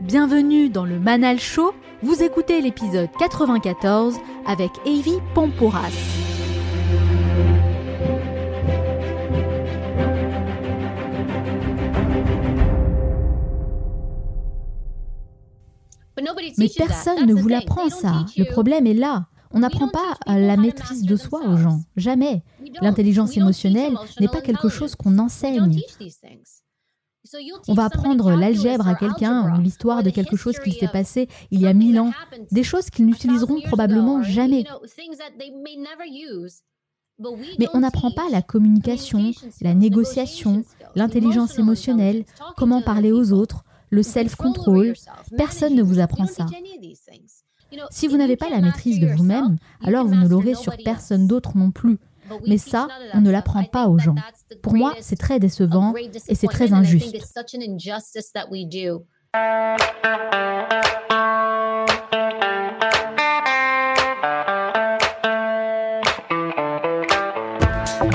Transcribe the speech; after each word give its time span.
Bienvenue 0.00 0.68
dans 0.70 0.84
le 0.84 1.00
Manal 1.00 1.40
Show. 1.40 1.74
Vous 2.02 2.22
écoutez 2.22 2.60
l'épisode 2.60 3.08
94 3.18 4.14
avec 4.46 4.70
Avi 4.86 5.14
Pomporas. 5.34 5.90
Mais 16.58 16.68
personne 16.76 17.26
ne 17.26 17.34
vous 17.34 17.48
l'apprend 17.48 17.88
ça. 17.88 18.24
Le 18.36 18.44
problème 18.44 18.86
est 18.86 18.94
là. 18.94 19.26
On 19.50 19.58
n'apprend 19.58 19.88
pas 19.88 20.16
la 20.28 20.56
maîtrise 20.56 21.02
de 21.02 21.16
soi 21.16 21.40
aux 21.44 21.56
gens. 21.56 21.80
Jamais. 21.96 22.44
L'intelligence 22.80 23.36
émotionnelle 23.36 23.94
n'est 24.20 24.28
pas 24.28 24.42
quelque 24.42 24.68
chose 24.68 24.94
qu'on 24.94 25.18
enseigne. 25.18 25.80
On 27.68 27.74
va 27.74 27.84
apprendre 27.84 28.30
l'algèbre 28.32 28.88
à 28.88 28.94
quelqu'un 28.94 29.54
ou 29.54 29.60
l'histoire 29.60 30.02
de 30.02 30.10
quelque 30.10 30.36
chose 30.36 30.58
qui 30.58 30.72
s'est 30.72 30.88
passé 30.88 31.28
il 31.50 31.60
y 31.60 31.66
a 31.66 31.74
mille 31.74 31.98
ans, 32.00 32.12
des 32.50 32.62
choses 32.62 32.90
qu'ils 32.90 33.06
n'utiliseront 33.06 33.60
probablement 33.62 34.22
jamais. 34.22 34.64
Mais 37.58 37.66
on 37.74 37.80
n'apprend 37.80 38.12
pas 38.12 38.28
la 38.30 38.42
communication, 38.42 39.32
la 39.60 39.74
négociation, 39.74 40.64
l'intelligence 40.94 41.58
émotionnelle, 41.58 42.24
comment 42.56 42.80
parler 42.80 43.12
aux 43.12 43.32
autres, 43.32 43.64
le 43.90 44.02
self-control. 44.02 44.94
Personne 45.36 45.74
ne 45.74 45.82
vous 45.82 45.98
apprend 45.98 46.26
ça. 46.26 46.46
Si 47.90 48.06
vous 48.06 48.16
n'avez 48.16 48.36
pas 48.36 48.48
la 48.48 48.60
maîtrise 48.60 49.00
de 49.00 49.08
vous-même, 49.08 49.56
alors 49.82 50.06
vous 50.06 50.14
ne 50.14 50.28
l'aurez 50.28 50.54
sur 50.54 50.74
personne 50.84 51.26
d'autre 51.26 51.56
non 51.56 51.70
plus. 51.70 51.98
Mais 52.46 52.58
ça, 52.58 52.88
on 53.14 53.20
ne 53.20 53.30
l'apprend 53.30 53.64
pas 53.64 53.88
aux 53.88 53.98
gens. 53.98 54.14
Pour 54.62 54.74
moi, 54.74 54.94
c'est 55.00 55.18
très 55.18 55.38
décevant 55.38 55.94
et 55.96 56.34
c'est 56.34 56.46
très 56.46 56.72
injuste. 56.72 57.14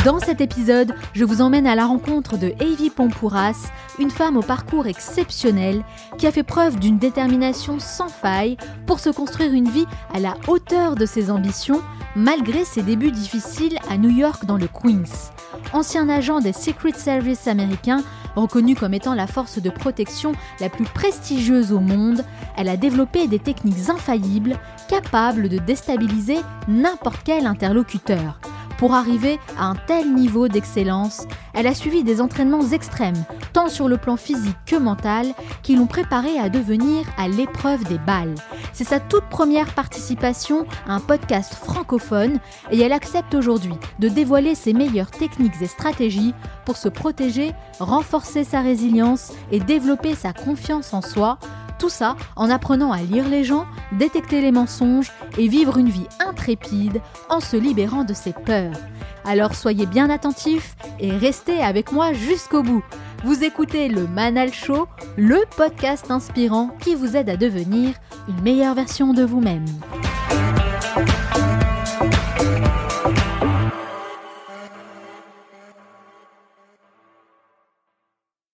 Dans 0.06 0.20
cet 0.20 0.42
épisode, 0.42 0.94
je 1.14 1.24
vous 1.24 1.42
emmène 1.42 1.66
à 1.66 1.76
la 1.76 1.86
rencontre 1.86 2.38
de 2.38 2.54
Avi 2.60 2.90
Pompouras, 2.90 3.72
une 4.00 4.12
femme 4.12 4.36
au 4.36 4.42
parcours 4.42 4.86
exceptionnel 4.86 5.82
qui 6.18 6.28
a 6.28 6.32
fait 6.34 6.44
preuve 6.44 6.78
d'une 6.78 6.98
détermination 6.98 7.80
sans 7.80 8.10
faille 8.10 8.58
pour 8.86 9.00
se 9.00 9.10
construire 9.10 9.54
une 9.54 9.70
vie 9.70 9.86
à 10.14 10.20
la 10.20 10.36
hauteur 10.50 10.96
de 10.96 11.06
ses 11.06 11.32
ambitions 11.32 11.82
malgré 12.18 12.66
ses 12.66 12.82
débuts 12.82 13.12
difficiles 13.12 13.78
à 13.90 13.96
New 13.98 14.10
York 14.10 14.46
dans 14.46 14.58
le 14.58 14.68
Queens. 14.68 15.32
Ancien 15.72 16.10
agent 16.10 16.42
des 16.42 16.52
Secret 16.54 16.92
Service 16.94 17.48
américains, 17.48 18.04
reconnue 18.36 18.76
comme 18.76 18.94
étant 18.94 19.14
la 19.14 19.28
force 19.28 19.62
de 19.62 19.70
protection 19.70 20.34
la 20.60 20.68
plus 20.68 20.86
prestigieuse 20.86 21.72
au 21.72 21.80
monde, 21.80 22.26
elle 22.58 22.68
a 22.68 22.76
développé 22.76 23.28
des 23.28 23.40
techniques 23.40 23.90
infaillibles 23.90 24.60
capables 24.90 25.48
de 25.48 25.60
déstabiliser 25.60 26.40
n'importe 26.68 27.22
quel 27.24 27.48
interlocuteur. 27.48 28.42
Pour 28.78 28.94
arriver 28.94 29.40
à 29.58 29.66
un 29.66 29.76
tel 29.76 30.14
niveau 30.14 30.48
d'excellence, 30.48 31.26
elle 31.54 31.68
a 31.68 31.74
suivi 31.74 32.04
des 32.04 32.22
entraînements 32.22 32.70
extrêmes, 32.72 33.24
tant 33.54 33.70
sur 33.70 33.88
le 33.88 33.98
plan 33.98 34.18
physique 34.18 34.58
que 34.66 34.76
mental, 34.76 35.28
qui 35.62 35.76
l'ont 35.76 35.88
préparée 35.88 36.40
à 36.40 36.50
devenir 36.50 37.06
à 37.18 37.28
l'épreuve 37.28 37.84
des 37.86 38.00
balles. 38.00 38.36
C'est 38.74 38.84
sa 38.84 39.00
toute 39.00 39.26
première 39.26 39.74
participation 39.74 40.66
à 40.88 40.96
un 40.96 41.00
podcast 41.00 41.54
francophone 41.54 42.40
et 42.72 42.82
elle 42.82 42.94
accepte 42.94 43.36
aujourd'hui 43.36 43.76
de 44.00 44.10
dévoiler 44.10 44.56
ses 44.56 44.74
meilleures 44.74 45.12
techniques 45.12 45.62
et 45.62 45.68
stratégies 45.68 46.34
pour 46.66 46.78
se 46.78 46.90
protéger, 46.90 47.54
renforcer 47.80 48.44
sa 48.44 48.62
résilience 48.62 49.32
et 49.52 49.60
développer 49.60 50.16
sa 50.16 50.34
confiance 50.34 50.94
en 50.94 51.02
soi 51.02 51.38
tout 51.84 51.90
ça 51.90 52.16
en 52.38 52.50
apprenant 52.50 52.94
à 52.94 53.02
lire 53.02 53.28
les 53.28 53.44
gens, 53.44 53.66
détecter 53.92 54.40
les 54.40 54.54
mensonges 54.54 55.12
et 55.38 55.50
vivre 55.50 55.78
une 55.78 55.90
vie 55.90 56.08
intrépide 56.26 57.02
en 57.30 57.42
se 57.42 57.58
libérant 57.58 58.06
de 58.06 58.14
ses 58.14 58.32
peurs. 58.32 58.78
Alors 59.26 59.54
soyez 59.54 59.86
bien 59.86 60.10
attentifs 60.10 60.78
et 61.02 61.12
restez 61.12 61.62
avec 61.62 61.92
moi 61.92 62.14
jusqu'au 62.14 62.64
bout. 62.64 62.86
Vous 63.26 63.44
écoutez 63.44 63.90
le 63.90 64.08
Manal 64.08 64.54
Show, 64.54 64.88
le 65.18 65.44
podcast 65.58 66.10
inspirant 66.10 66.70
qui 66.80 66.96
vous 66.96 67.18
aide 67.18 67.30
à 67.30 67.36
devenir 67.36 67.96
une 68.30 68.42
meilleure 68.42 68.76
version 68.76 69.12
de 69.12 69.24
vous-même. 69.24 69.66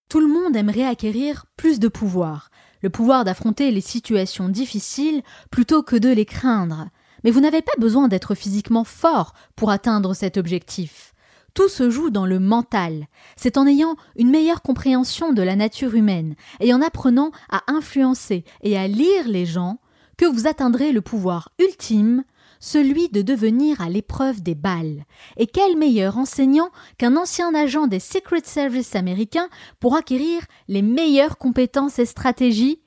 Tout 0.09 0.19
le 0.19 0.27
monde 0.27 0.55
aimerait 0.55 0.87
acquérir 0.87 1.45
plus 1.55 1.79
de 1.79 1.89
pouvoir 1.89 2.49
le 2.81 2.89
pouvoir 2.89 3.23
d'affronter 3.25 3.71
les 3.71 3.81
situations 3.81 4.49
difficiles 4.49 5.21
plutôt 5.51 5.83
que 5.83 5.95
de 5.95 6.09
les 6.09 6.25
craindre. 6.25 6.89
Mais 7.23 7.31
vous 7.31 7.41
n'avez 7.41 7.61
pas 7.61 7.73
besoin 7.79 8.07
d'être 8.07 8.35
physiquement 8.35 8.83
fort 8.83 9.33
pour 9.55 9.71
atteindre 9.71 10.13
cet 10.13 10.37
objectif. 10.37 11.13
Tout 11.53 11.67
se 11.67 11.89
joue 11.89 12.09
dans 12.09 12.25
le 12.25 12.39
mental. 12.39 13.07
C'est 13.35 13.57
en 13.57 13.67
ayant 13.67 13.95
une 14.15 14.29
meilleure 14.29 14.61
compréhension 14.61 15.33
de 15.33 15.41
la 15.41 15.55
nature 15.55 15.95
humaine 15.95 16.35
et 16.59 16.73
en 16.73 16.81
apprenant 16.81 17.31
à 17.49 17.63
influencer 17.67 18.45
et 18.61 18.77
à 18.77 18.87
lire 18.87 19.27
les 19.27 19.45
gens 19.45 19.79
que 20.17 20.25
vous 20.25 20.47
atteindrez 20.47 20.91
le 20.91 21.01
pouvoir 21.01 21.49
ultime, 21.59 22.23
celui 22.59 23.09
de 23.09 23.21
devenir 23.21 23.81
à 23.81 23.89
l'épreuve 23.89 24.41
des 24.41 24.55
balles. 24.55 25.05
Et 25.37 25.47
quel 25.47 25.77
meilleur 25.77 26.17
enseignant 26.17 26.69
qu'un 26.97 27.15
ancien 27.15 27.53
agent 27.55 27.87
des 27.87 27.99
Secret 27.99 28.41
Service 28.43 28.95
américains 28.95 29.49
pour 29.79 29.95
acquérir 29.95 30.41
les 30.67 30.81
meilleures 30.81 31.37
compétences 31.37 31.99
et 31.99 32.05
stratégies? 32.05 32.81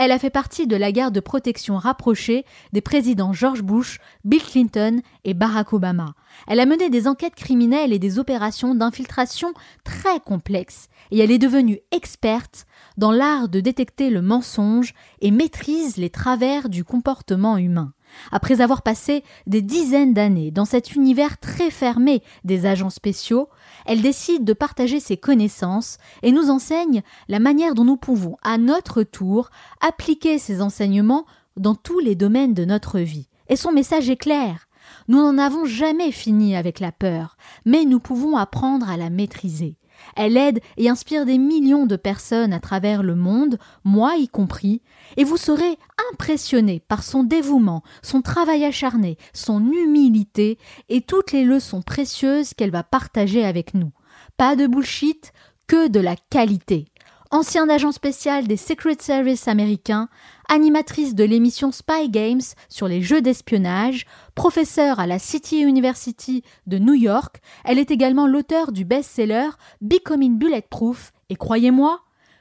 Elle 0.00 0.12
a 0.12 0.20
fait 0.20 0.30
partie 0.30 0.68
de 0.68 0.76
la 0.76 0.92
garde 0.92 1.12
de 1.12 1.18
protection 1.18 1.76
rapprochée 1.76 2.44
des 2.72 2.80
présidents 2.80 3.32
George 3.32 3.62
Bush, 3.62 3.98
Bill 4.24 4.40
Clinton 4.40 5.00
et 5.24 5.34
Barack 5.34 5.72
Obama. 5.72 6.14
Elle 6.46 6.60
a 6.60 6.66
mené 6.66 6.88
des 6.88 7.08
enquêtes 7.08 7.34
criminelles 7.34 7.92
et 7.92 7.98
des 7.98 8.20
opérations 8.20 8.76
d'infiltration 8.76 9.52
très 9.82 10.20
complexes, 10.20 10.86
et 11.10 11.18
elle 11.18 11.32
est 11.32 11.38
devenue 11.38 11.80
experte 11.90 12.66
dans 12.96 13.10
l'art 13.10 13.48
de 13.48 13.58
détecter 13.58 14.10
le 14.10 14.22
mensonge 14.22 14.94
et 15.20 15.32
maîtrise 15.32 15.96
les 15.96 16.10
travers 16.10 16.68
du 16.68 16.84
comportement 16.84 17.56
humain. 17.56 17.92
Après 18.32 18.60
avoir 18.60 18.82
passé 18.82 19.24
des 19.46 19.62
dizaines 19.62 20.14
d'années 20.14 20.50
dans 20.50 20.64
cet 20.64 20.94
univers 20.94 21.38
très 21.38 21.70
fermé 21.70 22.22
des 22.44 22.66
agents 22.66 22.90
spéciaux, 22.90 23.48
elle 23.86 24.02
décide 24.02 24.44
de 24.44 24.52
partager 24.52 25.00
ses 25.00 25.16
connaissances 25.16 25.98
et 26.22 26.32
nous 26.32 26.50
enseigne 26.50 27.02
la 27.28 27.38
manière 27.38 27.74
dont 27.74 27.84
nous 27.84 27.96
pouvons, 27.96 28.36
à 28.42 28.58
notre 28.58 29.02
tour, 29.02 29.50
appliquer 29.80 30.38
ces 30.38 30.60
enseignements 30.62 31.26
dans 31.56 31.74
tous 31.74 31.98
les 31.98 32.14
domaines 32.14 32.54
de 32.54 32.64
notre 32.64 32.98
vie. 33.00 33.28
Et 33.48 33.56
son 33.56 33.72
message 33.72 34.10
est 34.10 34.16
clair. 34.16 34.68
Nous 35.08 35.18
n'en 35.18 35.38
avons 35.38 35.64
jamais 35.64 36.12
fini 36.12 36.56
avec 36.56 36.80
la 36.80 36.92
peur, 36.92 37.36
mais 37.64 37.84
nous 37.84 38.00
pouvons 38.00 38.36
apprendre 38.36 38.88
à 38.88 38.96
la 38.96 39.10
maîtriser. 39.10 39.76
Elle 40.16 40.36
aide 40.36 40.60
et 40.76 40.88
inspire 40.88 41.26
des 41.26 41.38
millions 41.38 41.86
de 41.86 41.96
personnes 41.96 42.52
à 42.52 42.60
travers 42.60 43.02
le 43.02 43.14
monde, 43.14 43.58
moi 43.84 44.16
y 44.16 44.28
compris, 44.28 44.82
et 45.16 45.24
vous 45.24 45.36
serez 45.36 45.78
impressionné 46.12 46.80
par 46.80 47.02
son 47.02 47.24
dévouement, 47.24 47.82
son 48.02 48.22
travail 48.22 48.64
acharné, 48.64 49.16
son 49.32 49.64
humilité 49.70 50.58
et 50.88 51.00
toutes 51.00 51.32
les 51.32 51.44
leçons 51.44 51.82
précieuses 51.82 52.54
qu'elle 52.54 52.70
va 52.70 52.82
partager 52.82 53.44
avec 53.44 53.74
nous. 53.74 53.92
Pas 54.36 54.56
de 54.56 54.66
bullshit, 54.66 55.32
que 55.66 55.88
de 55.88 56.00
la 56.00 56.16
qualité 56.16 56.86
ancien 57.30 57.68
agent 57.68 57.92
spécial 57.92 58.46
des 58.46 58.56
Secret 58.56 58.96
Service 59.00 59.48
américains, 59.48 60.08
animatrice 60.48 61.14
de 61.14 61.24
l'émission 61.24 61.70
Spy 61.72 62.08
Games 62.08 62.40
sur 62.68 62.88
les 62.88 63.02
jeux 63.02 63.20
d'espionnage, 63.20 64.06
professeure 64.34 64.98
à 64.98 65.06
la 65.06 65.18
City 65.18 65.60
University 65.60 66.42
de 66.66 66.78
New 66.78 66.94
York, 66.94 67.40
elle 67.64 67.78
est 67.78 67.90
également 67.90 68.26
l'auteur 68.26 68.72
du 68.72 68.84
best-seller 68.84 69.50
Becoming 69.80 70.38
Bulletproof, 70.38 71.12
et 71.28 71.36
croyez-moi, 71.36 72.00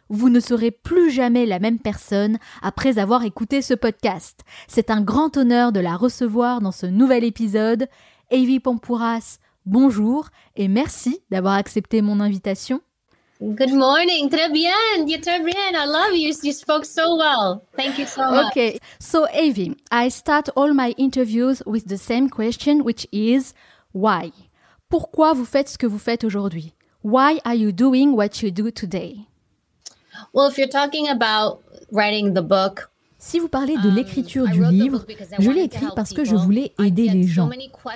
vous 0.09 0.29
ne 0.29 0.39
serez 0.39 0.71
plus 0.71 1.11
jamais 1.11 1.45
la 1.45 1.59
même 1.59 1.79
personne 1.79 2.37
après 2.61 2.97
avoir 2.97 3.23
écouté 3.23 3.61
ce 3.61 3.73
podcast. 3.73 4.41
C'est 4.67 4.89
un 4.89 5.01
grand 5.01 5.35
honneur 5.35 5.71
de 5.71 5.81
la 5.81 5.97
recevoir 5.97 6.61
dans 6.61 6.71
ce 6.71 6.85
nouvel 6.85 7.25
épisode. 7.25 7.87
Avi 8.31 8.59
Pompouras, 8.59 9.39
bonjour 9.65 10.29
et 10.55 10.69
merci 10.69 11.19
d'avoir 11.29 11.55
accepté 11.55 12.01
mon 12.01 12.21
invitation. 12.21 12.81
Good 13.39 13.71
morning. 13.71 14.29
Bien. 14.29 15.05
Très 15.21 15.43
bien. 15.43 15.75
I 15.75 15.85
love 15.85 16.13
you. 16.13 16.33
You 16.41 16.53
spoke 16.53 16.85
so 16.85 17.15
well. 17.15 17.63
Thank 17.75 17.99
you 17.99 18.07
so 18.07 18.31
much. 18.31 18.51
Okay. 18.51 18.79
So, 18.99 19.27
Avi, 19.27 19.75
I 19.91 20.09
start 20.09 20.49
all 20.55 20.73
my 20.73 20.95
interviews 20.97 21.61
with 21.65 21.87
the 21.87 21.99
same 21.99 22.29
question, 22.29 22.83
which 22.83 23.05
is 23.11 23.53
why? 23.91 24.31
Pourquoi 24.89 25.35
vous 25.35 25.45
faites 25.45 25.69
ce 25.69 25.77
que 25.77 25.87
vous 25.87 25.99
faites 25.99 26.23
aujourd'hui? 26.23 26.73
Why 27.01 27.39
are 27.45 27.53
you 27.53 27.71
doing 27.71 28.15
what 28.15 28.41
you 28.41 28.49
do 28.49 28.71
today? 28.71 29.27
Well, 30.33 30.47
if 30.47 30.57
you're 30.57 30.67
talking 30.67 31.07
about 31.07 31.61
writing 31.91 32.33
the 32.33 32.41
book, 32.41 32.89
Si 33.27 33.39
vous 33.39 33.49
parlez 33.49 33.75
de 33.75 33.89
l'écriture 33.89 34.47
du 34.47 34.63
livre, 34.63 35.05
je 35.37 35.51
l'ai 35.51 35.63
écrit 35.63 35.87
parce 35.93 36.13
que 36.13 36.23
je 36.23 36.33
voulais 36.33 36.71
aider 36.81 37.09
les 37.09 37.27
gens. 37.27 37.49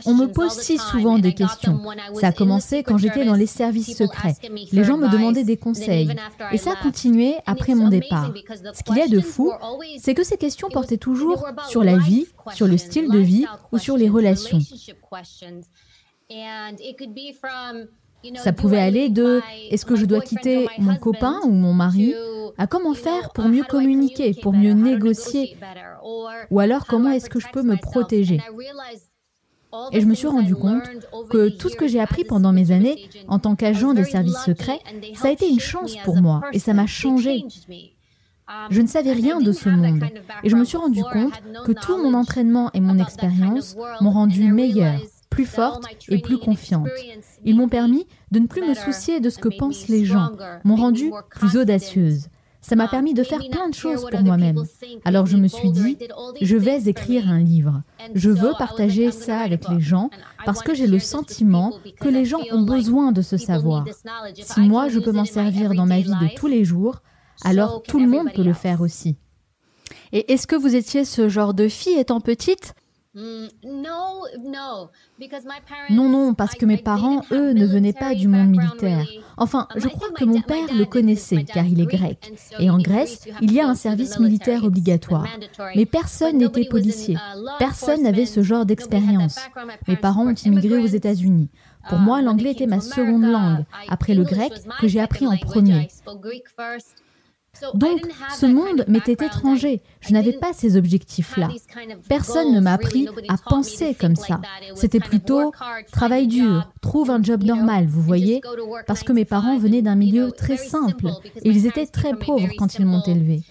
On 0.05 0.13
me 0.13 0.25
pose 0.25 0.51
si 0.51 0.77
souvent 0.77 1.19
des 1.19 1.33
questions. 1.33 1.79
Ça 2.15 2.27
a 2.27 2.31
commencé 2.33 2.83
quand 2.83 2.97
j'étais 2.97 3.23
dans 3.23 3.35
les 3.35 3.45
services 3.45 3.95
secrets. 3.95 4.35
Les 4.73 4.83
gens 4.83 4.97
me 4.97 5.07
demandaient 5.07 5.45
des 5.45 5.55
conseils. 5.55 6.13
Et 6.51 6.57
ça 6.57 6.73
a 6.73 6.75
continué 6.75 7.35
après 7.45 7.75
mon 7.75 7.87
départ. 7.87 8.33
Ce 8.73 8.83
qu'il 8.83 8.97
y 8.97 9.01
a 9.01 9.07
de 9.07 9.21
fou, 9.21 9.53
c'est 9.99 10.13
que 10.13 10.25
ces 10.25 10.35
questions 10.35 10.67
portaient 10.67 10.97
toujours 10.97 11.47
sur 11.69 11.81
la 11.81 11.97
vie, 11.97 12.25
sur 12.53 12.67
le 12.67 12.77
style 12.77 13.09
de 13.09 13.19
vie 13.19 13.45
ou 13.71 13.77
sur 13.77 13.95
les 13.95 14.09
relations. 14.09 14.59
Ça 18.35 18.53
pouvait 18.53 18.79
aller 18.79 19.09
de 19.09 19.41
est-ce 19.69 19.85
que 19.85 19.95
je 19.95 20.06
dois 20.06 20.21
quitter 20.21 20.68
mon 20.77 20.95
copain 20.95 21.39
ou 21.44 21.51
mon 21.51 21.73
mari 21.73 22.13
à 22.57 22.68
comment 22.68 22.94
faire 22.94 23.31
pour 23.31 23.45
mieux 23.45 23.63
communiquer, 23.63 24.33
pour 24.33 24.53
mieux 24.53 24.73
négocier, 24.73 25.57
ou 26.50 26.59
alors 26.59 26.85
comment 26.85 27.12
est-ce 27.12 27.29
que 27.29 27.39
je 27.39 27.47
peux 27.51 27.63
me 27.63 27.77
protéger? 27.77 28.39
Et 29.94 30.01
je 30.01 30.06
me 30.06 30.13
suis 30.13 30.27
rendu 30.27 30.56
compte 30.56 30.83
que 31.29 31.47
tout 31.47 31.69
ce 31.69 31.75
que 31.75 31.88
j'ai 31.88 32.01
appris 32.01 32.25
pendant 32.25 32.51
mes 32.51 32.71
années 32.71 33.07
en 33.27 33.39
tant 33.39 33.56
qu'agent 33.56 33.94
des 33.94 34.03
services 34.03 34.44
secrets, 34.45 34.79
ça 35.15 35.29
a 35.29 35.31
été 35.31 35.47
une 35.50 35.62
chance 35.62 35.95
pour 36.03 36.21
moi 36.21 36.41
et 36.51 36.59
ça 36.59 36.74
m'a 36.74 36.88
changé. 36.88 37.45
Je 38.69 38.81
ne 38.81 38.88
savais 38.88 39.13
rien 39.13 39.39
de 39.39 39.53
ce 39.53 39.69
monde 39.69 40.03
et 40.44 40.50
je 40.50 40.56
me 40.57 40.65
suis 40.65 40.77
rendu 40.77 41.03
compte 41.03 41.33
que 41.65 41.71
tout 41.71 41.97
mon 41.97 42.13
entraînement 42.13 42.69
et 42.74 42.81
mon 42.81 43.00
expérience 43.00 43.77
m'ont 44.01 44.12
rendu 44.12 44.51
meilleure, 44.51 45.00
plus 45.31 45.45
forte 45.45 45.83
et 46.09 46.19
plus 46.19 46.37
confiante. 46.37 46.87
Ils 47.43 47.55
m'ont 47.55 47.69
permis 47.69 48.05
de 48.29 48.37
ne 48.37 48.45
plus 48.45 48.61
me 48.61 48.75
soucier 48.75 49.19
de 49.19 49.31
ce 49.31 49.39
que 49.39 49.49
pensent 49.57 49.87
les 49.87 50.05
gens, 50.05 50.29
m'ont 50.63 50.75
rendue 50.75 51.11
plus 51.31 51.57
audacieuse. 51.57 52.27
Ça 52.63 52.75
m'a 52.75 52.87
permis 52.87 53.15
de 53.15 53.23
faire 53.23 53.41
plein 53.49 53.69
de 53.69 53.73
choses 53.73 54.05
pour 54.11 54.21
moi-même. 54.21 54.63
Alors 55.03 55.25
je 55.25 55.37
me 55.37 55.47
suis 55.47 55.71
dit, 55.71 55.97
je 56.41 56.55
vais 56.55 56.83
écrire 56.83 57.27
un 57.27 57.39
livre. 57.39 57.81
Je 58.13 58.29
veux 58.29 58.51
partager 58.59 59.09
ça 59.09 59.39
avec 59.39 59.67
les 59.67 59.79
gens 59.79 60.11
parce 60.45 60.61
que 60.61 60.75
j'ai 60.75 60.85
le 60.85 60.99
sentiment 60.99 61.73
que 61.99 62.09
les 62.09 62.25
gens 62.25 62.41
ont 62.51 62.61
besoin 62.61 63.11
de 63.11 63.23
ce 63.23 63.37
savoir. 63.37 63.85
Si 64.35 64.59
moi 64.59 64.89
je 64.89 64.99
peux 64.99 65.11
m'en 65.11 65.25
servir 65.25 65.73
dans 65.73 65.87
ma 65.87 66.01
vie 66.01 66.11
de 66.11 66.35
tous 66.35 66.47
les 66.47 66.63
jours, 66.63 67.01
alors 67.43 67.81
tout 67.81 67.99
le 67.99 68.07
monde 68.07 68.31
peut 68.35 68.43
le 68.43 68.53
faire 68.53 68.81
aussi. 68.81 69.17
Et 70.11 70.31
est-ce 70.33 70.45
que 70.45 70.55
vous 70.55 70.75
étiez 70.75 71.05
ce 71.05 71.29
genre 71.29 71.53
de 71.53 71.67
fille 71.67 71.97
étant 71.97 72.19
petite? 72.19 72.75
Non, 75.89 76.07
non, 76.09 76.33
parce 76.33 76.55
que 76.55 76.65
mes 76.65 76.77
parents, 76.77 77.23
eux, 77.31 77.51
ne 77.51 77.65
venaient 77.65 77.91
pas 77.91 78.15
du 78.15 78.29
monde 78.29 78.49
militaire. 78.49 79.05
Enfin, 79.35 79.67
je 79.75 79.87
crois 79.89 80.11
que 80.11 80.23
mon 80.23 80.41
père 80.41 80.73
le 80.73 80.85
connaissait, 80.85 81.43
car 81.43 81.65
il 81.65 81.81
est 81.81 81.85
grec. 81.85 82.33
Et 82.59 82.69
en 82.69 82.77
Grèce, 82.77 83.27
il 83.41 83.51
y 83.51 83.59
a 83.59 83.67
un 83.67 83.75
service 83.75 84.17
militaire 84.19 84.63
obligatoire. 84.63 85.27
Mais 85.75 85.85
personne 85.85 86.37
n'était 86.37 86.65
policier. 86.65 87.17
Personne 87.59 88.03
n'avait 88.03 88.25
ce 88.25 88.43
genre 88.43 88.65
d'expérience. 88.65 89.39
Mes 89.87 89.97
parents 89.97 90.27
ont 90.27 90.33
immigré 90.33 90.77
aux 90.77 90.87
États-Unis. 90.87 91.49
Pour 91.89 91.99
moi, 91.99 92.21
l'anglais 92.21 92.51
était 92.51 92.67
ma 92.67 92.79
seconde 92.79 93.23
langue, 93.23 93.65
après 93.89 94.13
le 94.13 94.23
grec 94.23 94.53
que 94.79 94.87
j'ai 94.87 95.01
appris 95.01 95.27
en 95.27 95.35
premier. 95.35 95.89
Donc, 97.74 98.01
ce 98.38 98.45
monde 98.45 98.86
m'était 98.88 99.25
étranger. 99.25 99.81
Je 100.00 100.13
n'avais 100.13 100.33
pas 100.33 100.53
ces 100.53 100.77
objectifs-là. 100.77 101.50
Personne 102.07 102.53
ne 102.53 102.59
m'a 102.59 102.74
appris 102.74 103.07
à 103.27 103.36
penser 103.38 103.95
comme 104.00 104.15
ça. 104.15 104.42
C'était 104.75 105.00
plutôt 105.00 105.51
travail 105.92 106.27
dur, 106.27 106.71
trouve 106.81 107.12
un 107.12 107.21
job 107.21 107.44
normal, 107.44 107.88
vous 107.88 108.01
voyez, 108.01 108.42
parce 108.88 109.03
que 109.03 109.13
mes 109.13 109.25
parents 109.25 109.57
venaient 109.57 109.81
d'un 109.81 109.95
milieu 109.95 110.31
très 110.31 110.57
simple 110.57 111.07
et 111.44 111.50
ils 111.50 111.65
étaient 111.68 111.86
très 111.86 112.15
pauvres 112.15 112.50
quand 112.57 112.75
ils 112.75 112.86
m'ont 112.86 113.03
élevé. 113.03 113.44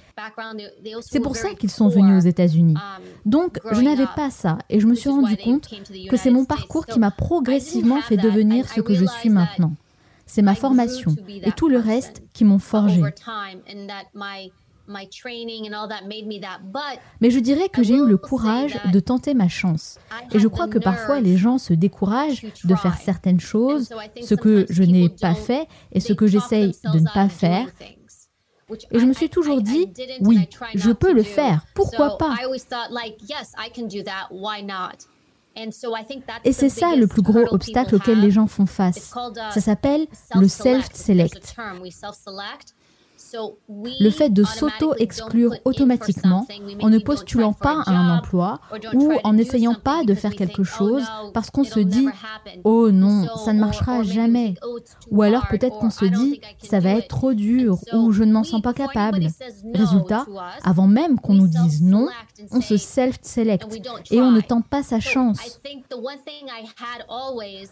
C'est 1.01 1.21
pour 1.21 1.37
ça 1.37 1.55
qu'ils 1.55 1.71
sont 1.71 1.89
venus 1.89 2.25
aux 2.25 2.27
États-Unis. 2.27 2.77
Donc, 3.25 3.59
je 3.71 3.81
n'avais 3.81 4.09
pas 4.17 4.31
ça 4.31 4.59
et 4.69 4.81
je 4.81 4.87
me 4.87 4.95
suis 4.95 5.11
rendu 5.11 5.37
compte 5.37 5.69
que 6.11 6.17
c'est 6.17 6.31
mon 6.31 6.45
parcours 6.45 6.87
qui 6.87 6.99
m'a 6.99 7.11
progressivement 7.11 8.01
fait 8.01 8.17
devenir 8.17 8.69
ce 8.69 8.81
que 8.81 8.95
je 8.95 9.05
suis 9.05 9.31
maintenant 9.31 9.75
c'est 10.31 10.43
ma 10.43 10.55
formation 10.55 11.17
et 11.29 11.51
tout 11.53 11.69
le 11.69 11.79
reste 11.79 12.23
qui 12.33 12.45
m'ont 12.45 12.61
forgé. 12.61 13.03
Mais 17.21 17.31
je 17.31 17.39
dirais 17.41 17.69
que 17.69 17.83
j'ai 17.83 17.95
eu 17.95 18.07
le 18.07 18.17
courage 18.17 18.79
de 18.93 19.01
tenter 19.01 19.35
ma 19.35 19.49
chance. 19.49 19.99
Et 20.33 20.39
je 20.39 20.47
crois 20.47 20.69
que 20.69 20.79
parfois 20.79 21.21
les 21.21 21.37
gens 21.37 21.59
se 21.59 21.73
découragent 21.73 22.47
de 22.65 22.75
faire 22.77 22.97
certaines 22.97 23.41
choses, 23.41 23.93
ce 24.23 24.35
que 24.37 24.67
je 24.71 24.85
n'ai 24.85 25.09
pas 25.09 25.35
fait 25.35 25.67
et 25.93 26.01
ce 26.01 26.13
que 26.13 26.27
j'essaye 26.29 26.77
de 26.93 27.01
ne 27.01 27.13
pas 27.13 27.29
faire. 27.29 27.67
Et 28.93 29.01
je 29.01 29.05
me 29.07 29.13
suis 29.13 29.29
toujours 29.29 29.63
dit, 29.63 29.93
oui, 30.21 30.49
je 30.77 30.93
peux 30.93 31.13
le 31.13 31.25
faire, 31.25 31.65
pourquoi 31.75 32.17
pas? 32.19 32.37
Et 36.45 36.53
c'est 36.53 36.69
ça 36.69 36.95
le 36.97 37.07
plus 37.07 37.23
gros 37.23 37.45
obstacle 37.51 37.97
auquel 37.97 38.21
les 38.21 38.31
gens 38.31 38.47
font 38.47 38.67
face. 38.67 39.13
Uh, 39.17 39.35
ça 39.53 39.61
s'appelle 39.61 40.07
le 40.35 40.49
self-select. 40.49 41.55
Le 44.01 44.11
fait 44.11 44.31
de 44.31 44.45
s'auto-exclure 44.45 45.55
automatiquement 45.65 46.47
en 46.81 46.91
ne 46.91 46.99
postulant 46.99 47.53
pas 47.53 47.83
à 47.87 47.93
un 47.93 48.19
emploi 48.19 48.61
ou 48.95 49.13
en 49.25 49.33
n'essayant 49.33 49.75
pas 49.75 50.05
de 50.05 50.15
faire 50.15 50.35
quelque 50.35 50.63
oh, 50.63 50.65
chose 50.65 51.05
parce 51.33 51.51
qu'on 51.51 51.65
se 51.65 51.81
dit⁇ 51.81 52.07
Oh 52.65 52.91
non, 52.91 53.27
ça 53.37 53.53
ne 53.53 53.61
marchera 53.61 54.03
jamais⁇ 54.03 54.51
ou 55.11 55.23
alors 55.23 55.47
peut-être 55.49 55.79
qu'on 55.79 55.91
se 55.91 56.05
dit⁇ 56.05 56.41
Ça 56.67 56.81
va 56.81 56.91
être 56.91 57.09
trop 57.09 57.35
dur⁇ 57.35 57.77
ou⁇ 57.97 58.11
Je 58.13 58.25
ne 58.25 58.33
m'en 58.33 58.45
sens 58.45 58.63
pas 58.63 58.75
capable⁇ 58.75 59.19
Résultat, 59.75 60.27
avant 60.65 60.87
même 60.87 61.19
qu'on 61.19 61.35
nous 61.35 61.49
dise 61.49 61.83
non, 61.83 62.09
on 62.51 62.61
se 62.61 62.77
self-select 62.77 63.81
et 64.11 64.21
on 64.21 64.31
ne 64.31 64.41
tente 64.41 64.67
pas 64.67 64.83
sa 64.83 65.01
chance. 65.01 65.61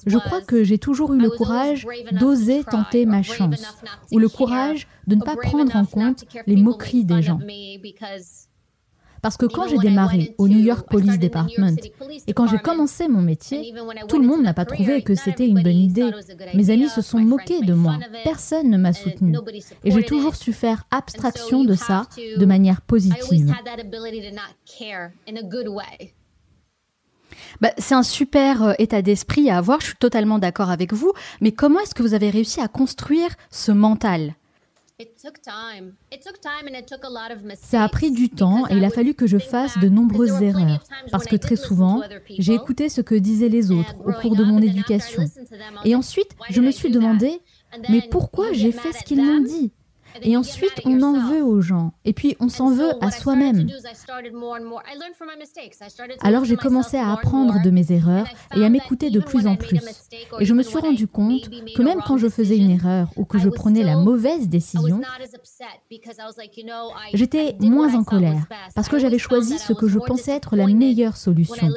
Je 0.07 0.19
crois 0.19 0.41
que 0.41 0.65
j'ai 0.65 0.79
toujours 0.79 1.15
eu 1.15 1.19
le 1.19 1.31
courage 1.31 1.87
d'oser 2.13 2.65
tenter 2.65 3.07
ma 3.07 3.23
chance, 3.23 3.63
ou 4.13 4.19
le 4.19 4.29
courage 4.29 4.87
de 5.07 5.15
ne 5.15 5.23
pas 5.23 5.37
prendre 5.49 5.77
en 5.77 5.85
compte 5.85 6.25
les 6.47 6.57
moqueries 6.57 7.05
des 7.05 7.23
gens. 7.23 7.41
Parce 9.23 9.37
que 9.37 9.47
quand 9.47 9.67
j'ai 9.69 9.79
démarré 9.79 10.35
au 10.39 10.49
New 10.49 10.61
York 10.61 10.87
Police 10.89 11.19
Department 11.19 11.77
et 12.27 12.33
quand 12.33 12.47
j'ai 12.47 12.59
commencé 12.59 13.09
mon 13.09 13.21
métier, 13.21 13.75
tout 14.09 14.19
le 14.19 14.27
monde 14.27 14.43
n'a 14.43 14.55
pas 14.55 14.65
trouvé 14.65 15.03
que 15.03 15.15
c'était 15.15 15.49
une 15.49 15.63
bonne 15.63 15.77
idée. 15.77 16.11
Mes 16.55 16.71
amis 16.71 16.89
se 16.89 17.03
sont 17.03 17.19
moqués 17.19 17.61
de 17.63 17.75
moi. 17.75 17.99
Personne 18.25 18.71
ne 18.71 18.79
m'a 18.79 18.93
soutenu. 18.93 19.37
Et 19.85 19.91
j'ai 19.91 20.05
toujours 20.05 20.37
su 20.37 20.53
faire 20.53 20.85
abstraction 20.91 21.65
de 21.65 21.75
ça 21.75 22.07
de 22.37 22.47
manière 22.47 22.81
positive. 22.81 23.53
Bah, 27.61 27.73
c'est 27.79 27.95
un 27.95 28.03
super 28.03 28.63
euh, 28.63 28.73
état 28.79 29.03
d'esprit 29.03 29.51
à 29.51 29.59
avoir, 29.59 29.81
je 29.81 29.87
suis 29.87 29.97
totalement 29.97 30.39
d'accord 30.39 30.71
avec 30.71 30.93
vous, 30.93 31.13
mais 31.41 31.53
comment 31.53 31.81
est-ce 31.81 31.95
que 31.95 32.03
vous 32.03 32.15
avez 32.15 32.31
réussi 32.31 32.61
à 32.61 32.69
construire 32.69 33.31
ce 33.51 33.73
mental? 33.73 34.35
Ça 37.63 37.85
a 37.85 37.89
pris 37.89 38.11
du 38.11 38.29
temps 38.31 38.67
et 38.69 38.75
il 38.77 38.85
a 38.85 38.91
fallu 38.91 39.15
que 39.15 39.29
je 39.29 39.39
fasse 39.39 39.79
de 39.79 39.89
nombreuses 39.89 40.43
erreurs. 40.43 40.83
parce 41.13 41.27
que 41.27 41.37
très 41.37 41.55
souvent, 41.55 42.03
j'ai 42.31 42.55
écouté 42.55 42.89
ce 42.89 43.01
que 43.01 43.15
disaient 43.15 43.49
les 43.49 43.71
autres 43.71 43.95
au 44.05 44.13
cours 44.13 44.35
de 44.35 44.43
mon 44.43 44.61
éducation. 44.61 45.25
Et 45.85 45.95
ensuite, 45.95 46.35
je 46.51 46.61
me 46.61 46.73
suis 46.73 46.91
demandé, 46.91 47.41
mais 47.89 48.03
pourquoi 48.11 48.53
j'ai 48.53 48.73
fait 48.73 48.93
ce 48.93 49.05
qu'ils 49.05 49.23
m'ont 49.23 49.41
dit? 49.41 49.73
Et 50.23 50.37
ensuite, 50.37 50.81
on 50.85 51.01
en 51.03 51.31
veut 51.31 51.43
aux 51.43 51.61
gens. 51.61 51.93
Et 52.05 52.13
puis, 52.13 52.37
on 52.41 52.49
s'en 52.49 52.71
veut 52.71 52.93
à 53.01 53.11
soi-même. 53.11 53.69
Alors, 56.21 56.45
j'ai 56.45 56.57
commencé 56.57 56.97
à 56.97 57.13
apprendre 57.13 57.63
de 57.63 57.71
mes 57.71 57.93
erreurs 57.93 58.27
et 58.55 58.65
à 58.65 58.69
m'écouter 58.69 59.11
de 59.11 59.21
plus 59.21 59.47
en 59.47 59.57
plus. 59.57 59.81
Et 60.41 60.45
je 60.45 60.55
me 60.55 60.63
suis 60.63 60.79
rendu 60.79 61.07
compte 61.07 61.51
que 61.75 61.83
même 61.83 62.01
quand 62.07 62.19
je 62.19 62.29
faisais 62.29 62.57
une 62.57 62.71
erreur 62.71 63.11
ou 63.17 63.25
que 63.25 63.39
je 63.39 63.49
prenais 63.49 63.83
la 63.83 63.97
mauvaise 63.97 64.49
décision, 64.49 65.01
j'étais 67.15 67.57
moins 67.61 67.95
en 67.95 68.05
colère 68.05 68.47
parce 68.75 68.89
que 68.89 68.99
j'avais 68.99 69.19
choisi 69.19 69.59
ce 69.59 69.73
que 69.73 69.89
je 69.89 69.99
pensais 69.99 70.33
être 70.33 70.57
la 70.57 70.67
meilleure 70.67 71.17
solution. 71.17 71.69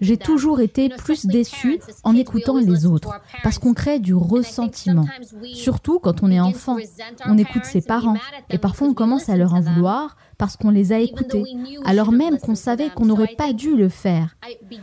J'ai 0.00 0.16
toujours 0.16 0.60
été 0.60 0.88
plus 0.88 1.26
déçue 1.26 1.80
en 2.04 2.14
écoutant 2.14 2.58
les 2.58 2.86
autres 2.86 3.20
parce 3.42 3.58
qu'on 3.58 3.74
crée 3.74 3.98
du 3.98 4.14
ressentiment, 4.14 5.06
surtout 5.54 5.98
quand 5.98 6.22
on 6.22 6.30
est 6.30 6.40
enfant 6.40 6.67
on 7.26 7.38
écoute 7.38 7.64
ses 7.64 7.80
parents. 7.80 8.16
Et 8.50 8.58
parfois 8.58 8.88
on 8.88 8.94
commence 8.94 9.28
à 9.28 9.36
leur 9.36 9.54
en 9.54 9.60
vouloir 9.60 10.16
parce 10.38 10.56
qu'on 10.56 10.70
les 10.70 10.92
a 10.92 11.00
écoutés, 11.00 11.42
alors 11.84 12.12
même 12.12 12.38
qu'on 12.38 12.54
savait 12.54 12.90
qu'on 12.90 13.06
n'aurait 13.06 13.34
pas 13.36 13.52
dû 13.52 13.76
le 13.76 13.88
faire. 13.88 14.36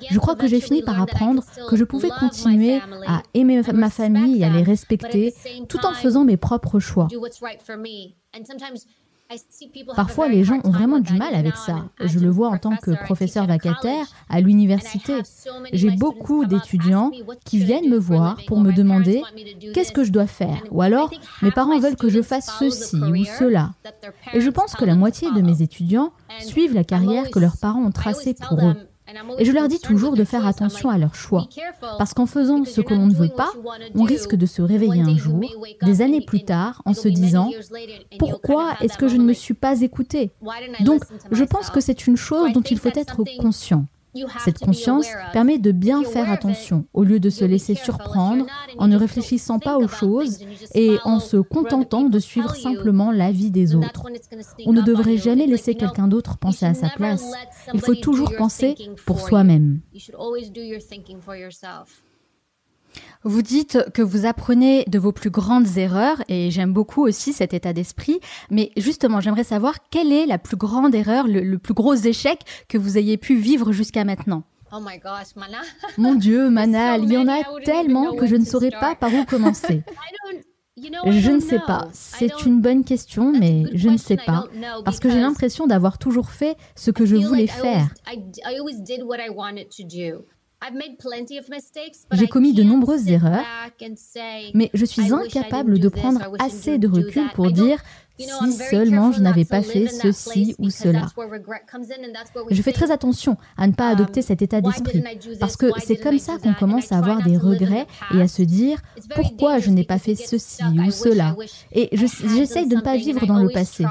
Je 0.10 0.20
crois 0.20 0.36
que 0.36 0.48
j'ai 0.48 0.60
fini 0.60 0.84
par 0.84 1.02
apprendre 1.02 1.44
que 1.70 1.76
je 1.78 1.84
pouvais 1.84 2.10
continuer 2.20 2.82
à 3.08 3.24
aimer 3.34 3.62
ma 3.74 3.90
famille 3.90 4.42
et 4.42 4.46
à 4.46 4.50
les 4.50 4.64
respecter 4.64 5.34
tout 5.70 5.86
en 5.86 5.94
faisant 5.94 6.26
mes 6.26 6.38
propres 6.38 6.80
choix. 6.80 7.08
Parfois, 9.96 10.28
les 10.28 10.44
gens 10.44 10.60
ont 10.64 10.70
vraiment 10.70 11.00
du 11.00 11.14
mal 11.14 11.34
avec 11.34 11.56
ça. 11.56 11.86
Je 12.00 12.20
le 12.20 12.30
vois 12.30 12.50
en 12.50 12.58
tant 12.58 12.76
que 12.76 12.92
professeur 13.04 13.48
vacataire 13.48 14.06
à 14.30 14.40
l'université. 14.40 15.14
J'ai 15.74 15.92
beaucoup 15.92 16.46
d'étudiants 16.46 17.12
qui 17.44 17.58
viennent 17.58 17.90
me 17.90 17.98
voir 17.98 18.38
pour 18.48 18.60
me 18.60 18.72
demander 18.72 19.24
qu'est-ce 19.74 19.92
que 19.92 20.04
je 20.04 20.12
dois 20.12 20.28
faire. 20.28 20.64
Ou 20.72 20.82
alors, 20.82 21.10
mes 21.42 21.52
parents 21.52 21.80
veulent 21.80 21.96
que 21.96 22.10
je 22.10 22.22
fasse 22.22 22.56
ceci 22.60 22.98
ou 22.98 23.26
cela. 23.26 23.72
Et 24.34 24.42
je 24.42 24.50
pense 24.50 24.74
que 24.76 24.86
la 24.86 24.96
moitié 24.96 25.32
de 25.32 25.42
mes 25.42 25.62
étudiants 25.62 26.12
suivent 26.40 26.74
la 26.74 26.84
carrière 26.84 27.30
que 27.32 27.40
leurs 27.40 27.58
parents 27.58 27.84
ont 27.84 27.92
tracée 27.92 28.36
pour 28.36 28.60
eux. 28.64 28.76
Et 29.38 29.46
je 29.46 29.52
leur 29.52 29.68
dis 29.68 29.80
toujours 29.80 30.16
de 30.16 30.24
faire 30.24 30.46
attention 30.48 30.90
à 30.90 30.98
leurs 30.98 31.16
choix, 31.16 31.48
parce 31.98 32.14
qu'en 32.14 32.26
faisant 32.26 32.66
ce 32.66 32.82
que 32.82 32.94
l'on 32.94 33.08
ne 33.08 33.14
veut 33.14 33.30
pas, 33.30 33.52
on 33.94 34.04
risque 34.04 34.36
de 34.36 34.46
se 34.46 34.62
réveiller 34.62 35.02
un 35.02 35.18
jour, 35.18 35.42
des 35.84 36.02
années 36.02 36.22
plus 36.22 36.44
tard, 36.44 36.82
en 36.86 36.94
se 36.94 37.08
disant⁇ 37.08 37.50
Pourquoi 38.18 38.76
est-ce 38.82 38.98
que 38.98 39.08
je 39.08 39.18
ne 39.18 39.24
me 39.24 39.34
suis 39.34 39.54
pas 39.54 39.82
écouté?⁇ 39.82 40.32
Donc, 40.84 41.04
je 41.32 41.44
pense 41.44 41.70
que 41.70 41.82
c'est 41.82 42.08
une 42.08 42.18
chose 42.18 42.52
dont 42.54 42.62
il 42.62 42.80
faut 42.80 42.90
être 42.96 43.22
conscient. 43.40 43.86
Cette 44.44 44.60
conscience 44.60 45.08
permet 45.34 45.58
de 45.58 45.72
bien 45.72 46.04
faire 46.04 46.32
attention 46.32 46.86
au 46.94 47.04
lieu 47.04 47.20
de 47.20 47.30
se 47.30 47.46
laisser 47.46 47.76
surprendre 47.76 48.46
en 48.78 48.88
ne 48.88 48.98
réfléchissant 48.98 49.60
pas 49.60 49.78
aux 49.78 49.88
choses 49.88 50.40
et 50.74 50.98
en 51.04 51.20
se 51.20 51.38
contentant 51.38 52.04
de 52.04 52.20
suivre 52.20 52.56
simplement 52.56 53.12
l'avis 53.12 53.52
des 53.52 53.76
autres. 53.76 54.04
On 54.66 54.74
ne 54.74 54.82
devrait 54.82 55.18
jamais 55.18 55.48
laisser 55.48 55.76
quelqu'un 55.76 56.08
d'autre 56.08 56.38
penser 56.38 56.66
à 56.66 56.74
sa 56.74 56.90
place. 56.90 57.26
Il 57.74 57.82
faut 57.82 57.96
toujours 57.96 58.36
penser 58.36 58.76
pour 59.06 59.20
soi-même. 59.20 59.82
Vous 63.24 63.42
dites 63.42 63.80
que 63.94 64.02
vous 64.02 64.26
apprenez 64.26 64.86
de 64.88 65.00
vos 65.00 65.12
plus 65.12 65.30
grandes 65.30 65.78
erreurs 65.78 66.22
et 66.28 66.52
j'aime 66.52 66.74
beaucoup 66.74 67.04
aussi 67.04 67.34
cet 67.34 67.54
état 67.54 67.74
d'esprit. 67.74 68.20
Mais 68.52 68.72
justement, 68.78 69.20
j'aimerais 69.20 69.44
savoir 69.44 69.76
quelle 69.90 70.12
est 70.12 70.26
la 70.26 70.38
plus 70.38 70.58
grande 70.58 70.94
erreur, 70.94 71.28
le, 71.28 71.58
plus 71.58 71.74
gros 71.74 71.96
échec 71.96 72.40
que 72.68 72.78
vous 72.78 72.98
ayez 72.98 73.18
pu 73.18 73.36
vivre 73.36 73.72
jusqu'à 73.72 74.04
maintenant. 74.04 74.44
Oh 74.72 74.80
my 74.80 75.00
gosh, 75.00 75.36
Mana. 75.36 75.62
Mon 75.98 76.16
Dieu, 76.16 76.50
Mana, 76.50 76.98
il 76.98 77.12
y 77.12 77.18
en 77.18 77.28
a 77.28 77.44
tellement 77.64 78.16
que 78.16 78.28
je 78.28 78.36
ne 78.36 78.46
saurais 78.46 78.72
pas 78.72 78.96
par 78.96 79.14
où 79.14 79.26
commencer. 79.30 79.84
Je 80.78 81.32
ne 81.32 81.40
sais 81.40 81.60
pas. 81.66 81.88
C'est 81.94 82.46
une 82.46 82.60
bonne 82.60 82.84
question, 82.84 83.32
mais 83.32 83.64
je 83.74 83.88
ne 83.88 83.98
sais 83.98 84.18
pas. 84.18 84.46
Parce 84.84 85.00
que 85.00 85.10
j'ai 85.10 85.22
l'impression 85.22 85.68
d'avoir 85.68 85.98
toujours 85.98 86.32
fait 86.32 86.58
ce 86.76 86.92
que 86.92 87.06
je 87.06 87.16
voulais 87.16 87.48
faire. 87.48 87.88
J'ai 92.12 92.28
commis 92.28 92.54
de 92.54 92.64
nombreuses 92.64 93.10
erreurs, 93.10 93.46
mais 94.54 94.70
je 94.74 94.86
suis 94.86 95.14
incapable 95.14 95.80
de 95.80 95.90
prendre 95.90 96.22
assez 96.40 96.78
de 96.78 96.88
recul 96.88 97.30
pour 97.34 97.52
dire 97.52 97.82
si 98.18 98.52
seulement 98.70 99.12
je 99.12 99.22
n'avais 99.22 99.46
pas 99.46 99.62
fait 99.62 99.88
ceci 99.88 100.56
ou 100.60 100.70
cela. 100.70 101.08
Je 102.50 102.62
fais 102.62 102.72
très 102.72 102.92
attention 102.92 103.38
à 103.58 103.68
ne 103.68 103.74
pas 103.74 103.90
adopter 103.90 104.22
cet 104.22 104.42
état 104.42 104.62
d'esprit, 104.62 105.04
parce 105.40 105.58
que 105.58 105.68
c'est 105.80 105.98
comme 105.98 106.20
ça 106.20 106.38
qu'on 106.38 106.54
commence 106.54 106.92
à 106.92 106.98
avoir 106.98 107.24
des 107.24 107.38
regrets 107.38 107.88
et 108.14 108.22
à 108.22 108.28
se 108.28 108.42
dire 108.42 108.82
pourquoi 109.16 109.60
je 109.60 109.70
n'ai 109.70 109.84
pas 109.84 110.00
fait 110.00 110.16
ceci 110.16 110.64
ou 110.64 110.92
cela. 110.92 111.36
Et 111.72 111.90
j'essaye 111.94 112.68
de 112.68 112.76
ne 112.76 112.82
pas 112.82 112.98
vivre 112.98 113.26
dans 113.26 113.40
le 113.40 113.50
passé. 113.50 113.86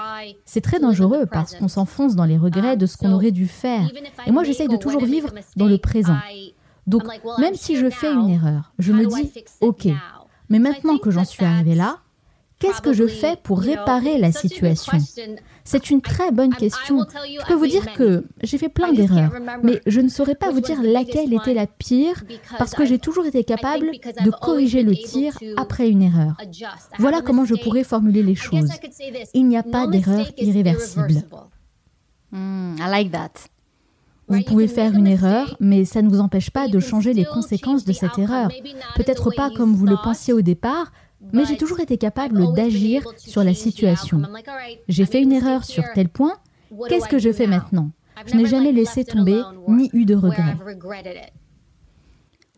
C'est 0.45 0.61
très 0.61 0.81
dangereux 0.81 1.27
parce 1.31 1.55
qu'on 1.55 1.69
s'enfonce 1.69 2.15
dans 2.15 2.25
les 2.25 2.39
regrets 2.39 2.77
de 2.77 2.87
ce 2.87 2.97
qu'on 2.97 3.13
aurait 3.13 3.33
dû 3.33 3.47
faire. 3.47 3.91
Et 4.27 4.33
moi, 4.33 4.45
j'essaye 4.45 4.69
de 4.69 4.77
toujours 4.77 5.05
vivre 5.05 5.31
dans 5.57 5.67
le 5.67 5.79
présent. 5.79 6.17
Donc, 6.87 7.05
même 7.39 7.55
si 7.55 7.77
je 7.77 7.89
fais 7.91 8.13
une 8.13 8.29
erreur, 8.29 8.73
je 8.79 8.93
me 8.93 9.07
dis, 9.07 9.33
OK, 9.61 9.89
mais 10.49 10.59
maintenant 10.59 10.99
que 10.99 11.11
j'en 11.11 11.25
suis 11.25 11.45
arrivé 11.45 11.75
là, 11.75 11.99
qu'est-ce 12.65 12.83
que 12.83 12.93
je 12.93 13.07
fais 13.07 13.37
pour 13.43 13.61
réparer 13.61 14.19
la 14.19 14.33
situation 14.33 14.99
C'est 15.65 15.91
une 15.91 16.01
très 16.01 16.31
bonne 16.31 16.55
question. 16.55 17.05
Je 17.41 17.47
peux 17.47 17.55
vous 17.55 17.67
dire 17.67 17.93
que 17.93 18.25
j'ai 18.43 18.59
fait 18.59 18.69
plein 18.69 18.93
d'erreurs, 18.93 19.33
mais 19.63 19.81
je 19.87 20.01
ne 20.01 20.09
saurais 20.09 20.35
pas 20.35 20.51
vous 20.51 20.61
dire 20.61 20.81
laquelle 20.83 21.33
était 21.33 21.55
la 21.55 21.67
pire 21.67 22.25
parce 22.59 22.75
que 22.75 22.85
j'ai 22.85 22.99
toujours 22.99 23.27
été 23.27 23.45
capable 23.45 23.91
de 23.93 24.31
corriger 24.31 24.83
le 24.83 24.95
tir 24.95 25.39
après 25.57 25.89
une 25.89 26.03
erreur. 26.03 26.37
Voilà 26.99 27.21
comment 27.21 27.45
je 27.45 27.55
pourrais 27.55 27.85
formuler 27.85 28.23
les 28.23 28.35
choses. 28.35 28.71
Il 29.35 29.47
n'y 29.47 29.57
a 29.57 29.63
pas 29.63 29.87
d'erreur 29.87 30.27
irréversible. 30.39 31.23
Hmm, 32.33 32.77
I 32.79 32.91
like 32.91 33.13
that. 33.13 33.49
Vous 34.29 34.43
pouvez 34.43 34.69
faire 34.69 34.95
une 34.95 35.07
erreur, 35.07 35.55
mais 35.61 35.85
ça 35.85 36.01
ne 36.01 36.09
vous 36.09 36.21
empêche 36.21 36.51
pas 36.51 36.67
de 36.67 36.81
changer 36.81 37.13
les 37.13 37.27
conséquences 37.27 37.85
de 37.85 37.93
cette 37.93 38.19
erreur. 38.19 38.51
Peut-être 38.97 39.31
pas 39.35 39.51
comme 39.51 39.75
vous 39.75 39.87
le 39.87 39.97
pensiez 40.03 40.33
au 40.33 40.41
départ, 40.41 40.91
mais 41.33 41.45
j'ai 41.45 41.57
toujours 41.57 41.81
été 41.81 41.99
capable 41.99 42.55
d'agir 42.55 43.03
sur 43.17 43.45
la 43.45 43.55
situation. 43.55 44.23
J'ai 44.89 45.07
fait 45.07 45.23
une 45.23 45.33
erreur 45.33 45.65
sur 45.65 45.85
tel 45.95 46.09
point, 46.09 46.39
qu'est-ce 46.89 47.09
que 47.09 47.19
je 47.19 47.33
fais 47.33 47.47
maintenant? 47.47 47.91
Je 48.27 48.37
n'ai 48.37 48.47
jamais 48.47 48.73
laissé 48.73 49.05
tomber 49.05 49.41
ni 49.69 49.91
eu 49.93 50.05
de 50.05 50.15
regret. 50.15 50.57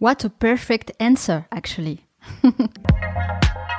What 0.00 0.24
a 0.24 0.28
perfect 0.28 0.92
answer, 1.00 1.44
actually. 1.50 2.00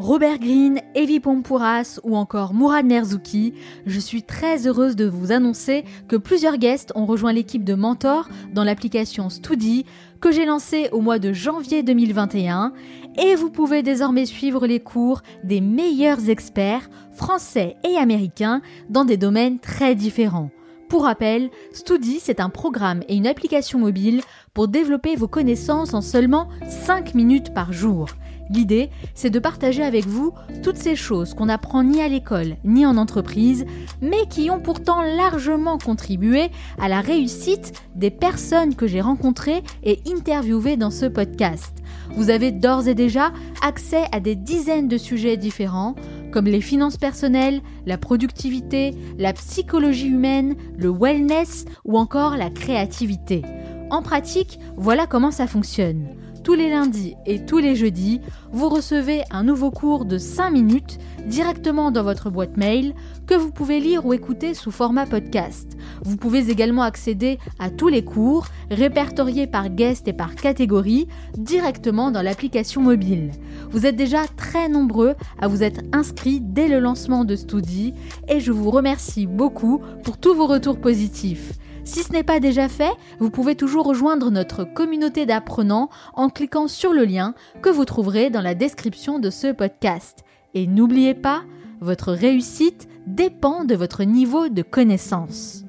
Robert 0.00 0.38
Greene, 0.38 0.80
Evi 0.94 1.20
Pompouras 1.20 2.00
ou 2.04 2.16
encore 2.16 2.54
Mourad 2.54 2.86
Merzouki, 2.86 3.52
je 3.84 4.00
suis 4.00 4.22
très 4.22 4.66
heureuse 4.66 4.96
de 4.96 5.04
vous 5.04 5.30
annoncer 5.30 5.84
que 6.08 6.16
plusieurs 6.16 6.56
guests 6.56 6.90
ont 6.94 7.04
rejoint 7.04 7.34
l'équipe 7.34 7.64
de 7.64 7.74
Mentor 7.74 8.26
dans 8.54 8.64
l'application 8.64 9.28
Studi 9.28 9.84
que 10.22 10.32
j'ai 10.32 10.46
lancée 10.46 10.88
au 10.92 11.02
mois 11.02 11.18
de 11.18 11.34
janvier 11.34 11.82
2021 11.82 12.72
et 13.18 13.34
vous 13.34 13.50
pouvez 13.50 13.82
désormais 13.82 14.24
suivre 14.24 14.66
les 14.66 14.80
cours 14.80 15.20
des 15.44 15.60
meilleurs 15.60 16.30
experts 16.30 16.88
français 17.12 17.76
et 17.86 17.98
américains 17.98 18.62
dans 18.88 19.04
des 19.04 19.18
domaines 19.18 19.58
très 19.58 19.94
différents. 19.94 20.48
Pour 20.88 21.04
rappel, 21.04 21.50
Studi, 21.72 22.20
c'est 22.20 22.40
un 22.40 22.48
programme 22.48 23.02
et 23.06 23.16
une 23.16 23.26
application 23.26 23.78
mobile 23.78 24.22
pour 24.54 24.66
développer 24.66 25.14
vos 25.14 25.28
connaissances 25.28 25.92
en 25.92 26.00
seulement 26.00 26.48
5 26.66 27.14
minutes 27.14 27.52
par 27.52 27.74
jour. 27.74 28.06
L'idée, 28.50 28.90
c'est 29.14 29.30
de 29.30 29.38
partager 29.38 29.84
avec 29.84 30.06
vous 30.06 30.32
toutes 30.64 30.76
ces 30.76 30.96
choses 30.96 31.34
qu'on 31.34 31.46
n'apprend 31.46 31.84
ni 31.84 32.02
à 32.02 32.08
l'école 32.08 32.56
ni 32.64 32.84
en 32.84 32.96
entreprise, 32.96 33.64
mais 34.02 34.26
qui 34.28 34.50
ont 34.50 34.60
pourtant 34.60 35.02
largement 35.02 35.78
contribué 35.78 36.50
à 36.80 36.88
la 36.88 37.00
réussite 37.00 37.72
des 37.94 38.10
personnes 38.10 38.74
que 38.74 38.88
j'ai 38.88 39.00
rencontrées 39.00 39.62
et 39.84 40.00
interviewées 40.12 40.76
dans 40.76 40.90
ce 40.90 41.06
podcast. 41.06 41.72
Vous 42.16 42.30
avez 42.30 42.50
d'ores 42.50 42.88
et 42.88 42.94
déjà 42.94 43.32
accès 43.62 44.04
à 44.10 44.18
des 44.18 44.34
dizaines 44.34 44.88
de 44.88 44.98
sujets 44.98 45.36
différents, 45.36 45.94
comme 46.32 46.46
les 46.46 46.60
finances 46.60 46.96
personnelles, 46.96 47.60
la 47.86 47.98
productivité, 47.98 48.94
la 49.16 49.32
psychologie 49.32 50.08
humaine, 50.08 50.56
le 50.76 50.90
wellness 50.90 51.66
ou 51.84 51.98
encore 51.98 52.36
la 52.36 52.50
créativité. 52.50 53.42
En 53.90 54.02
pratique, 54.02 54.58
voilà 54.76 55.06
comment 55.06 55.30
ça 55.30 55.46
fonctionne. 55.46 56.08
Tous 56.42 56.54
les 56.54 56.70
lundis 56.70 57.16
et 57.26 57.44
tous 57.44 57.58
les 57.58 57.76
jeudis, 57.76 58.20
vous 58.50 58.70
recevez 58.70 59.22
un 59.30 59.44
nouveau 59.44 59.70
cours 59.70 60.06
de 60.06 60.16
5 60.16 60.50
minutes 60.50 60.98
directement 61.26 61.90
dans 61.90 62.02
votre 62.02 62.30
boîte 62.30 62.56
mail 62.56 62.94
que 63.26 63.34
vous 63.34 63.50
pouvez 63.50 63.78
lire 63.78 64.06
ou 64.06 64.14
écouter 64.14 64.54
sous 64.54 64.70
format 64.70 65.04
podcast. 65.04 65.76
Vous 66.02 66.16
pouvez 66.16 66.50
également 66.50 66.82
accéder 66.82 67.38
à 67.58 67.68
tous 67.68 67.88
les 67.88 68.02
cours 68.02 68.46
répertoriés 68.70 69.46
par 69.46 69.68
guest 69.68 70.08
et 70.08 70.14
par 70.14 70.34
catégorie 70.34 71.08
directement 71.36 72.10
dans 72.10 72.22
l'application 72.22 72.80
mobile. 72.80 73.32
Vous 73.70 73.84
êtes 73.84 73.96
déjà 73.96 74.22
très 74.36 74.70
nombreux 74.70 75.14
à 75.40 75.46
vous 75.46 75.62
être 75.62 75.82
inscrits 75.92 76.40
dès 76.40 76.68
le 76.68 76.80
lancement 76.80 77.26
de 77.26 77.36
Studi 77.36 77.92
et 78.28 78.40
je 78.40 78.50
vous 78.50 78.70
remercie 78.70 79.26
beaucoup 79.26 79.82
pour 80.04 80.16
tous 80.16 80.34
vos 80.34 80.46
retours 80.46 80.80
positifs. 80.80 81.52
Si 81.84 82.02
ce 82.02 82.12
n'est 82.12 82.22
pas 82.22 82.40
déjà 82.40 82.68
fait, 82.68 82.92
vous 83.18 83.30
pouvez 83.30 83.54
toujours 83.54 83.86
rejoindre 83.86 84.30
notre 84.30 84.64
communauté 84.64 85.26
d'apprenants 85.26 85.88
en 86.14 86.28
cliquant 86.28 86.68
sur 86.68 86.92
le 86.92 87.04
lien 87.04 87.34
que 87.62 87.70
vous 87.70 87.84
trouverez 87.84 88.30
dans 88.30 88.42
la 88.42 88.54
description 88.54 89.18
de 89.18 89.30
ce 89.30 89.52
podcast. 89.52 90.24
Et 90.54 90.66
n'oubliez 90.66 91.14
pas, 91.14 91.42
votre 91.80 92.12
réussite 92.12 92.88
dépend 93.06 93.64
de 93.64 93.74
votre 93.74 94.04
niveau 94.04 94.48
de 94.48 94.62
connaissance. 94.62 95.64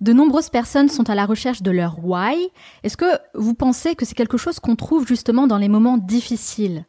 De 0.00 0.12
nombreuses 0.12 0.50
personnes 0.50 0.88
sont 0.88 1.08
à 1.08 1.14
la 1.14 1.24
recherche 1.24 1.62
de 1.62 1.70
leur 1.70 2.04
why. 2.04 2.48
Est-ce 2.82 2.96
que 2.96 3.18
vous 3.34 3.54
pensez 3.54 3.94
que 3.94 4.04
c'est 4.04 4.14
quelque 4.14 4.36
chose 4.36 4.60
qu'on 4.60 4.76
trouve 4.76 5.06
justement 5.06 5.46
dans 5.46 5.58
les 5.58 5.68
moments 5.68 5.96
difficiles? 5.96 6.84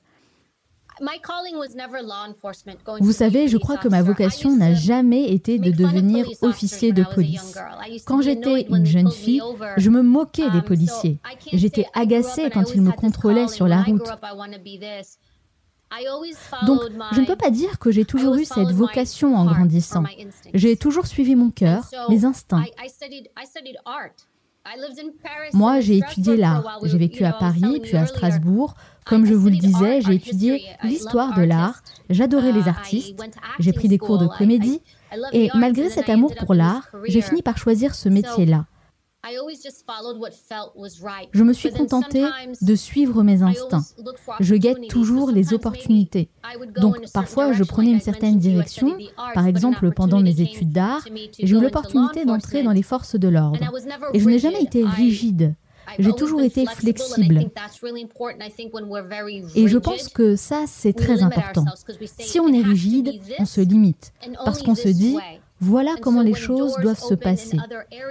Vous 2.99 3.11
savez, 3.11 3.47
je 3.47 3.57
crois 3.57 3.77
que 3.77 3.87
ma 3.87 4.01
vocation 4.01 4.55
n'a 4.55 4.73
jamais 4.73 5.31
été 5.31 5.59
de 5.59 5.71
devenir 5.71 6.27
officier 6.41 6.91
de 6.91 7.03
police. 7.03 7.57
Quand 8.05 8.21
j'étais 8.21 8.67
une 8.69 8.85
jeune 8.85 9.11
fille, 9.11 9.41
je 9.77 9.89
me 9.89 10.01
moquais 10.01 10.49
des 10.49 10.57
um, 10.57 10.63
policiers. 10.63 11.19
J'étais 11.53 11.85
agacée 11.93 12.49
quand 12.49 12.73
ils 12.73 12.81
me 12.81 12.91
contrôlaient 12.91 13.47
sur 13.47 13.67
la 13.67 13.83
route. 13.83 14.09
Donc, 16.65 16.81
je 17.13 17.21
ne 17.21 17.25
peux 17.25 17.35
pas 17.35 17.49
dire 17.49 17.79
que 17.79 17.91
j'ai 17.91 18.05
toujours 18.05 18.35
eu 18.35 18.45
cette 18.45 18.71
vocation 18.71 19.35
en 19.35 19.45
grandissant. 19.45 20.03
J'ai 20.53 20.75
toujours 20.75 21.07
suivi 21.07 21.35
mon 21.35 21.49
cœur, 21.49 21.89
mes 22.09 22.25
instincts. 22.25 22.65
Moi, 25.53 25.79
j'ai 25.79 25.97
étudié 25.97 26.37
l'art. 26.37 26.79
J'ai 26.83 26.97
vécu 26.97 27.23
à 27.23 27.33
Paris, 27.33 27.79
puis 27.81 27.97
à 27.97 28.05
Strasbourg. 28.05 28.75
Comme 29.05 29.25
je 29.25 29.33
vous 29.33 29.49
le 29.49 29.55
disais, 29.55 30.01
j'ai 30.01 30.15
étudié 30.15 30.65
l'histoire 30.83 31.33
de 31.33 31.43
l'art. 31.43 31.81
J'adorais 32.09 32.51
les 32.51 32.67
artistes. 32.67 33.17
J'ai 33.59 33.73
pris 33.73 33.87
des 33.87 33.97
cours 33.97 34.17
de 34.17 34.27
comédie. 34.27 34.81
Et 35.31 35.49
malgré 35.53 35.89
cet 35.89 36.09
amour 36.09 36.35
pour 36.35 36.53
l'art, 36.53 36.89
j'ai 37.07 37.21
fini 37.21 37.41
par 37.41 37.57
choisir 37.57 37.95
ce 37.95 38.09
métier-là. 38.09 38.65
Je 41.31 41.43
me 41.43 41.53
suis 41.53 41.71
contentée 41.71 42.25
de 42.61 42.75
suivre 42.75 43.23
mes 43.23 43.41
instincts. 43.41 43.85
Je 44.39 44.55
guette 44.55 44.87
toujours 44.87 45.31
les 45.31 45.53
opportunités. 45.53 46.29
Donc 46.79 47.11
parfois, 47.11 47.53
je 47.53 47.63
prenais 47.63 47.91
une 47.91 48.01
certaine 48.01 48.37
direction. 48.37 48.97
Par 49.33 49.47
exemple, 49.47 49.91
pendant 49.91 50.19
mes 50.19 50.41
études 50.41 50.71
d'art, 50.71 51.05
j'ai 51.39 51.55
eu 51.55 51.61
l'opportunité 51.61 52.25
d'entrer 52.25 52.63
dans 52.63 52.71
les 52.71 52.83
forces 52.83 53.15
de 53.15 53.27
l'ordre. 53.27 53.59
Et 54.13 54.19
je 54.19 54.27
n'ai 54.27 54.39
jamais 54.39 54.61
été 54.61 54.85
rigide. 54.85 55.55
J'ai 55.99 56.13
toujours 56.13 56.41
été 56.41 56.65
flexible. 56.65 57.49
Et 59.55 59.67
je 59.67 59.77
pense 59.77 60.09
que 60.09 60.35
ça, 60.35 60.65
c'est 60.67 60.93
très 60.93 61.23
important. 61.23 61.65
Si 62.19 62.39
on 62.39 62.53
est 62.53 62.61
rigide, 62.61 63.19
on 63.39 63.45
se 63.45 63.61
limite. 63.61 64.13
Parce 64.43 64.61
qu'on 64.63 64.75
se 64.75 64.89
dit, 64.89 65.17
voilà 65.59 65.95
comment 66.01 66.21
les 66.21 66.33
choses 66.33 66.75
doivent 66.81 66.99
se 66.99 67.15
passer. 67.15 67.57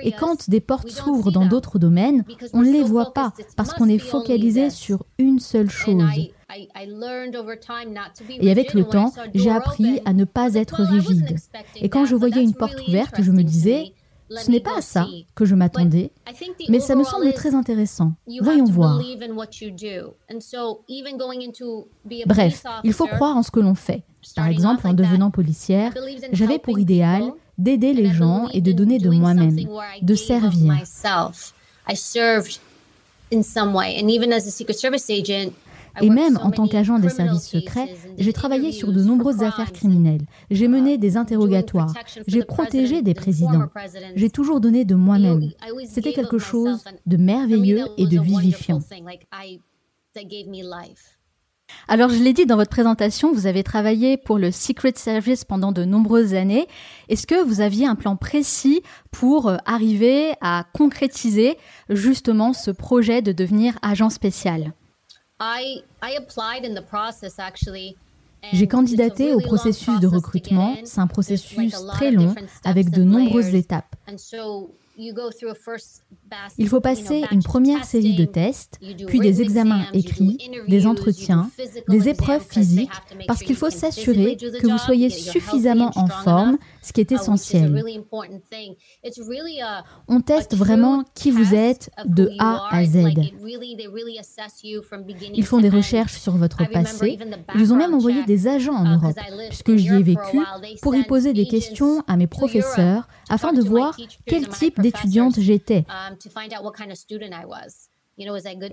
Et 0.02 0.12
quand 0.12 0.48
des 0.48 0.60
portes 0.60 0.90
s'ouvrent 0.90 1.30
dans 1.30 1.46
d'autres 1.46 1.78
domaines, 1.78 2.24
on 2.52 2.62
ne 2.62 2.72
les 2.72 2.82
voit 2.82 3.12
pas 3.12 3.32
parce 3.56 3.72
qu'on 3.72 3.88
est 3.88 3.98
focalisé 3.98 4.70
sur 4.70 5.04
une 5.18 5.38
seule 5.38 5.70
chose. 5.70 6.04
Et 8.40 8.50
avec 8.50 8.74
le 8.74 8.84
temps, 8.84 9.12
j'ai 9.34 9.50
appris 9.50 10.00
à 10.04 10.12
ne 10.12 10.24
pas 10.24 10.54
être 10.54 10.82
rigide. 10.82 11.36
Et 11.76 11.88
quand 11.88 12.06
je 12.06 12.14
voyais 12.14 12.42
une 12.42 12.54
porte 12.54 12.86
ouverte, 12.88 13.20
je 13.20 13.32
me 13.32 13.42
disais, 13.42 13.92
ce 14.30 14.50
n'est 14.50 14.60
pas 14.60 14.78
à 14.78 14.80
ça 14.82 15.06
que 15.34 15.44
je 15.44 15.54
m'attendais, 15.54 16.10
mais 16.68 16.80
ça 16.80 16.94
me 16.94 17.04
semble 17.04 17.32
très 17.32 17.54
intéressant. 17.54 18.12
Voyons 18.42 18.64
voir. 18.64 19.00
Bref, 22.26 22.62
il 22.84 22.92
faut 22.92 23.06
croire 23.06 23.36
en 23.36 23.42
ce 23.42 23.50
que 23.50 23.60
l'on 23.60 23.74
fait. 23.74 24.02
Par 24.34 24.46
exemple, 24.48 24.86
en 24.86 24.92
devenant 24.94 25.30
policière, 25.30 25.92
j'avais 26.32 26.58
pour 26.58 26.78
idéal 26.78 27.32
d'aider 27.58 27.92
les 27.94 28.10
gens 28.10 28.48
et 28.52 28.60
de 28.60 28.72
donner 28.72 28.98
de 28.98 29.10
moi-même, 29.10 29.56
de 30.02 30.14
servir. 30.14 30.74
Et 36.00 36.10
même 36.10 36.38
en 36.42 36.50
tant 36.50 36.66
qu'agent 36.66 36.98
des 36.98 37.08
services 37.08 37.48
secrets, 37.48 37.94
j'ai 38.18 38.32
travaillé 38.32 38.72
sur 38.72 38.92
de 38.92 39.02
nombreuses 39.02 39.42
affaires 39.42 39.72
criminelles. 39.72 40.26
J'ai 40.50 40.68
mené 40.68 40.98
des 40.98 41.16
interrogatoires. 41.16 41.94
J'ai 42.26 42.44
protégé 42.44 43.02
des 43.02 43.14
présidents. 43.14 43.68
J'ai 44.14 44.30
toujours 44.30 44.60
donné 44.60 44.84
de 44.84 44.94
moi-même. 44.94 45.50
C'était 45.86 46.12
quelque 46.12 46.38
chose 46.38 46.84
de 47.06 47.16
merveilleux 47.16 47.86
et 47.96 48.06
de 48.06 48.20
vivifiant. 48.20 48.80
Alors, 51.88 52.10
je 52.10 52.22
l'ai 52.22 52.32
dit 52.32 52.46
dans 52.46 52.56
votre 52.56 52.70
présentation, 52.70 53.32
vous 53.32 53.46
avez 53.46 53.62
travaillé 53.62 54.16
pour 54.16 54.38
le 54.38 54.50
Secret 54.50 54.92
Service 54.96 55.44
pendant 55.44 55.72
de 55.72 55.84
nombreuses 55.84 56.34
années. 56.34 56.66
Est-ce 57.08 57.26
que 57.26 57.42
vous 57.42 57.60
aviez 57.60 57.86
un 57.86 57.94
plan 57.94 58.16
précis 58.16 58.82
pour 59.10 59.48
euh, 59.48 59.56
arriver 59.66 60.34
à 60.40 60.64
concrétiser 60.74 61.56
justement 61.88 62.52
ce 62.52 62.70
projet 62.70 63.22
de 63.22 63.32
devenir 63.32 63.78
agent 63.82 64.10
spécial? 64.10 64.72
J'ai 68.52 68.68
candidaté 68.68 69.32
au 69.34 69.40
processus 69.40 69.98
de 70.00 70.06
recrutement. 70.06 70.76
C'est 70.84 71.00
un 71.00 71.06
processus 71.06 71.74
très 71.88 72.10
long 72.10 72.34
avec 72.64 72.90
de 72.90 73.02
nombreuses 73.02 73.54
étapes. 73.54 73.96
Il 76.58 76.68
faut 76.68 76.80
passer 76.80 77.24
une 77.30 77.42
première 77.42 77.84
série 77.84 78.14
de 78.14 78.24
tests, 78.24 78.78
puis 79.06 79.20
des 79.20 79.42
examens 79.42 79.86
écrits, 79.92 80.38
des 80.68 80.86
entretiens, 80.86 81.50
des 81.88 82.08
épreuves 82.08 82.44
physiques, 82.48 82.90
parce 83.26 83.42
qu'il 83.42 83.56
faut 83.56 83.70
s'assurer 83.70 84.36
que 84.36 84.66
vous 84.66 84.78
soyez 84.78 85.10
suffisamment 85.10 85.90
en 85.96 86.06
forme, 86.06 86.58
ce 86.82 86.92
qui 86.92 87.00
est 87.00 87.12
essentiel. 87.12 87.82
On 90.08 90.20
teste 90.20 90.54
vraiment 90.54 91.04
qui 91.14 91.30
vous 91.30 91.54
êtes 91.54 91.90
de 92.06 92.30
A 92.38 92.68
à 92.70 92.84
Z. 92.84 93.06
Ils 95.34 95.44
font 95.44 95.60
des 95.60 95.68
recherches 95.68 96.18
sur 96.18 96.36
votre 96.36 96.68
passé. 96.70 97.18
Ils 97.54 97.72
ont 97.72 97.76
même 97.76 97.94
envoyé 97.94 98.24
des 98.24 98.48
agents 98.48 98.74
en 98.74 98.96
Europe, 98.96 99.16
puisque 99.48 99.76
j'y 99.76 99.92
ai 99.92 100.02
vécu, 100.02 100.40
pour 100.80 100.94
y 100.94 101.04
poser 101.04 101.32
des 101.32 101.46
questions 101.46 102.02
à 102.06 102.16
mes 102.16 102.26
professeurs 102.26 103.08
afin 103.28 103.52
de 103.52 103.60
voir 103.60 103.96
quel 104.26 104.48
type 104.48 104.80
d'étudiante 104.90 105.40
j'étais. 105.40 105.84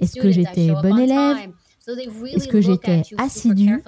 Est-ce 0.01 0.19
que 0.19 0.31
j'étais 0.31 0.71
bon 0.81 0.97
élève? 0.97 1.37
Est-ce 1.87 2.47
que 2.47 2.61
j'étais 2.61 3.01
assidue 3.17 3.83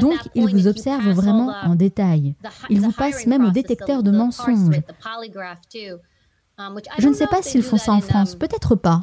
donc, 0.00 0.18
ils 0.34 0.48
vous 0.48 0.66
observent 0.66 1.10
vraiment 1.10 1.54
en 1.62 1.74
détail. 1.74 2.34
Ils 2.70 2.80
vous 2.80 2.92
passent 2.92 3.26
même 3.26 3.44
au 3.44 3.50
détecteur 3.50 4.02
de 4.02 4.10
mensonges. 4.10 4.80
Je 6.98 7.08
ne 7.08 7.12
sais 7.12 7.26
pas 7.26 7.42
s'ils 7.42 7.62
font 7.62 7.76
ça 7.76 7.92
en 7.92 8.00
France, 8.00 8.34
peut-être 8.34 8.76
pas. 8.76 9.02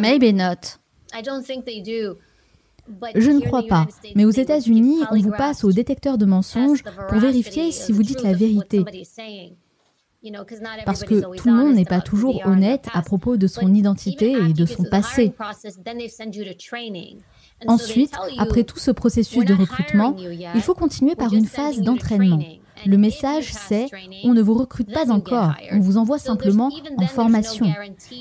Maybe 0.00 0.34
not. 0.34 0.78
Je 3.14 3.30
ne 3.30 3.40
crois 3.40 3.64
pas. 3.64 3.86
Mais 4.14 4.24
aux 4.24 4.30
États-Unis, 4.30 5.00
on 5.10 5.18
vous 5.18 5.32
passe 5.32 5.64
au 5.64 5.72
détecteur 5.72 6.18
de 6.18 6.26
mensonges 6.26 6.82
pour 7.08 7.18
vérifier 7.18 7.72
si 7.72 7.92
vous 7.92 8.02
dites 8.02 8.22
la 8.22 8.32
vérité. 8.32 8.84
Parce 10.84 11.04
que 11.04 11.36
tout 11.36 11.48
le 11.48 11.54
monde 11.54 11.74
n'est 11.74 11.84
pas 11.84 12.00
toujours 12.00 12.42
honnête 12.44 12.86
à 12.92 13.02
propos 13.02 13.36
de 13.36 13.46
son 13.46 13.72
identité 13.72 14.32
et 14.32 14.52
de 14.52 14.66
son 14.66 14.84
passé. 14.84 15.32
Ensuite, 17.66 18.12
après 18.38 18.64
tout 18.64 18.78
ce 18.78 18.90
processus 18.90 19.44
de 19.44 19.54
recrutement, 19.54 20.14
il 20.54 20.60
faut 20.60 20.74
continuer 20.74 21.14
par 21.14 21.32
une 21.32 21.46
phase 21.46 21.80
d'entraînement. 21.80 22.40
Le 22.86 22.96
message, 22.96 23.52
c'est 23.52 23.86
on 24.24 24.34
ne 24.34 24.42
vous 24.42 24.54
recrute 24.54 24.92
pas 24.92 25.10
encore, 25.10 25.54
on 25.72 25.80
vous 25.80 25.96
envoie 25.96 26.18
simplement 26.18 26.70
en 26.96 27.06
formation. 27.06 27.66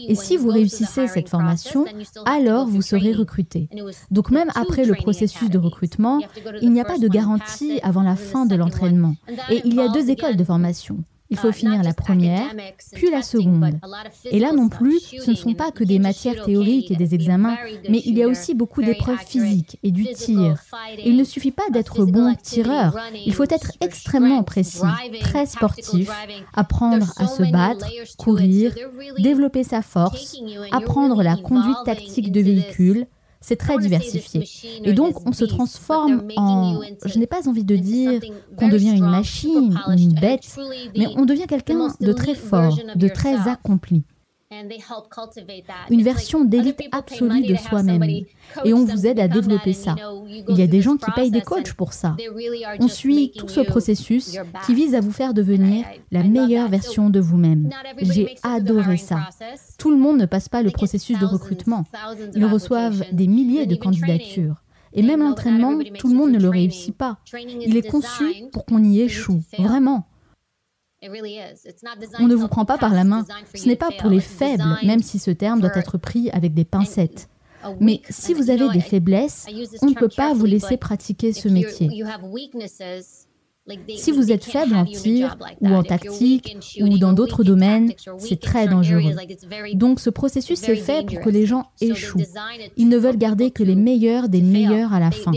Et 0.08 0.16
si 0.16 0.38
vous 0.38 0.50
réussissez 0.50 1.08
cette 1.08 1.30
formation, 1.30 1.86
alors 2.26 2.68
vous 2.68 2.82
serez 2.82 3.14
recruté. 3.14 3.70
Donc 4.12 4.32
même 4.32 4.50
après 4.56 4.86
le 4.86 4.96
processus 4.96 5.50
de 5.50 5.58
recrutement, 5.58 6.20
il 6.62 6.72
n'y 6.72 6.82
a 6.82 6.86
pas 6.86 6.98
de 6.98 7.08
garantie 7.08 7.80
avant 7.84 8.04
la 8.04 8.16
fin 8.16 8.46
de 8.46 8.56
l'entraînement. 8.56 9.16
Et 9.50 9.62
il 9.66 9.76
y 9.76 9.82
a 9.82 9.90
deux 9.90 10.10
écoles 10.10 10.36
de 10.36 10.44
formation. 10.44 10.98
Il 11.30 11.38
faut 11.38 11.52
finir 11.52 11.84
la 11.84 11.94
première, 11.94 12.48
puis 12.94 13.10
la 13.12 13.22
seconde. 13.22 13.80
Et 14.26 14.40
là 14.40 14.52
non 14.52 14.68
plus, 14.68 15.00
ce 15.00 15.32
ne 15.32 15.36
sont 15.36 15.54
pas 15.54 15.72
que 15.72 15.84
des 15.84 16.00
matières 16.00 16.44
théoriques 16.44 16.92
et 16.92 16.96
des 16.96 17.14
examens, 17.14 17.58
mais 17.90 18.02
il 18.06 18.18
y 18.18 18.24
a 18.24 18.28
aussi 18.28 18.56
beaucoup 18.56 18.82
d'épreuves 18.82 19.24
physiques 19.26 19.78
et 19.84 19.92
du 19.92 20.06
tir. 20.14 20.56
il 21.06 21.16
ne 21.16 21.24
suffit 21.24 21.52
pas 21.52 21.70
d'être 21.72 22.06
bon 22.06 22.36
tireur, 22.42 22.98
il 23.26 23.34
faut 23.34 23.44
être 23.44 23.72
extrêmement 23.82 24.44
précis, 24.44 24.82
très 25.22 25.46
sportif, 25.46 26.10
apprendre 26.54 27.14
à 27.18 27.28
se 27.28 27.44
battre, 27.44 27.88
courir, 28.18 28.74
développer 29.20 29.64
sa 29.64 29.82
force, 29.82 30.38
apprendre 30.72 31.22
la 31.22 31.36
conduite 31.36 31.78
tactique 31.86 32.32
de 32.32 32.42
véhicule, 32.42 33.08
c'est 33.42 33.56
très 33.56 33.78
diversifié. 33.78 34.44
Et 34.84 34.94
donc, 34.94 35.28
on 35.28 35.32
se 35.32 35.46
transforme 35.46 36.24
en... 36.36 36.82
Je 37.06 37.18
n'ai 37.20 37.28
pas 37.28 37.48
envie 37.48 37.64
de 37.64 37.76
dire 37.76 38.20
qu'on 38.58 38.68
devient 38.68 38.92
une 38.92 39.10
machine 39.10 39.80
une 39.98 40.14
bête, 40.14 40.58
mais 40.98 41.08
on 41.16 41.26
devient 41.26 41.48
quelqu'un 41.48 41.88
de 42.00 42.14
très 42.14 42.36
fort, 42.36 42.78
de 42.96 43.08
très 43.08 43.48
accompli 43.48 44.04
une 45.92 46.02
version 46.02 46.44
d'élite 46.44 46.82
absolue 46.92 47.46
de 47.46 47.56
soi-même. 47.56 48.04
Et 48.66 48.74
on 48.74 48.84
vous 48.84 49.06
aide 49.06 49.20
à 49.20 49.28
développer 49.28 49.74
ça. 49.74 49.96
Il 50.48 50.58
y 50.58 50.64
a 50.64 50.68
des 50.68 50.82
gens 50.82 50.98
qui 50.98 51.12
payent 51.12 51.30
des 51.30 51.42
coachs 51.42 51.74
pour 51.74 51.94
ça. 51.94 52.18
On 52.80 52.88
suit 52.88 53.32
tout 53.38 53.48
ce 53.48 53.60
processus 53.60 54.38
qui 54.66 54.74
vise 54.74 54.96
à 54.96 55.02
vous 55.02 55.12
faire 55.12 55.36
devenir 55.36 55.86
la 56.12 56.24
meilleure 56.24 56.68
version 56.68 57.12
de 57.12 57.20
vous-même. 57.20 57.70
J'ai 58.02 58.36
adoré 58.42 58.98
ça. 58.98 59.30
Tout 59.78 59.92
le 59.92 59.98
monde 59.98 60.18
ne 60.18 60.26
passe 60.26 60.50
pas 60.50 60.64
le 60.64 60.72
processus 60.72 61.20
de 61.20 61.26
recrutement. 61.26 61.84
Ils 62.36 62.46
reçoivent 62.46 63.04
des 63.12 63.28
milliers 63.28 63.68
de 63.68 63.76
candidatures. 63.76 64.64
Et 64.94 65.04
même 65.04 65.20
l'entraînement, 65.20 65.78
tout 66.00 66.08
le 66.08 66.16
monde 66.16 66.32
ne 66.32 66.40
le 66.40 66.50
réussit 66.50 66.98
pas. 66.98 67.20
Il 67.62 67.78
est 67.78 67.88
conçu 67.88 68.46
pour 68.52 68.66
qu'on 68.66 68.84
y 68.84 69.02
échoue, 69.02 69.42
vraiment. 69.60 70.09
On 71.02 72.28
ne 72.28 72.36
vous 72.36 72.48
prend 72.48 72.66
pas 72.66 72.78
par 72.78 72.94
la 72.94 73.04
main. 73.04 73.26
Ce 73.56 73.68
n'est 73.68 73.76
pas 73.76 73.90
pour 74.00 74.10
les 74.10 74.20
faibles, 74.20 74.78
même 74.84 75.02
si 75.02 75.20
ce 75.20 75.32
terme 75.32 75.62
doit 75.62 75.76
être 75.76 75.98
pris 75.98 76.30
avec 76.32 76.54
des 76.54 76.66
pincettes. 76.66 77.30
Mais 77.80 78.02
si 78.10 78.34
vous 78.34 78.50
avez 78.50 78.70
des 78.70 78.82
faiblesses, 78.82 79.46
on 79.82 79.88
ne 79.88 79.96
peut 79.96 80.10
pas 80.10 80.34
vous 80.34 80.46
laisser 80.46 80.78
pratiquer 80.78 81.34
ce 81.34 81.48
métier. 81.48 81.90
Si 83.98 84.12
vous 84.12 84.32
êtes 84.32 84.44
faible 84.44 84.76
en 84.76 84.86
tir 84.86 85.38
ou 85.62 85.68
en 85.70 85.84
tactique 85.84 86.58
ou 86.80 86.98
dans 86.98 87.14
d'autres 87.14 87.44
domaines, 87.44 87.94
c'est 88.18 88.40
très 88.40 88.68
dangereux. 88.68 89.16
Donc 89.74 90.00
ce 90.00 90.10
processus 90.10 90.64
est 90.64 90.76
fait 90.76 91.06
pour 91.06 91.20
que 91.20 91.30
les 91.30 91.46
gens 91.46 91.68
échouent. 91.80 92.24
Ils 92.78 92.90
ne 92.90 92.98
veulent 92.98 93.18
garder 93.18 93.52
que 93.52 93.64
les 93.64 93.76
meilleurs 93.76 94.30
des 94.30 94.42
meilleurs 94.42 94.94
à 94.94 95.00
la 95.00 95.12
fin. 95.12 95.32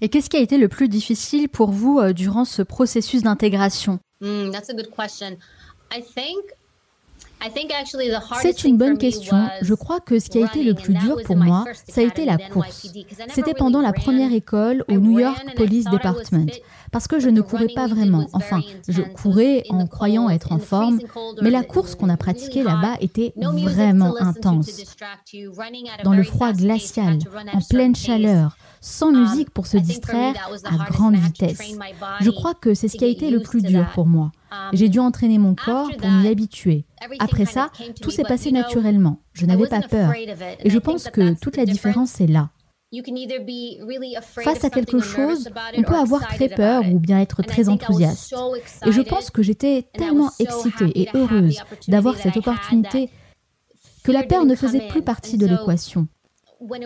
Et 0.00 0.08
qu'est-ce 0.08 0.30
qui 0.30 0.36
a 0.36 0.40
été 0.40 0.58
le 0.58 0.68
plus 0.68 0.88
difficile 0.88 1.48
pour 1.48 1.70
vous 1.70 1.98
euh, 1.98 2.12
durant 2.12 2.44
ce 2.44 2.62
processus 2.62 3.22
d'intégration 3.22 3.98
Mm, 4.20 4.50
that's 4.50 4.68
a 4.68 4.74
good 4.74 4.90
question. 4.94 5.38
I 5.92 6.02
think 6.02 6.44
C'est 8.42 8.64
une 8.64 8.76
bonne 8.76 8.98
question. 8.98 9.48
Je 9.62 9.72
crois 9.72 10.00
que 10.00 10.18
ce 10.18 10.28
qui 10.28 10.42
a 10.42 10.46
été 10.46 10.62
le 10.62 10.74
plus 10.74 10.92
dur 10.94 11.16
pour 11.24 11.36
moi, 11.36 11.64
ça 11.88 12.02
a 12.02 12.04
été 12.04 12.26
la 12.26 12.36
course. 12.36 12.92
C'était 13.30 13.54
pendant 13.54 13.80
la 13.80 13.92
première 13.94 14.32
école 14.32 14.84
au 14.88 14.94
New 14.94 15.18
York 15.18 15.42
Police 15.56 15.86
Department, 15.86 16.50
parce 16.90 17.06
que 17.06 17.20
je 17.20 17.28
ne 17.28 17.40
courais 17.40 17.68
pas 17.74 17.86
vraiment. 17.86 18.26
Enfin, 18.32 18.60
je 18.88 19.02
courais 19.02 19.64
en 19.70 19.86
croyant 19.86 20.28
être 20.28 20.52
en 20.52 20.58
forme, 20.58 21.00
mais 21.42 21.50
la 21.50 21.62
course 21.62 21.94
qu'on 21.94 22.08
a 22.08 22.16
pratiquée 22.16 22.62
là-bas 22.62 22.96
était 23.00 23.32
vraiment 23.36 24.14
intense. 24.20 24.96
Dans 26.04 26.14
le 26.14 26.22
froid 26.22 26.52
glacial, 26.52 27.18
en 27.52 27.60
pleine 27.60 27.94
chaleur, 27.94 28.56
sans 28.80 29.12
musique 29.12 29.50
pour 29.50 29.66
se 29.66 29.76
distraire 29.76 30.34
à 30.64 30.90
grande 30.90 31.16
vitesse. 31.16 31.74
Je 32.20 32.30
crois 32.30 32.54
que 32.54 32.74
c'est 32.74 32.88
ce 32.88 32.96
qui 32.96 33.04
a 33.04 33.08
été 33.08 33.30
le 33.30 33.40
plus 33.40 33.62
dur 33.62 33.86
pour 33.94 34.06
moi. 34.06 34.32
J'ai 34.72 34.88
dû 34.88 34.98
entraîner 34.98 35.38
mon 35.38 35.54
corps 35.54 35.90
pour 35.96 36.10
m'y 36.10 36.28
habituer. 36.28 36.84
Après 37.18 37.46
ça, 37.46 37.70
tout 38.00 38.10
s'est 38.10 38.24
passé 38.24 38.50
naturellement. 38.50 39.20
Je 39.32 39.46
n'avais 39.46 39.68
pas 39.68 39.82
peur. 39.82 40.12
Et 40.14 40.70
je 40.70 40.78
pense 40.78 41.08
que 41.08 41.38
toute 41.38 41.56
la 41.56 41.66
différence 41.66 42.20
est 42.20 42.26
là. 42.26 42.50
Face 44.42 44.64
à 44.64 44.70
quelque 44.70 44.98
chose, 44.98 45.48
on 45.76 45.82
peut 45.82 45.94
avoir 45.94 46.26
très 46.26 46.48
peur 46.48 46.82
ou 46.92 46.98
bien 46.98 47.20
être 47.20 47.42
très 47.42 47.68
enthousiaste. 47.68 48.34
Et 48.84 48.90
je 48.90 49.00
pense 49.00 49.30
que 49.30 49.42
j'étais 49.42 49.86
tellement 49.92 50.30
excitée 50.40 50.90
et 51.00 51.08
heureuse 51.14 51.62
d'avoir 51.86 52.16
cette 52.16 52.36
opportunité 52.36 53.10
que 54.02 54.10
la 54.10 54.24
peur 54.24 54.44
ne 54.44 54.56
faisait 54.56 54.88
plus 54.88 55.02
partie 55.02 55.38
de 55.38 55.46
l'équation. 55.46 56.08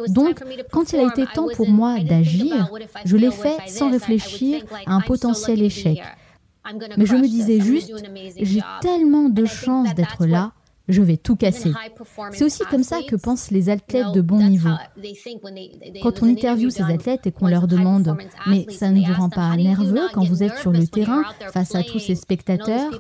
Donc, 0.09 0.43
quand 0.71 0.93
il 0.93 1.01
a 1.01 1.05
été 1.05 1.25
temps 1.27 1.49
pour 1.55 1.69
moi 1.69 1.99
d'agir, 2.01 2.71
je 3.05 3.17
l'ai 3.17 3.31
fait 3.31 3.57
sans 3.67 3.91
réfléchir 3.91 4.63
à 4.87 4.95
un 4.95 5.01
potentiel 5.01 5.63
échec. 5.63 6.01
Mais 6.97 7.07
je 7.07 7.17
me 7.17 7.27
disais 7.27 7.61
juste, 7.61 7.93
j'ai 8.39 8.61
tellement 8.81 9.29
de 9.29 9.45
chance 9.47 9.95
d'être 9.95 10.27
là, 10.27 10.53
je 10.89 11.03
vais 11.03 11.17
tout 11.17 11.37
casser. 11.37 11.73
C'est 12.33 12.45
aussi 12.45 12.63
comme 12.71 12.83
ça 12.83 12.99
que 13.03 13.17
pensent 13.17 13.51
les 13.51 13.71
athlètes 13.71 14.13
de 14.13 14.21
bon 14.21 14.43
niveau. 14.43 14.71
Quand 16.03 16.23
on 16.23 16.27
interviewe 16.27 16.71
ces 16.71 16.83
athlètes 16.83 17.27
et 17.27 17.33
qu'on 17.33 17.49
leur 17.49 17.67
demande 17.67 18.17
Mais 18.47 18.67
ça 18.71 18.91
ne 18.91 19.01
vous 19.01 19.15
rend 19.15 19.31
pas 19.31 19.57
nerveux 19.57 20.09
quand 20.13 20.25
vous 20.25 20.43
êtes 20.43 20.59
sur 20.59 20.73
le 20.73 20.87
terrain 20.87 21.23
face 21.53 21.75
à 21.75 21.83
tous 21.83 21.99
ces 21.99 22.15
spectateurs 22.15 22.91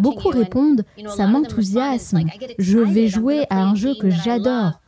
Beaucoup 0.00 0.28
répondent 0.28 0.84
Ça 1.08 1.26
m'enthousiasme. 1.26 2.20
Je 2.58 2.78
vais 2.78 3.08
jouer 3.08 3.44
à 3.50 3.62
un 3.62 3.74
jeu 3.74 3.94
que 4.00 4.10
j'adore. 4.10 4.80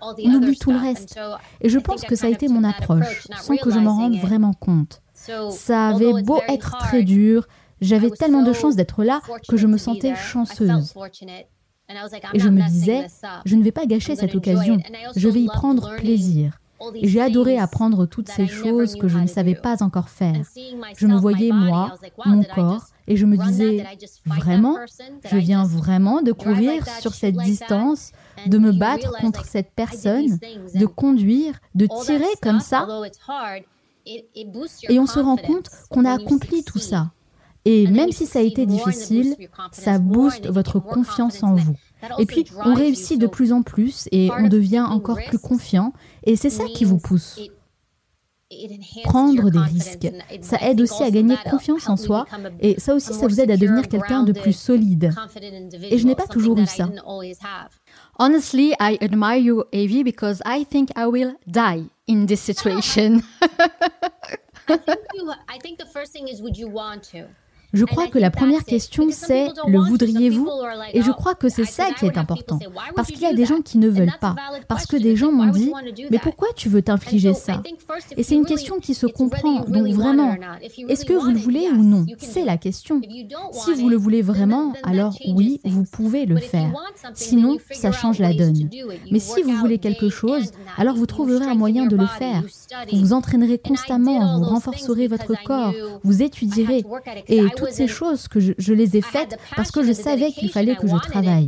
On 0.00 0.34
oublie 0.34 0.58
tout 0.58 0.70
le 0.70 0.78
reste. 0.78 1.18
Et 1.60 1.68
je 1.68 1.78
pense 1.78 2.02
que 2.02 2.14
ça 2.16 2.26
a 2.26 2.30
été 2.30 2.48
mon 2.48 2.64
approche, 2.64 3.26
sans 3.40 3.56
que 3.56 3.70
je 3.70 3.78
m'en 3.78 3.96
rende 3.96 4.16
vraiment 4.16 4.52
compte. 4.52 5.02
Ça 5.50 5.88
avait 5.88 6.22
beau 6.22 6.40
être 6.48 6.76
très 6.78 7.02
dur, 7.02 7.46
j'avais 7.84 8.10
tellement 8.10 8.42
de 8.42 8.52
chance 8.52 8.76
d'être 8.76 9.04
là 9.04 9.20
que 9.48 9.56
je 9.56 9.66
me 9.66 9.78
sentais 9.78 10.14
chanceuse. 10.14 10.94
Et 12.32 12.38
je 12.38 12.48
me 12.48 12.66
disais, 12.68 13.06
je 13.44 13.56
ne 13.56 13.62
vais 13.62 13.72
pas 13.72 13.86
gâcher 13.86 14.16
cette 14.16 14.34
occasion, 14.34 14.78
je 15.16 15.28
vais 15.28 15.40
y 15.40 15.46
prendre 15.46 15.96
plaisir. 15.96 16.58
Et 16.94 17.08
j'ai 17.08 17.20
adoré 17.20 17.58
apprendre 17.58 18.04
toutes 18.06 18.28
ces 18.28 18.46
choses 18.46 18.94
que 18.96 19.08
je 19.08 19.18
ne 19.18 19.26
savais 19.26 19.54
pas 19.54 19.82
encore 19.82 20.08
faire. 20.08 20.42
Je 20.96 21.06
me 21.06 21.16
voyais, 21.16 21.50
moi, 21.50 21.94
mon 22.26 22.42
corps, 22.42 22.86
et 23.06 23.16
je 23.16 23.26
me 23.26 23.36
disais, 23.36 23.84
vraiment, 24.26 24.76
je 25.24 25.36
viens 25.36 25.64
vraiment 25.64 26.22
de 26.22 26.32
courir 26.32 26.86
sur 27.00 27.14
cette 27.14 27.36
distance, 27.36 28.12
de 28.46 28.58
me 28.58 28.72
battre 28.72 29.12
contre 29.20 29.44
cette 29.44 29.70
personne, 29.74 30.38
de 30.74 30.86
conduire, 30.86 31.54
de 31.74 31.86
tirer 32.04 32.32
comme 32.42 32.60
ça. 32.60 32.86
Et 34.06 34.98
on 34.98 35.06
se 35.06 35.20
rend 35.20 35.36
compte 35.36 35.70
qu'on 35.90 36.04
a 36.04 36.12
accompli 36.12 36.64
tout 36.64 36.78
ça. 36.78 37.10
Et 37.64 37.86
même 37.86 38.12
si 38.12 38.26
ça 38.26 38.40
a 38.40 38.42
été 38.42 38.66
difficile, 38.66 39.36
ça 39.72 39.98
booste 39.98 40.46
votre 40.46 40.80
confiance 40.80 41.42
en 41.42 41.54
vous. 41.54 41.76
Et 42.18 42.26
puis, 42.26 42.44
on 42.64 42.74
réussit 42.74 43.18
de 43.18 43.26
plus 43.26 43.52
en 43.52 43.62
plus 43.62 44.08
et 44.12 44.30
on 44.38 44.48
devient 44.48 44.84
encore 44.86 45.18
plus 45.26 45.38
confiant. 45.38 45.92
Et 46.24 46.36
c'est 46.36 46.50
ça 46.50 46.64
qui 46.64 46.84
vous 46.84 46.98
pousse. 46.98 47.40
Prendre 49.04 49.50
des 49.50 49.58
risques. 49.58 50.08
Ça 50.42 50.58
aide 50.60 50.80
aussi 50.80 51.02
à 51.02 51.10
gagner 51.10 51.36
confiance 51.50 51.88
en 51.88 51.96
soi. 51.96 52.26
Et 52.60 52.78
ça 52.78 52.94
aussi, 52.94 53.12
ça 53.14 53.26
vous 53.26 53.40
aide 53.40 53.50
à 53.50 53.56
devenir 53.56 53.88
quelqu'un 53.88 54.22
de 54.22 54.32
plus 54.32 54.52
solide. 54.52 55.12
Et 55.82 55.98
je 55.98 56.06
n'ai 56.06 56.14
pas 56.14 56.26
toujours 56.26 56.58
eu 56.58 56.66
ça. 56.66 56.88
Honestly, 58.18 58.74
I 58.78 58.96
admire 59.00 59.38
you, 59.38 59.64
Avi, 59.72 60.04
because 60.04 60.40
I 60.46 60.64
think 60.64 60.90
I 60.96 61.06
will 61.06 61.34
die 61.46 61.88
in 62.08 62.26
this 62.26 62.40
situation. 62.44 63.22
I 64.68 65.58
think 65.60 65.78
the 65.78 65.86
first 65.92 66.12
thing 66.12 66.28
is 66.28 66.40
would 66.40 66.56
you 66.56 66.68
want 66.68 67.02
to? 67.10 67.26
Je 67.74 67.84
crois 67.84 68.06
que 68.06 68.18
la 68.18 68.30
première 68.30 68.64
question, 68.64 69.08
c'est 69.10 69.48
le 69.66 69.78
voudriez-vous? 69.80 70.48
Et 70.92 71.02
je 71.02 71.10
crois 71.10 71.34
que 71.34 71.48
c'est 71.48 71.64
ça 71.64 71.88
qui 71.98 72.06
est 72.06 72.16
important. 72.16 72.58
Parce 72.94 73.08
qu'il 73.08 73.20
y 73.20 73.26
a 73.26 73.34
des 73.34 73.44
gens 73.44 73.60
qui 73.60 73.78
ne 73.78 73.88
veulent 73.88 74.16
pas. 74.20 74.36
Parce 74.68 74.86
que 74.86 74.96
des 74.96 75.16
gens 75.16 75.32
m'ont 75.32 75.50
dit, 75.50 75.72
mais 76.10 76.18
pourquoi 76.18 76.48
tu 76.54 76.68
veux 76.68 76.82
t'infliger 76.82 77.34
ça? 77.34 77.62
Et 78.16 78.22
c'est 78.22 78.36
une 78.36 78.46
question 78.46 78.78
qui 78.78 78.94
se 78.94 79.06
comprend. 79.06 79.64
Donc 79.64 79.88
vraiment, 79.88 80.36
est-ce 80.88 81.04
que 81.04 81.14
vous 81.14 81.30
le 81.30 81.38
voulez 81.38 81.68
ou 81.68 81.82
non? 81.82 82.06
C'est 82.18 82.44
la 82.44 82.56
question. 82.56 83.00
Si 83.52 83.74
vous 83.74 83.88
le 83.88 83.96
voulez 83.96 84.22
vraiment, 84.22 84.72
alors 84.84 85.16
oui, 85.28 85.60
vous 85.64 85.84
pouvez 85.84 86.26
le 86.26 86.36
faire. 86.36 86.72
Sinon, 87.14 87.56
ça 87.72 87.90
change 87.90 88.20
la 88.20 88.32
donne. 88.32 88.70
Mais 89.10 89.18
si 89.18 89.42
vous 89.42 89.56
voulez 89.56 89.78
quelque 89.78 90.08
chose, 90.08 90.52
alors 90.78 90.94
vous 90.94 91.06
trouverez 91.06 91.46
un 91.46 91.54
moyen 91.54 91.86
de 91.86 91.96
le 91.96 92.06
faire. 92.06 92.44
Vous 92.92 92.98
vous 92.98 93.12
entraînerez 93.12 93.58
constamment, 93.58 94.38
vous 94.38 94.44
renforcerez 94.44 95.08
votre 95.08 95.34
corps, 95.42 95.74
vous 96.04 96.22
étudierez. 96.22 96.84
Et 97.28 97.42
toutes 97.64 97.74
ces 97.74 97.88
choses 97.88 98.28
que 98.28 98.40
je, 98.40 98.72
les 98.72 98.96
ai 98.96 99.00
faites 99.00 99.38
parce 99.56 99.70
que 99.70 99.82
je 99.82 99.92
savais 99.92 100.32
qu'il 100.32 100.50
fallait 100.50 100.76
que 100.76 100.86
je 100.86 100.96
travaille. 100.96 101.46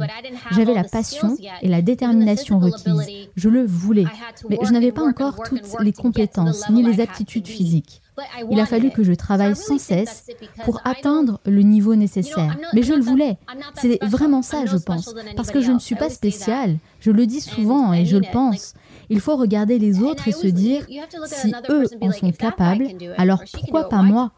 J'avais 0.52 0.74
la 0.74 0.84
passion 0.84 1.36
et 1.62 1.68
la 1.68 1.82
détermination 1.82 2.58
requises. 2.58 3.28
Je 3.36 3.48
le 3.48 3.64
voulais. 3.64 4.06
Mais 4.48 4.58
je 4.62 4.72
n'avais 4.72 4.92
pas 4.92 5.02
encore 5.02 5.36
toutes 5.44 5.80
les 5.80 5.92
compétences 5.92 6.68
ni 6.70 6.82
les 6.82 7.00
aptitudes 7.00 7.46
physiques. 7.46 8.02
Il 8.50 8.58
a 8.60 8.66
fallu 8.66 8.90
que 8.90 9.02
je 9.02 9.12
travaille 9.12 9.56
sans 9.56 9.78
cesse 9.78 10.26
pour 10.64 10.80
atteindre 10.84 11.40
le 11.44 11.62
niveau 11.62 11.94
nécessaire. 11.94 12.56
Mais 12.72 12.82
je 12.82 12.94
le 12.94 13.02
voulais. 13.02 13.36
C'est 13.74 14.02
vraiment 14.04 14.42
ça, 14.42 14.64
je 14.66 14.76
pense. 14.76 15.14
Parce 15.36 15.50
que 15.50 15.60
je 15.60 15.72
ne 15.72 15.78
suis 15.78 15.96
pas 15.96 16.10
spéciale. 16.10 16.78
Je 17.00 17.10
le 17.10 17.26
dis 17.26 17.40
souvent 17.40 17.92
et 17.92 18.06
je 18.06 18.16
le 18.16 18.26
pense. 18.32 18.74
Il 19.08 19.20
faut 19.20 19.36
regarder 19.36 19.78
les 19.78 20.00
autres 20.00 20.28
et 20.28 20.32
se 20.32 20.46
dire, 20.46 20.86
si 21.26 21.52
eux 21.68 21.84
en 22.00 22.12
sont 22.12 22.32
capables, 22.32 22.88
alors 23.16 23.42
pourquoi 23.52 23.88
pas 23.88 24.02
moi 24.02 24.32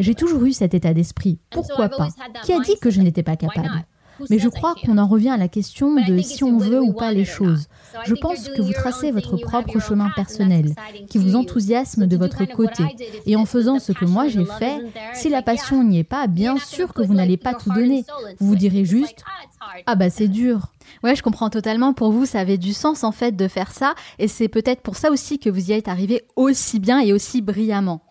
J'ai 0.00 0.14
toujours 0.14 0.44
eu 0.44 0.52
cet 0.52 0.74
état 0.74 0.94
d'esprit. 0.94 1.38
Pourquoi 1.50 1.88
pas 1.88 2.08
Qui 2.44 2.52
a 2.52 2.60
dit 2.60 2.76
que 2.80 2.90
je 2.90 3.00
n'étais 3.00 3.22
pas 3.22 3.36
capable? 3.36 3.84
Mais 4.30 4.38
je 4.38 4.48
crois 4.48 4.74
qu'on 4.84 4.98
en 4.98 5.06
revient 5.06 5.30
à 5.30 5.36
la 5.36 5.48
question 5.48 5.94
de 5.94 6.18
si 6.20 6.44
on 6.44 6.58
veut 6.58 6.80
ou 6.80 6.92
pas 6.92 7.12
les 7.12 7.24
choses. 7.24 7.68
Je 8.04 8.14
pense 8.14 8.48
que 8.48 8.62
vous 8.62 8.72
tracez 8.72 9.10
votre 9.10 9.36
propre 9.36 9.78
chemin 9.80 10.10
personnel, 10.14 10.74
qui 11.08 11.18
vous 11.18 11.36
enthousiasme 11.36 12.06
de 12.06 12.16
votre 12.16 12.44
côté. 12.44 12.84
Et 13.26 13.36
en 13.36 13.44
faisant 13.44 13.78
ce 13.78 13.92
que 13.92 14.04
moi 14.04 14.28
j'ai 14.28 14.44
fait, 14.44 14.80
si 15.14 15.28
la 15.28 15.42
passion 15.42 15.84
n'y 15.84 15.98
est 15.98 16.04
pas, 16.04 16.26
bien 16.26 16.56
sûr 16.58 16.92
que 16.92 17.02
vous 17.02 17.14
n'allez 17.14 17.36
pas 17.36 17.54
tout 17.54 17.72
donner. 17.72 18.04
Vous 18.38 18.48
vous 18.48 18.56
direz 18.56 18.84
juste 18.84 19.24
Ah 19.86 19.94
bah 19.94 20.10
c'est 20.10 20.28
dur. 20.28 20.68
Ouais, 21.02 21.16
je 21.16 21.22
comprends 21.22 21.50
totalement. 21.50 21.92
Pour 21.92 22.12
vous, 22.12 22.26
ça 22.26 22.40
avait 22.40 22.58
du 22.58 22.72
sens 22.72 23.04
en 23.04 23.12
fait 23.12 23.32
de 23.32 23.48
faire 23.48 23.72
ça. 23.72 23.94
Et 24.18 24.28
c'est 24.28 24.48
peut-être 24.48 24.82
pour 24.82 24.96
ça 24.96 25.10
aussi 25.10 25.38
que 25.38 25.50
vous 25.50 25.70
y 25.70 25.72
êtes 25.72 25.88
arrivé 25.88 26.24
aussi 26.36 26.78
bien 26.78 27.00
et 27.00 27.12
aussi 27.12 27.42
brillamment. 27.42 28.02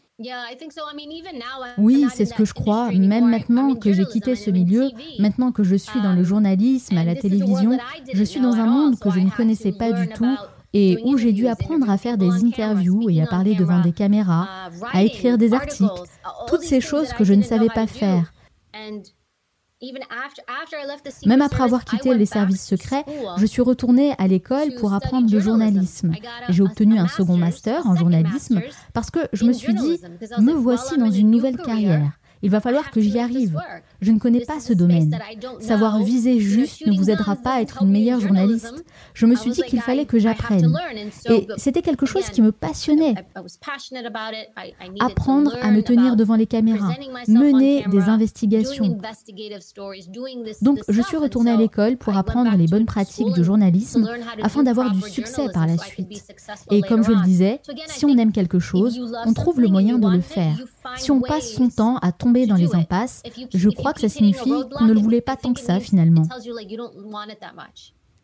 Oui, 1.78 2.06
c'est 2.14 2.26
ce 2.26 2.34
que 2.34 2.46
je 2.46 2.54
crois. 2.54 2.92
Même 2.92 3.30
maintenant 3.30 3.76
que 3.76 3.94
j'ai 3.94 4.06
quitté 4.06 4.36
ce 4.36 4.50
milieu, 4.50 4.90
maintenant 5.20 5.52
que 5.52 5.64
je 5.64 5.76
suis 5.76 6.02
dans 6.02 6.14
le 6.14 6.20
um, 6.20 6.26
journalisme, 6.26 6.98
à 6.98 7.04
la 7.04 7.16
télévision, 7.16 7.78
je 8.14 8.24
suis 8.24 8.40
dans 8.40 8.54
un 8.54 8.66
monde 8.66 9.00
que 9.00 9.10
je 9.10 9.20
ne 9.20 9.30
connaissais 9.30 9.72
pas 9.72 9.92
du 9.92 10.08
tout 10.10 10.36
et 10.74 10.98
où 11.04 11.18
j'ai 11.18 11.32
dû 11.32 11.48
apprendre 11.48 11.90
à 11.90 11.98
faire 11.98 12.18
des 12.18 12.44
interviews 12.44 13.10
et 13.10 13.22
à 13.22 13.28
parler 13.28 13.56
devant 13.56 13.80
des 13.80 13.92
caméras, 13.92 14.48
à 14.92 15.04
écrire 15.04 15.38
des 15.38 15.54
articles, 15.54 16.02
toutes 16.48 16.64
ces 16.64 16.82
choses 16.82 17.14
que 17.14 17.24
je 17.24 17.34
ne 17.34 17.44
savais 17.44 17.70
pas 17.70 17.88
faire. 17.88 18.34
Même 21.26 21.42
après 21.42 21.64
avoir 21.64 21.86
quitté 21.86 22.14
les 22.14 22.26
services 22.26 22.66
secrets, 22.66 23.04
je 23.38 23.46
suis 23.46 23.62
retournée 23.62 24.14
à 24.18 24.28
l'école 24.28 24.76
pour 24.80 24.94
apprendre 24.94 25.32
le 25.32 25.40
journalisme. 25.40 26.14
J'ai 26.50 26.64
obtenu 26.64 26.98
un 26.98 27.08
second 27.08 27.38
master 27.38 27.86
en 27.88 27.96
journalisme 27.96 28.62
parce 28.94 29.12
que 29.12 29.20
je 29.34 29.46
me 29.46 29.54
suis 29.54 29.74
dit, 29.74 30.00
me 30.40 30.54
voici 30.54 30.98
dans 30.98 31.12
une 31.12 31.32
nouvelle 31.32 31.58
carrière. 31.58 32.12
Il 32.44 32.50
va 32.50 32.60
falloir 32.60 32.92
que 32.92 33.00
j'y 33.00 33.20
arrive. 33.20 33.58
Je 34.04 34.12
ne 34.12 34.20
connais 34.20 34.42
pas 34.42 34.60
ce 34.60 34.74
domaine. 34.74 35.18
Savoir 35.62 36.00
viser 36.04 36.40
juste 36.40 36.86
ne 36.86 36.96
vous 36.96 37.10
aidera 37.10 37.38
pas 37.38 37.54
à 37.54 37.62
être 37.62 37.82
une 37.82 37.90
meilleure 37.90 38.20
journaliste. 38.20 38.84
Je 39.14 39.26
me 39.26 39.36
suis 39.36 39.52
dit 39.52 39.62
qu'il 39.62 39.82
fallait 39.82 40.06
que 40.06 40.20
j'apprenne. 40.20 40.78
Et 41.30 41.48
c'était 41.58 41.82
quelque 41.82 42.06
chose 42.06 42.30
qui 42.30 42.42
me 42.42 42.52
passionnait. 42.52 43.16
Apprendre 45.00 45.56
à 45.62 45.72
me 45.72 45.82
tenir 45.82 46.18
devant 46.18 46.36
les 46.36 46.48
caméras, 46.48 46.94
mener 47.30 47.86
des 47.90 48.02
investigations. 48.02 48.98
Donc, 50.62 50.80
je 50.90 51.02
suis 51.02 51.18
retournée 51.18 51.52
à 51.52 51.58
l'école 51.58 51.96
pour 51.96 52.18
apprendre 52.18 52.52
les 52.58 52.68
bonnes 52.68 52.86
pratiques 52.86 53.34
de 53.34 53.44
journalisme 53.44 54.10
afin 54.42 54.64
d'avoir 54.64 54.92
du 54.92 55.02
succès 55.02 55.48
par 55.54 55.66
la 55.66 55.78
suite. 55.78 56.26
Et 56.72 56.82
comme 56.82 57.04
je 57.04 57.12
le 57.12 57.24
disais, 57.24 57.62
si 57.88 58.06
on 58.06 58.18
aime 58.18 58.34
quelque 58.34 58.60
chose, 58.60 59.00
on 59.26 59.34
trouve 59.34 59.62
le 59.62 59.70
moyen 59.70 59.98
de 59.98 60.10
le 60.10 60.20
faire. 60.20 60.58
Si 60.98 61.12
on 61.12 61.22
passe 61.22 61.54
son 61.54 61.70
temps 61.70 61.98
à 61.98 62.12
tomber 62.12 62.46
dans 62.46 62.56
les 62.56 62.76
impasses, 62.76 63.24
je 63.54 63.70
crois 63.70 63.93
que 63.94 64.02
ça 64.02 64.10
signifie 64.10 64.52
qu'on 64.72 64.86
ne 64.86 64.94
le 64.94 65.00
voulait 65.00 65.22
pas 65.22 65.36
tant 65.36 65.54
que 65.54 65.62
ça 65.62 65.80
finalement. 65.80 66.24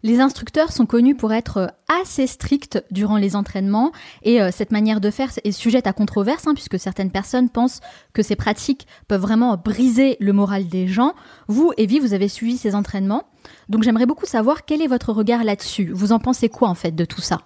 Les 0.02 0.22
instructeurs 0.22 0.72
sont 0.72 0.86
connus 0.86 1.16
pour 1.16 1.34
être 1.34 1.74
assez 1.90 2.26
stricts 2.26 2.82
durant 2.90 3.18
les 3.18 3.36
entraînements 3.36 3.92
et 4.24 4.42
euh, 4.42 4.50
cette 4.50 4.72
manière 4.72 5.02
de 5.02 5.12
faire 5.12 5.30
est 5.44 5.52
sujette 5.52 5.88
à 5.88 5.94
controverse 5.94 6.48
hein, 6.48 6.54
puisque 6.54 6.80
certaines 6.80 7.12
personnes 7.12 7.50
pensent 7.50 7.82
que 8.14 8.24
ces 8.24 8.38
pratiques 8.38 8.88
peuvent 9.10 9.20
vraiment 9.20 9.58
briser 9.58 10.16
le 10.22 10.32
moral 10.32 10.70
des 10.70 10.88
gens. 10.88 11.16
Vous, 11.50 11.74
Evie, 11.76 12.00
vous 12.00 12.14
avez 12.14 12.30
suivi 12.30 12.56
ces 12.56 12.76
entraînements, 12.76 13.26
donc 13.68 13.84
j'aimerais 13.84 14.06
beaucoup 14.06 14.26
savoir 14.26 14.64
quel 14.64 14.82
est 14.82 14.88
votre 14.88 15.12
regard 15.12 15.44
là-dessus. 15.44 15.92
Vous 15.94 16.14
en 16.14 16.20
pensez 16.20 16.48
quoi 16.48 16.70
en 16.70 16.76
fait 16.76 16.92
de 16.92 17.04
tout 17.04 17.22
ça? 17.22 17.42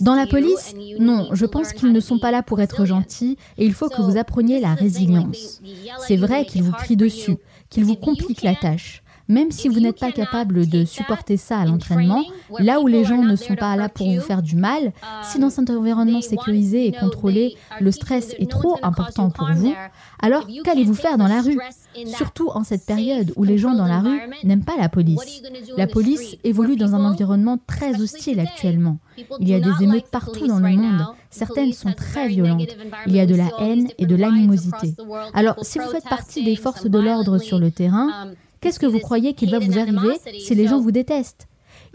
Dans 0.00 0.14
la 0.14 0.26
police, 0.26 0.74
non, 0.98 1.28
je 1.32 1.46
pense 1.46 1.72
qu'ils 1.72 1.92
ne 1.92 2.00
sont 2.00 2.18
pas 2.18 2.30
là 2.30 2.42
pour 2.42 2.60
être 2.60 2.84
gentils 2.84 3.36
et 3.58 3.64
il 3.64 3.72
faut 3.72 3.88
que 3.88 4.02
vous 4.02 4.16
appreniez 4.16 4.58
la 4.60 4.74
résilience. 4.74 5.60
C'est 6.06 6.16
vrai 6.16 6.44
qu'ils 6.44 6.62
vous 6.64 6.72
crient 6.72 6.96
dessus, 6.96 7.36
qu'ils 7.68 7.84
vous 7.84 7.96
compliquent 7.96 8.42
la 8.42 8.56
tâche. 8.56 8.99
Même 9.30 9.52
si 9.52 9.68
vous 9.68 9.78
n'êtes 9.78 10.00
pas 10.00 10.10
capable 10.10 10.66
de 10.66 10.84
supporter 10.84 11.36
ça 11.36 11.60
à 11.60 11.64
l'entraînement, 11.64 12.24
là 12.58 12.80
où 12.80 12.88
les 12.88 13.04
gens 13.04 13.22
ne 13.22 13.36
sont 13.36 13.54
pas 13.54 13.76
là 13.76 13.88
pour 13.88 14.10
vous 14.12 14.20
faire 14.20 14.42
du 14.42 14.56
mal, 14.56 14.92
si 15.22 15.38
dans 15.38 15.50
cet 15.50 15.70
environnement 15.70 16.20
sécurisé 16.20 16.88
et 16.88 16.92
contrôlé, 16.92 17.54
le 17.80 17.92
stress 17.92 18.34
est 18.40 18.50
trop 18.50 18.76
important 18.82 19.30
pour 19.30 19.48
vous, 19.52 19.72
alors 20.20 20.48
qu'allez-vous 20.64 20.94
faire 20.94 21.16
dans 21.16 21.28
la 21.28 21.42
rue? 21.42 21.60
Surtout 22.06 22.48
en 22.48 22.64
cette 22.64 22.84
période 22.84 23.32
où 23.36 23.44
les 23.44 23.56
gens 23.56 23.74
dans 23.74 23.86
la 23.86 24.00
rue 24.00 24.20
n'aiment 24.42 24.64
pas 24.64 24.76
la 24.76 24.88
police. 24.88 25.42
La 25.76 25.86
police 25.86 26.36
évolue 26.42 26.74
dans 26.76 26.96
un 26.96 27.04
environnement 27.04 27.56
très 27.68 28.00
hostile 28.02 28.40
actuellement. 28.40 28.98
Il 29.38 29.48
y 29.48 29.54
a 29.54 29.60
des 29.60 29.84
émeutes 29.84 30.10
partout 30.10 30.48
dans 30.48 30.58
le 30.58 30.70
monde. 30.70 31.06
Certaines 31.30 31.72
sont 31.72 31.92
très 31.92 32.26
violentes. 32.26 32.76
Il 33.06 33.14
y 33.14 33.20
a 33.20 33.26
de 33.26 33.36
la 33.36 33.50
haine 33.60 33.90
et 33.98 34.06
de 34.06 34.16
l'animosité. 34.16 34.96
Alors, 35.34 35.54
si 35.64 35.78
vous 35.78 35.88
faites 35.88 36.08
partie 36.08 36.42
des 36.42 36.56
forces 36.56 36.86
de 36.86 36.98
l'ordre 36.98 37.38
sur 37.38 37.60
le 37.60 37.70
terrain, 37.70 38.32
Qu'est-ce 38.60 38.78
que 38.78 38.86
vous 38.86 38.98
croyez 38.98 39.34
qu'il 39.34 39.50
va 39.50 39.58
vous 39.58 39.78
arriver 39.78 40.18
si 40.38 40.54
les 40.54 40.66
gens 40.66 40.80
vous 40.80 40.92
détestent? 40.92 41.46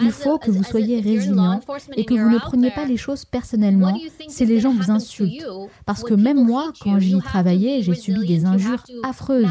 Il 0.02 0.12
faut 0.12 0.38
que 0.38 0.52
vous 0.52 0.64
soyez 0.64 1.00
résilient 1.00 1.62
et 1.96 2.04
que 2.06 2.14
vous 2.14 2.30
ne 2.30 2.38
preniez 2.38 2.72
pas 2.72 2.86
les 2.86 2.98
choses 2.98 3.24
personnellement 3.24 3.98
si 4.28 4.46
les 4.46 4.60
gens 4.60 4.74
vous 4.74 4.92
insultent. 4.92 5.46
Parce 5.86 6.04
que 6.04 6.14
même 6.14 6.44
moi, 6.44 6.72
quand 6.82 7.00
j'y 7.00 7.18
travaillais, 7.20 7.82
j'ai 7.82 7.96
subi 7.96 8.28
des 8.28 8.46
injures 8.46 8.84
affreuses. 9.04 9.48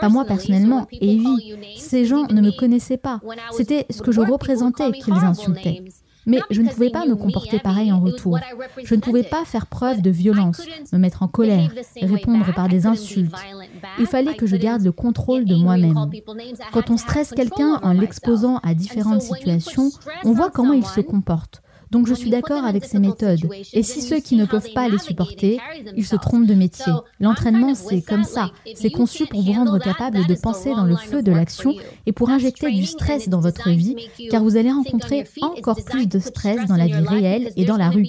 Pas 0.00 0.08
moi 0.08 0.24
personnellement, 0.24 0.86
Evie. 0.92 1.54
Ces 1.76 2.04
gens 2.04 2.26
ne 2.26 2.40
me 2.40 2.50
connaissaient 2.50 2.98
pas. 2.98 3.20
C'était 3.52 3.86
ce 3.90 4.02
que 4.02 4.12
je 4.12 4.20
représentais 4.20 4.92
qu'ils 4.92 5.14
insultaient. 5.14 5.82
Mais 6.28 6.40
je 6.50 6.62
ne 6.62 6.68
pouvais 6.68 6.90
pas 6.90 7.06
me 7.06 7.16
comporter 7.16 7.58
pareil 7.58 7.90
en 7.90 8.00
retour. 8.00 8.38
Je 8.84 8.94
ne 8.94 9.00
pouvais 9.00 9.22
pas 9.22 9.44
faire 9.44 9.66
preuve 9.66 10.02
de 10.02 10.10
violence, 10.10 10.62
me 10.92 10.98
mettre 10.98 11.22
en 11.22 11.28
colère, 11.28 11.72
répondre 12.00 12.54
par 12.54 12.68
des 12.68 12.86
insultes. 12.86 13.34
Il 13.98 14.06
fallait 14.06 14.34
que 14.34 14.46
je 14.46 14.56
garde 14.56 14.82
le 14.82 14.92
contrôle 14.92 15.44
de 15.46 15.56
moi-même. 15.56 16.10
Quand 16.72 16.90
on 16.90 16.96
stresse 16.96 17.30
quelqu'un 17.30 17.80
en 17.82 17.92
l'exposant 17.92 18.58
à 18.58 18.74
différentes 18.74 19.22
situations, 19.22 19.90
on 20.24 20.32
voit 20.32 20.50
comment 20.50 20.74
il 20.74 20.86
se 20.86 21.00
comporte. 21.00 21.62
Donc 21.90 22.06
je 22.06 22.14
suis 22.14 22.30
d'accord 22.30 22.64
avec 22.64 22.84
ces 22.84 22.98
méthodes. 22.98 23.48
Et 23.72 23.82
si 23.82 24.02
ceux 24.02 24.20
qui 24.20 24.36
ne 24.36 24.44
peuvent 24.44 24.72
pas 24.74 24.88
les 24.88 24.98
supporter, 24.98 25.58
ils 25.96 26.06
se 26.06 26.16
trompent 26.16 26.46
de 26.46 26.54
métier. 26.54 26.92
L'entraînement, 27.20 27.74
c'est 27.74 28.02
comme 28.02 28.24
ça. 28.24 28.50
C'est 28.74 28.90
conçu 28.90 29.26
pour 29.26 29.42
vous 29.42 29.52
rendre 29.52 29.78
capable 29.78 30.26
de 30.26 30.34
penser 30.34 30.70
dans 30.74 30.84
le 30.84 30.96
feu 30.96 31.22
de 31.22 31.32
l'action 31.32 31.74
et 32.06 32.12
pour 32.12 32.30
injecter 32.30 32.70
du 32.70 32.84
stress 32.84 33.28
dans 33.28 33.40
votre 33.40 33.70
vie, 33.70 33.96
car 34.30 34.42
vous 34.42 34.56
allez 34.56 34.70
rencontrer 34.70 35.24
encore 35.40 35.82
plus 35.84 36.06
de 36.06 36.18
stress 36.18 36.66
dans 36.66 36.76
la 36.76 36.86
vie 36.86 37.06
réelle 37.06 37.52
et 37.56 37.64
dans 37.64 37.76
la 37.76 37.90
rue. 37.90 38.08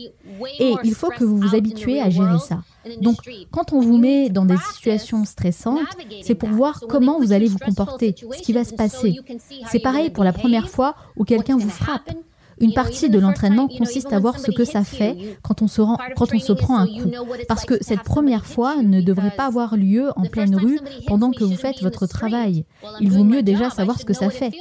Et 0.59 0.73
il 0.83 0.93
faut 0.93 1.09
que 1.09 1.23
vous 1.23 1.37
vous 1.37 1.55
habituez 1.55 2.01
à 2.01 2.09
gérer 2.09 2.39
ça. 2.39 2.61
Donc, 3.01 3.17
quand 3.51 3.73
on 3.73 3.81
vous 3.81 3.97
met 3.97 4.29
dans 4.29 4.45
des 4.45 4.57
situations 4.73 5.25
stressantes, 5.25 5.79
c'est 6.21 6.35
pour 6.35 6.49
voir 6.49 6.81
comment 6.87 7.19
vous 7.19 7.33
allez 7.33 7.47
vous 7.47 7.57
comporter, 7.57 8.15
ce 8.17 8.41
qui 8.41 8.53
va 8.53 8.63
se 8.63 8.73
passer. 8.73 9.15
C'est 9.69 9.79
pareil 9.79 10.09
pour 10.09 10.23
la 10.23 10.33
première 10.33 10.69
fois 10.69 10.95
où 11.17 11.23
quelqu'un 11.23 11.57
vous 11.57 11.69
frappe. 11.69 12.09
Une 12.59 12.73
partie 12.73 13.09
de 13.09 13.19
l'entraînement 13.19 13.67
consiste 13.67 14.11
à 14.13 14.19
voir 14.19 14.39
ce 14.39 14.51
que 14.51 14.65
ça 14.65 14.83
fait 14.83 15.37
quand 15.41 15.61
on 15.61 15.67
se, 15.67 15.81
prend 16.53 16.77
un 16.77 16.87
coup. 16.87 17.11
Parce 17.47 17.65
que 17.65 17.75
cette 17.81 18.03
première 18.03 18.45
fois 18.45 18.81
ne 18.81 19.01
devrait 19.01 19.35
pas 19.35 19.45
avoir 19.45 19.75
lieu 19.75 20.11
en 20.15 20.23
pleine 20.23 20.55
rue 20.55 20.79
pendant 21.07 21.31
que 21.31 21.43
vous 21.43 21.55
faites 21.55 21.81
votre 21.81 22.05
travail. 22.05 22.65
Il 22.99 23.11
vaut 23.11 23.23
mieux 23.23 23.43
déjà 23.43 23.69
savoir 23.69 23.99
ce 23.99 24.05
que 24.05 24.13
ça 24.13 24.29
fait. 24.29 24.51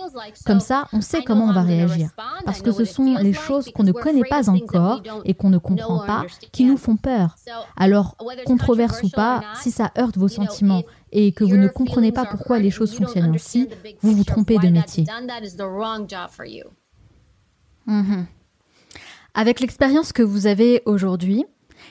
Comme 0.47 0.61
ça, 0.61 0.87
on 0.93 1.01
sait 1.01 1.23
comment 1.23 1.47
on 1.47 1.53
va 1.53 1.63
réagir. 1.63 2.11
Parce 2.45 2.63
que 2.63 2.73
ce 2.73 2.85
sont 2.85 3.17
les 3.17 3.33
choses 3.33 3.71
qu'on 3.75 3.85
ne 3.85 3.93
connaît 3.93 4.29
pas 4.29 4.49
encore 4.49 5.03
et 5.25 5.35
qu'on 5.35 5.51
ne 5.51 5.59
comprend 5.59 6.05
pas 6.07 6.25
qui 6.53 6.65
nous 6.65 6.77
font 6.77 6.97
peur. 6.97 7.37
Alors, 7.77 8.17
controverse 8.47 9.03
ou 9.03 9.09
pas, 9.09 9.43
si 9.61 9.71
ça 9.71 9.91
heurte 9.99 10.17
vos 10.17 10.29
sentiments 10.29 10.83
et 11.13 11.33
que 11.33 11.45
vous 11.45 11.57
ne 11.57 11.69
comprenez 11.69 12.13
pas 12.13 12.27
pourquoi 12.27 12.59
les 12.59 12.71
choses 12.71 12.95
fonctionnent 12.95 13.35
ainsi, 13.35 13.69
vous 14.03 14.13
vous 14.13 14.25
trompez 14.25 14.59
de 14.59 14.69
métier. 14.69 15.07
Mhm. 17.89 18.27
Avec 19.35 19.61
l'expérience 19.61 20.13
que 20.13 20.23
vous 20.23 20.47
avez 20.47 20.83
aujourd'hui, 20.85 21.45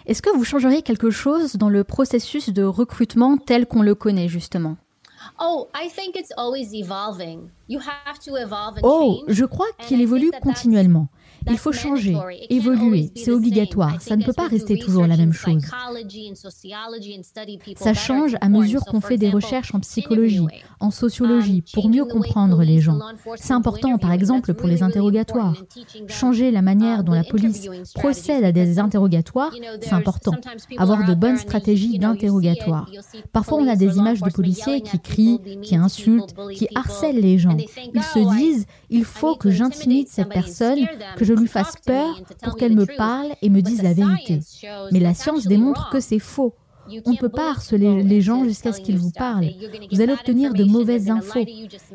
est-ce 0.05 0.21
que 0.21 0.29
vous 0.29 0.45
changeriez 0.45 0.83
quelque 0.83 1.09
chose 1.09 1.55
dans 1.55 1.69
le 1.69 1.83
processus 1.83 2.49
de 2.49 2.63
recrutement 2.63 3.37
tel 3.37 3.65
qu'on 3.65 3.81
le 3.81 3.95
connaît 3.95 4.29
justement? 4.29 4.77
Oh, 5.39 5.67
je 9.27 9.45
crois 9.45 9.67
qu'il 9.85 10.01
évolue 10.01 10.31
continuellement. 10.41 11.07
Il 11.49 11.57
faut 11.57 11.71
changer, 11.71 12.15
évoluer, 12.49 13.11
c'est 13.15 13.31
obligatoire, 13.31 14.01
ça 14.01 14.15
ne 14.15 14.23
peut 14.23 14.33
pas 14.33 14.47
rester 14.47 14.77
toujours 14.79 15.07
la 15.07 15.15
même 15.17 15.33
chose. 15.33 15.63
Ça 17.75 17.93
change 17.93 18.35
à 18.41 18.49
mesure 18.49 18.83
qu'on 18.85 19.01
fait 19.01 19.17
des 19.17 19.29
recherches 19.29 19.73
en 19.73 19.79
psychologie, 19.79 20.47
en 20.79 20.91
sociologie, 20.91 21.63
pour 21.73 21.89
mieux 21.89 22.05
comprendre 22.05 22.63
les 22.63 22.79
gens. 22.79 22.99
C'est 23.35 23.53
important, 23.53 23.97
par 23.97 24.11
exemple, 24.11 24.53
pour 24.53 24.67
les 24.67 24.83
interrogatoires. 24.83 25.55
Changer 26.07 26.51
la 26.51 26.61
manière 26.61 27.03
dont 27.03 27.13
la 27.13 27.23
police 27.23 27.67
procède 27.95 28.43
à 28.43 28.51
des 28.51 28.79
interrogatoires, 28.79 29.53
c'est 29.81 29.93
important. 29.93 30.33
Avoir 30.77 31.05
de 31.05 31.13
bonnes 31.13 31.37
stratégies 31.37 31.99
d'interrogatoire. 31.99 32.89
Parfois, 33.33 33.59
on 33.59 33.67
a 33.67 33.75
des 33.75 33.97
images 33.97 34.21
de 34.21 34.29
policiers 34.29 34.81
qui 34.81 34.99
crient, 34.99 35.39
qui 35.61 35.75
insultent, 35.75 36.35
qui 36.53 36.67
harcèlent 36.75 37.21
les 37.21 37.37
gens. 37.37 37.57
Ils 37.93 38.03
se 38.03 38.37
disent, 38.37 38.65
il 38.89 39.05
faut 39.05 39.35
que 39.35 39.49
j'intimide 39.49 40.07
cette 40.07 40.29
personne, 40.29 40.79
que 41.15 41.25
je 41.25 41.33
lui 41.33 41.47
fasse 41.47 41.75
peur 41.85 42.21
pour 42.43 42.55
qu'elle 42.55 42.75
me 42.75 42.85
parle 42.85 43.29
et 43.41 43.49
me 43.49 43.61
dise 43.61 43.81
la 43.81 43.93
vérité. 43.93 44.39
Mais 44.91 44.99
la 44.99 45.13
science 45.13 45.47
démontre 45.47 45.89
que 45.89 45.99
c'est 45.99 46.19
faux. 46.19 46.53
On 47.05 47.11
ne 47.11 47.17
peut 47.17 47.29
pas 47.29 47.51
harceler 47.51 48.03
les 48.03 48.21
gens 48.21 48.43
jusqu'à 48.43 48.73
ce 48.73 48.81
qu'ils 48.81 48.97
vous 48.97 49.11
parlent. 49.11 49.49
Vous 49.91 50.01
allez 50.01 50.13
obtenir 50.13 50.53
de 50.53 50.63
mauvaises 50.63 51.09
infos. 51.09 51.45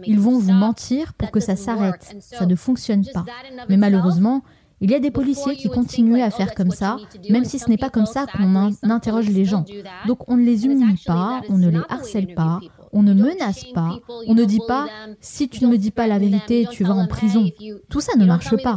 Ils 0.05 0.21
vont 0.21 0.39
vous 0.39 0.53
mentir 0.53 1.15
pour 1.15 1.31
que 1.31 1.41
ça 1.41 1.57
s'arrête. 1.57 2.17
Ça 2.21 2.47
ne 2.47 2.55
fonctionne 2.55 3.05
pas. 3.13 3.25
Mais 3.69 3.77
malheureusement, 3.77 4.43
il 4.81 4.91
y 4.91 4.95
a 4.97 4.99
des 4.99 5.13
policiers 5.13 5.55
qui 5.55 5.69
continuent 5.69 6.23
à 6.23 6.31
faire 6.31 6.55
comme 6.55 6.73
ça, 6.73 6.97
même 7.31 7.45
si 7.45 7.61
ce 7.61 7.71
n'est 7.71 7.77
pas 7.77 7.89
comme 7.89 8.07
ça 8.07 8.27
qu'on 8.27 8.73
interroge 8.83 9.29
les 9.29 9.45
gens. 9.45 9.65
Donc 10.09 10.29
on 10.29 10.37
ne 10.37 10.43
les 10.43 10.65
humilie 10.67 11.01
pas, 11.07 11.41
on 11.49 11.57
ne 11.57 11.69
les 11.69 11.81
harcèle 11.89 12.35
pas, 12.35 12.59
on 12.93 13.03
ne 13.03 13.15
menace 13.15 13.65
pas, 13.73 13.99
on 14.27 14.35
ne 14.35 14.45
dit 14.45 14.61
pas 14.69 14.87
si 15.21 15.49
tu 15.49 15.65
ne 15.65 15.71
me 15.71 15.79
dis 15.79 15.91
pas 15.91 16.07
la 16.07 16.19
vérité, 16.19 16.67
tu 16.71 16.85
vas 16.85 16.95
en 16.95 17.07
prison. 17.07 17.51
Tout 17.89 18.01
ça 18.01 18.17
ne 18.17 18.27
marche 18.27 18.55
pas. 18.63 18.75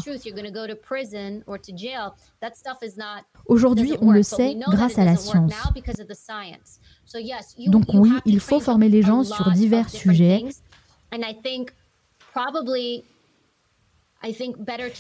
Aujourd'hui, 3.45 3.93
on 4.01 4.12
le 4.12 4.23
sait 4.23 4.58
grâce 4.69 4.97
à 4.97 5.06
la 5.06 5.17
science. 5.17 5.54
Donc 7.67 7.93
oui, 7.93 8.12
il 8.25 8.39
faut 8.39 8.60
former 8.60 8.89
les 8.89 9.01
gens 9.01 9.23
sur 9.23 9.51
divers 9.51 9.89
sujets. 9.89 10.45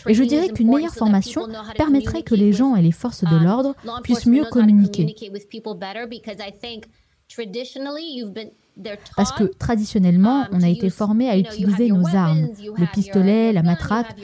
Et 0.07 0.13
je 0.13 0.23
dirais 0.23 0.49
qu'une 0.49 0.69
meilleure 0.69 0.93
formation 0.93 1.47
permettrait 1.77 2.23
que 2.23 2.35
les 2.35 2.53
gens 2.53 2.75
et 2.75 2.81
les 2.81 2.91
forces 2.91 3.23
de 3.23 3.43
l'ordre 3.43 3.75
puissent 4.03 4.25
mieux 4.27 4.45
communiquer. 4.45 5.15
Parce 9.15 9.31
que 9.31 9.43
traditionnellement, 9.43 10.41
um, 10.41 10.47
on 10.53 10.61
a 10.61 10.67
été 10.67 10.89
formé 10.89 11.29
à 11.29 11.37
utiliser 11.37 11.89
nos 11.89 12.07
armes, 12.15 12.49
le 12.77 12.91
pistolet, 12.91 13.53
la 13.53 13.63
matraque. 13.63 14.15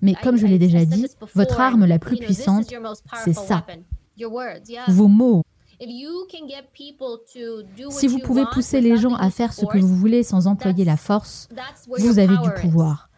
Mais 0.00 0.14
comme 0.14 0.36
je 0.36 0.46
l'ai 0.46 0.58
déjà 0.58 0.84
dit, 0.84 1.06
votre 1.34 1.60
arme 1.60 1.84
la 1.84 1.98
plus 1.98 2.16
puissante, 2.16 2.72
c'est 3.24 3.34
ça, 3.34 3.66
vos 4.88 5.08
mots. 5.08 5.42
Si 7.90 8.06
vous 8.06 8.18
pouvez 8.20 8.44
pousser 8.52 8.80
les 8.80 8.96
gens 8.96 9.14
à 9.14 9.30
faire 9.30 9.52
ce 9.52 9.66
que 9.66 9.78
vous 9.78 9.94
voulez 9.94 10.22
sans 10.22 10.46
employer 10.46 10.84
la 10.84 10.96
force, 10.96 11.48
vous 11.98 12.18
avez 12.18 12.36
du 12.38 12.50
pouvoir. 12.60 13.10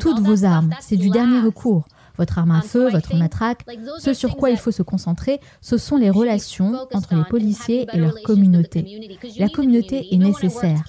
Toutes 0.00 0.20
vos 0.20 0.44
armes, 0.44 0.70
c'est 0.80 0.96
du 0.96 1.10
dernier 1.10 1.40
recours. 1.40 1.86
Votre 2.18 2.38
arme 2.38 2.52
à 2.52 2.62
feu, 2.62 2.90
votre 2.90 3.16
matraque, 3.16 3.64
ce 3.98 4.12
sur 4.12 4.36
quoi 4.36 4.50
il 4.50 4.58
faut 4.58 4.70
se 4.70 4.82
concentrer, 4.82 5.40
ce 5.60 5.78
sont 5.78 5.96
les 5.96 6.10
relations 6.10 6.86
entre 6.92 7.14
les 7.14 7.24
policiers 7.24 7.86
et 7.92 7.98
leur 7.98 8.14
communauté. 8.22 9.00
La 9.38 9.48
communauté 9.48 10.14
est 10.14 10.18
nécessaire. 10.18 10.82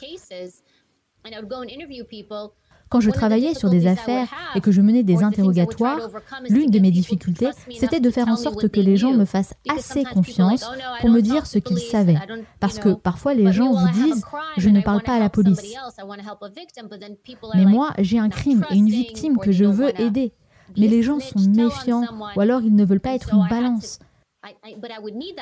Quand 2.93 2.99
je 2.99 3.09
travaillais 3.09 3.55
sur 3.55 3.71
des 3.71 3.87
affaires 3.87 4.27
et 4.53 4.61
que 4.61 4.71
je 4.71 4.79
menais 4.79 5.01
des 5.01 5.23
interrogatoires, 5.23 6.11
l'une 6.47 6.69
de 6.69 6.77
mes 6.77 6.91
difficultés, 6.91 7.49
c'était 7.75 7.99
de 7.99 8.11
faire 8.11 8.27
en 8.27 8.35
sorte 8.35 8.67
que 8.69 8.79
les 8.79 8.97
gens 8.97 9.13
me 9.13 9.25
fassent 9.25 9.55
assez 9.67 10.03
confiance 10.03 10.63
pour 11.01 11.09
me 11.09 11.21
dire 11.21 11.47
ce 11.47 11.57
qu'ils 11.57 11.79
savaient. 11.79 12.19
Parce 12.59 12.77
que 12.77 12.89
parfois 12.89 13.33
les 13.33 13.51
gens 13.51 13.71
vous 13.73 13.89
disent⁇ 13.93 14.23
je 14.57 14.69
ne 14.69 14.79
parle 14.81 15.01
pas 15.01 15.15
à 15.15 15.19
la 15.19 15.31
police⁇ 15.31 15.63
Mais 17.55 17.65
moi, 17.65 17.93
j'ai 17.97 18.19
un 18.19 18.29
crime 18.29 18.63
et 18.69 18.75
une 18.75 18.89
victime 18.89 19.37
que 19.37 19.51
je 19.51 19.65
veux 19.65 19.99
aider. 19.99 20.33
Mais 20.77 20.87
les 20.87 21.03
gens 21.03 21.19
sont 21.19 21.39
méfiants 21.39 22.03
ou 22.35 22.39
alors 22.39 22.61
ils 22.61 22.75
ne 22.75 22.85
veulent 22.85 22.99
pas 22.99 23.13
être 23.15 23.33
une 23.33 23.47
balance. 23.49 23.99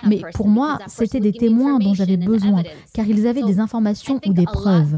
Mais 0.06 0.22
pour 0.34 0.48
moi, 0.48 0.80
c'était 0.88 1.20
des 1.20 1.34
témoins 1.34 1.80
dont 1.80 1.94
j'avais 1.94 2.17
besoin, 2.17 2.63
car 2.94 3.08
ils 3.08 3.28
avaient 3.28 3.44
des 3.44 3.60
informations 3.60 4.20
ou 4.26 4.34
des 4.34 4.46
preuves. 4.46 4.98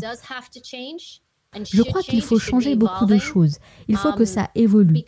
Je 1.72 1.84
crois 1.84 2.02
qu'il 2.02 2.22
faut 2.22 2.40
changer 2.40 2.76
beaucoup 2.76 3.06
de 3.06 3.18
choses. 3.18 3.58
Il 3.88 3.98
faut 3.98 4.14
que 4.14 4.26
ça 4.26 4.50
évolue. 4.56 5.04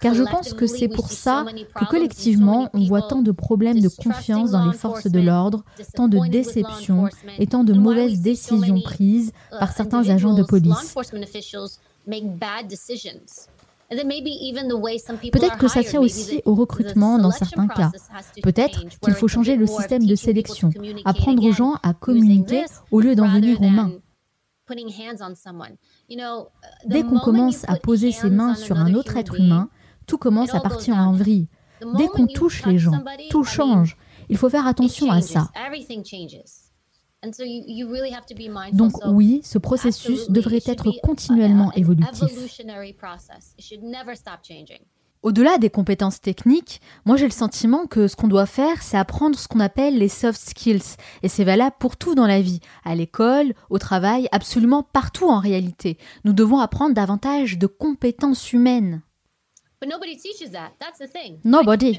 Car 0.00 0.14
je 0.14 0.22
pense 0.22 0.54
que 0.54 0.66
c'est 0.66 0.88
pour 0.88 1.10
ça 1.10 1.44
que 1.74 1.84
collectivement, 1.86 2.70
on 2.72 2.84
voit 2.84 3.02
tant 3.02 3.22
de 3.22 3.32
problèmes 3.32 3.80
de 3.80 3.88
confiance 3.88 4.52
dans 4.52 4.66
les 4.66 4.76
forces 4.76 5.06
de 5.06 5.20
l'ordre, 5.20 5.64
tant 5.94 6.08
de 6.08 6.18
déceptions 6.28 7.08
et 7.38 7.46
tant 7.46 7.64
de 7.64 7.72
mauvaises 7.72 8.20
décisions 8.20 8.80
prises 8.80 9.32
par 9.50 9.72
certains 9.72 10.08
agents 10.08 10.34
de 10.34 10.42
police. 10.42 10.94
Peut-être 13.90 15.58
que 15.58 15.68
ça 15.68 15.82
tient 15.82 16.00
aussi 16.00 16.42
au 16.44 16.54
recrutement 16.54 17.18
dans 17.18 17.30
certains 17.30 17.68
cas. 17.68 17.90
Peut-être 18.42 18.86
qu'il 19.00 19.14
faut 19.14 19.28
changer 19.28 19.56
le 19.56 19.66
système 19.66 20.04
de 20.04 20.14
sélection, 20.14 20.70
apprendre 21.04 21.42
aux 21.44 21.52
gens 21.52 21.74
à 21.82 21.94
communiquer 21.94 22.64
au 22.90 23.00
lieu 23.00 23.14
d'en 23.14 23.28
venir 23.28 23.62
aux 23.62 23.68
mains. 23.68 23.92
Dès 26.86 27.02
qu'on 27.02 27.18
commence 27.20 27.64
à 27.68 27.76
poser 27.76 28.12
ses 28.12 28.28
mains 28.28 28.54
sur 28.54 28.76
un 28.76 28.92
autre 28.94 29.16
être 29.16 29.40
humain, 29.40 29.70
tout 30.06 30.18
commence 30.18 30.54
à 30.54 30.60
partir 30.60 30.96
en 30.96 31.12
vrille. 31.12 31.48
Dès 31.96 32.08
qu'on 32.08 32.26
touche 32.26 32.66
les 32.66 32.78
gens, 32.78 33.02
tout 33.30 33.44
change. 33.44 33.96
Il 34.28 34.36
faut 34.36 34.50
faire 34.50 34.66
attention 34.66 35.10
à 35.10 35.22
ça. 35.22 35.48
Donc 38.72 38.92
oui, 39.06 39.40
ce 39.42 39.58
processus 39.58 40.30
devrait 40.30 40.62
être 40.66 40.92
continuellement 41.02 41.72
évolutif. 41.72 42.12
Au-delà 45.22 45.58
des 45.58 45.68
compétences 45.68 46.20
techniques, 46.20 46.80
moi 47.04 47.16
j'ai 47.16 47.24
le 47.24 47.32
sentiment 47.32 47.86
que 47.86 48.06
ce 48.06 48.14
qu'on 48.14 48.28
doit 48.28 48.46
faire, 48.46 48.82
c'est 48.84 48.96
apprendre 48.96 49.36
ce 49.36 49.48
qu'on 49.48 49.58
appelle 49.58 49.98
les 49.98 50.08
soft 50.08 50.40
skills. 50.40 50.94
Et 51.24 51.28
c'est 51.28 51.42
valable 51.42 51.74
pour 51.80 51.96
tout 51.96 52.14
dans 52.14 52.26
la 52.28 52.40
vie, 52.40 52.60
à 52.84 52.94
l'école, 52.94 53.52
au 53.68 53.78
travail, 53.78 54.28
absolument 54.30 54.84
partout 54.84 55.28
en 55.28 55.40
réalité. 55.40 55.98
Nous 56.24 56.32
devons 56.32 56.60
apprendre 56.60 56.94
davantage 56.94 57.58
de 57.58 57.66
compétences 57.66 58.52
humaines. 58.52 59.02
Nobody. 61.44 61.98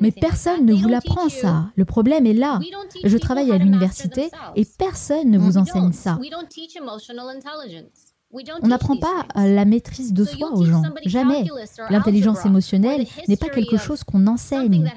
Mais 0.00 0.10
personne 0.10 0.66
ne 0.66 0.74
vous 0.74 0.88
l'apprend 0.88 1.28
ça. 1.28 1.70
Le 1.76 1.84
problème 1.84 2.26
est 2.26 2.34
là. 2.34 2.60
Je 3.04 3.16
travaille 3.18 3.50
à 3.50 3.58
l'université 3.58 4.30
et 4.56 4.64
personne 4.78 5.30
ne 5.30 5.38
vous 5.38 5.56
enseigne 5.56 5.92
ça. 5.92 6.18
On 8.62 8.66
n'apprend 8.66 8.96
pas 8.96 9.26
la 9.34 9.64
maîtrise 9.64 10.12
de 10.12 10.24
soi 10.24 10.52
aux 10.52 10.64
gens, 10.64 10.82
jamais. 11.04 11.46
L'intelligence 11.90 12.44
émotionnelle 12.46 13.06
n'est 13.28 13.36
pas 13.36 13.48
quelque 13.48 13.76
chose 13.76 14.04
qu'on 14.04 14.26
enseigne. 14.26 14.90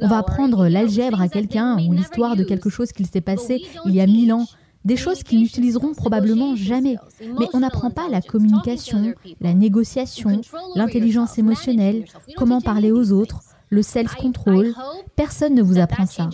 On 0.00 0.08
va 0.08 0.18
apprendre 0.18 0.66
l'algèbre 0.66 1.20
à 1.20 1.28
quelqu'un 1.28 1.78
ou 1.86 1.92
l'histoire 1.92 2.36
de 2.36 2.42
quelque 2.42 2.70
chose 2.70 2.92
qu'il 2.92 3.06
s'est 3.06 3.20
passé 3.20 3.64
il 3.84 3.94
y 3.94 4.00
a 4.00 4.06
mille 4.06 4.32
ans, 4.32 4.46
des 4.84 4.96
choses 4.96 5.22
qu'ils 5.22 5.40
n'utiliseront 5.40 5.94
probablement 5.94 6.56
jamais. 6.56 6.96
Mais 7.38 7.46
on 7.52 7.60
n'apprend 7.60 7.90
pas 7.90 8.08
la 8.08 8.20
communication, 8.20 9.14
la 9.40 9.54
négociation, 9.54 10.40
l'intelligence 10.74 11.38
émotionnelle, 11.38 12.04
comment 12.36 12.60
parler 12.60 12.92
aux 12.92 13.12
autres, 13.12 13.40
le 13.72 13.82
self-control. 13.82 14.74
Personne 15.16 15.54
ne 15.54 15.62
vous 15.62 15.78
apprend 15.78 16.04
ça. 16.04 16.28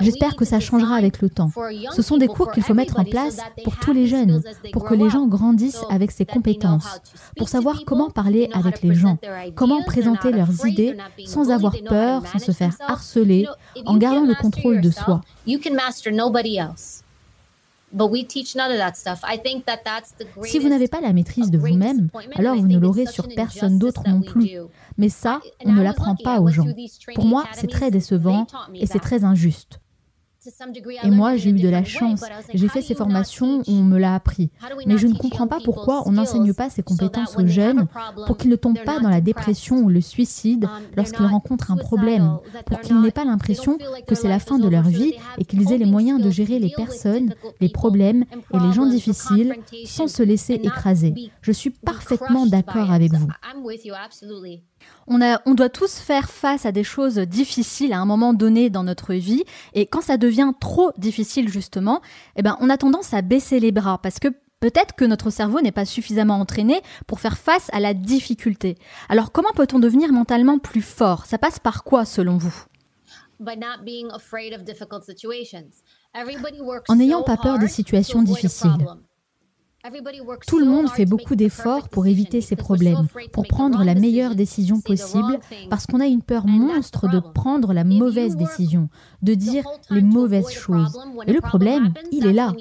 J'espère 0.00 0.34
que 0.34 0.44
ça 0.44 0.58
changera 0.58 0.96
avec 0.96 1.22
le 1.22 1.30
temps. 1.30 1.50
Ce 1.92 2.02
sont 2.02 2.18
des 2.18 2.26
cours 2.26 2.50
qu'il 2.50 2.64
faut 2.64 2.74
mettre 2.74 2.98
en 2.98 3.04
place 3.04 3.38
pour 3.62 3.76
tous 3.76 3.92
les 3.92 4.06
jeunes, 4.06 4.42
pour 4.72 4.84
que 4.84 4.94
les 4.94 5.08
gens 5.08 5.26
grandissent 5.26 5.84
avec 5.88 6.10
ces 6.10 6.26
compétences, 6.26 7.00
pour 7.36 7.48
savoir 7.48 7.84
comment 7.86 8.10
parler 8.10 8.50
avec 8.52 8.82
les 8.82 8.94
gens, 8.94 9.16
comment 9.54 9.82
présenter 9.84 10.32
leurs 10.32 10.66
idées 10.66 10.96
sans 11.24 11.50
avoir 11.50 11.74
peur, 11.88 12.26
sans 12.26 12.40
se 12.40 12.52
faire 12.52 12.74
harceler, 12.80 13.46
en 13.86 13.96
gardant 13.96 14.24
le 14.24 14.34
contrôle 14.34 14.80
de 14.80 14.90
soi. 14.90 15.20
Si 20.44 20.58
vous 20.58 20.68
n'avez 20.68 20.88
pas 20.88 21.00
la 21.00 21.12
maîtrise 21.12 21.50
de 21.50 21.58
vous-même, 21.58 22.08
alors 22.34 22.56
vous 22.56 22.66
ne 22.66 22.78
l'aurez 22.78 23.06
sur 23.06 23.28
personne 23.28 23.78
d'autre 23.78 24.02
non 24.08 24.20
plus. 24.20 24.50
Mais 24.98 25.08
ça, 25.08 25.40
on 25.64 25.72
ne 25.72 25.82
l'apprend 25.82 26.16
pas 26.16 26.40
aux 26.40 26.48
gens. 26.48 26.66
Pour 27.14 27.24
moi, 27.24 27.44
c'est 27.52 27.70
très 27.70 27.90
décevant 27.90 28.46
et 28.74 28.86
c'est 28.86 28.98
très 28.98 29.24
injuste. 29.24 29.80
Et 31.02 31.10
moi, 31.10 31.36
j'ai 31.36 31.50
eu 31.50 31.60
de 31.60 31.68
la 31.68 31.84
chance. 31.84 32.22
J'ai 32.52 32.68
fait 32.68 32.82
ces 32.82 32.94
formations 32.94 33.58
où 33.60 33.72
on 33.72 33.82
me 33.82 33.98
l'a 33.98 34.14
appris. 34.14 34.50
Mais 34.86 34.98
je 34.98 35.06
ne 35.06 35.14
comprends 35.14 35.46
pas 35.46 35.58
pourquoi 35.64 36.02
on 36.06 36.12
n'enseigne 36.12 36.52
pas 36.52 36.70
ces 36.70 36.82
compétences 36.82 37.36
aux 37.36 37.46
jeunes 37.46 37.86
pour 38.26 38.36
qu'ils 38.36 38.50
ne 38.50 38.56
tombent 38.56 38.84
pas 38.84 39.00
dans 39.00 39.08
la 39.08 39.20
dépression 39.20 39.78
ou 39.78 39.88
le 39.88 40.00
suicide 40.00 40.64
um, 40.64 40.70
lorsqu'ils 40.96 41.26
rencontrent 41.26 41.70
un 41.70 41.76
problème, 41.76 42.38
pour 42.66 42.80
qu'ils 42.80 43.00
n'aient 43.00 43.10
pas 43.10 43.24
l'impression 43.24 43.78
que 44.06 44.14
c'est 44.14 44.28
la 44.28 44.38
fin 44.38 44.58
de 44.58 44.68
leur 44.68 44.84
vie 44.84 45.14
et 45.38 45.44
qu'ils 45.44 45.72
aient 45.72 45.78
les 45.78 45.84
moyens 45.84 46.20
de 46.22 46.30
gérer 46.30 46.58
les 46.58 46.70
personnes, 46.70 47.34
les 47.60 47.68
problèmes 47.68 48.24
et 48.52 48.58
les 48.58 48.72
gens 48.72 48.86
difficiles 48.86 49.54
sans 49.86 50.08
se 50.08 50.22
laisser 50.22 50.54
écraser. 50.54 51.14
Je 51.40 51.52
suis 51.52 51.70
parfaitement 51.70 52.46
d'accord 52.46 52.90
avec 52.90 53.12
vous. 53.12 53.28
On, 55.06 55.20
a, 55.20 55.40
on 55.46 55.54
doit 55.54 55.68
tous 55.68 55.98
faire 55.98 56.30
face 56.30 56.64
à 56.66 56.72
des 56.72 56.84
choses 56.84 57.18
difficiles 57.18 57.92
à 57.92 57.98
un 57.98 58.06
moment 58.06 58.32
donné 58.32 58.70
dans 58.70 58.84
notre 58.84 59.14
vie. 59.14 59.44
Et 59.74 59.86
quand 59.86 60.00
ça 60.00 60.16
devient 60.16 60.52
trop 60.60 60.92
difficile, 60.96 61.48
justement, 61.48 62.00
eh 62.36 62.42
ben, 62.42 62.56
on 62.60 62.70
a 62.70 62.76
tendance 62.76 63.12
à 63.12 63.22
baisser 63.22 63.60
les 63.60 63.72
bras 63.72 63.98
parce 63.98 64.18
que 64.18 64.28
peut-être 64.60 64.94
que 64.94 65.04
notre 65.04 65.28
cerveau 65.28 65.60
n'est 65.60 65.72
pas 65.72 65.84
suffisamment 65.84 66.40
entraîné 66.40 66.80
pour 67.06 67.20
faire 67.20 67.36
face 67.36 67.68
à 67.72 67.80
la 67.80 67.92
difficulté. 67.92 68.78
Alors, 69.10 69.30
comment 69.30 69.52
peut-on 69.54 69.78
devenir 69.78 70.10
mentalement 70.10 70.58
plus 70.58 70.80
fort? 70.80 71.26
Ça 71.26 71.36
passe 71.36 71.58
par 71.58 71.84
quoi, 71.84 72.06
selon 72.06 72.38
vous? 72.38 72.54
En 76.88 76.96
n'ayant 76.96 77.22
pas 77.22 77.36
peur 77.36 77.58
des 77.58 77.68
situations 77.68 78.22
difficiles. 78.22 78.86
Tout 80.46 80.58
le 80.58 80.64
monde 80.64 80.88
fait 80.88 81.04
beaucoup 81.04 81.36
d'efforts 81.36 81.90
pour 81.90 82.06
éviter 82.06 82.40
ces 82.40 82.56
problèmes, 82.56 83.06
pour 83.32 83.46
prendre 83.46 83.84
la 83.84 83.94
meilleure 83.94 84.34
décision 84.34 84.80
possible, 84.80 85.38
parce 85.68 85.86
qu'on 85.86 86.00
a 86.00 86.06
une 86.06 86.22
peur 86.22 86.46
monstre 86.46 87.06
de 87.08 87.18
prendre 87.20 87.74
la 87.74 87.84
mauvaise 87.84 88.36
décision, 88.36 88.88
de 89.22 89.34
dire 89.34 89.64
les 89.90 90.00
mauvaises 90.00 90.50
choses. 90.50 90.98
Et 91.26 91.32
le 91.34 91.40
problème, 91.42 91.92
il 92.12 92.26
est 92.26 92.32
là. 92.32 92.54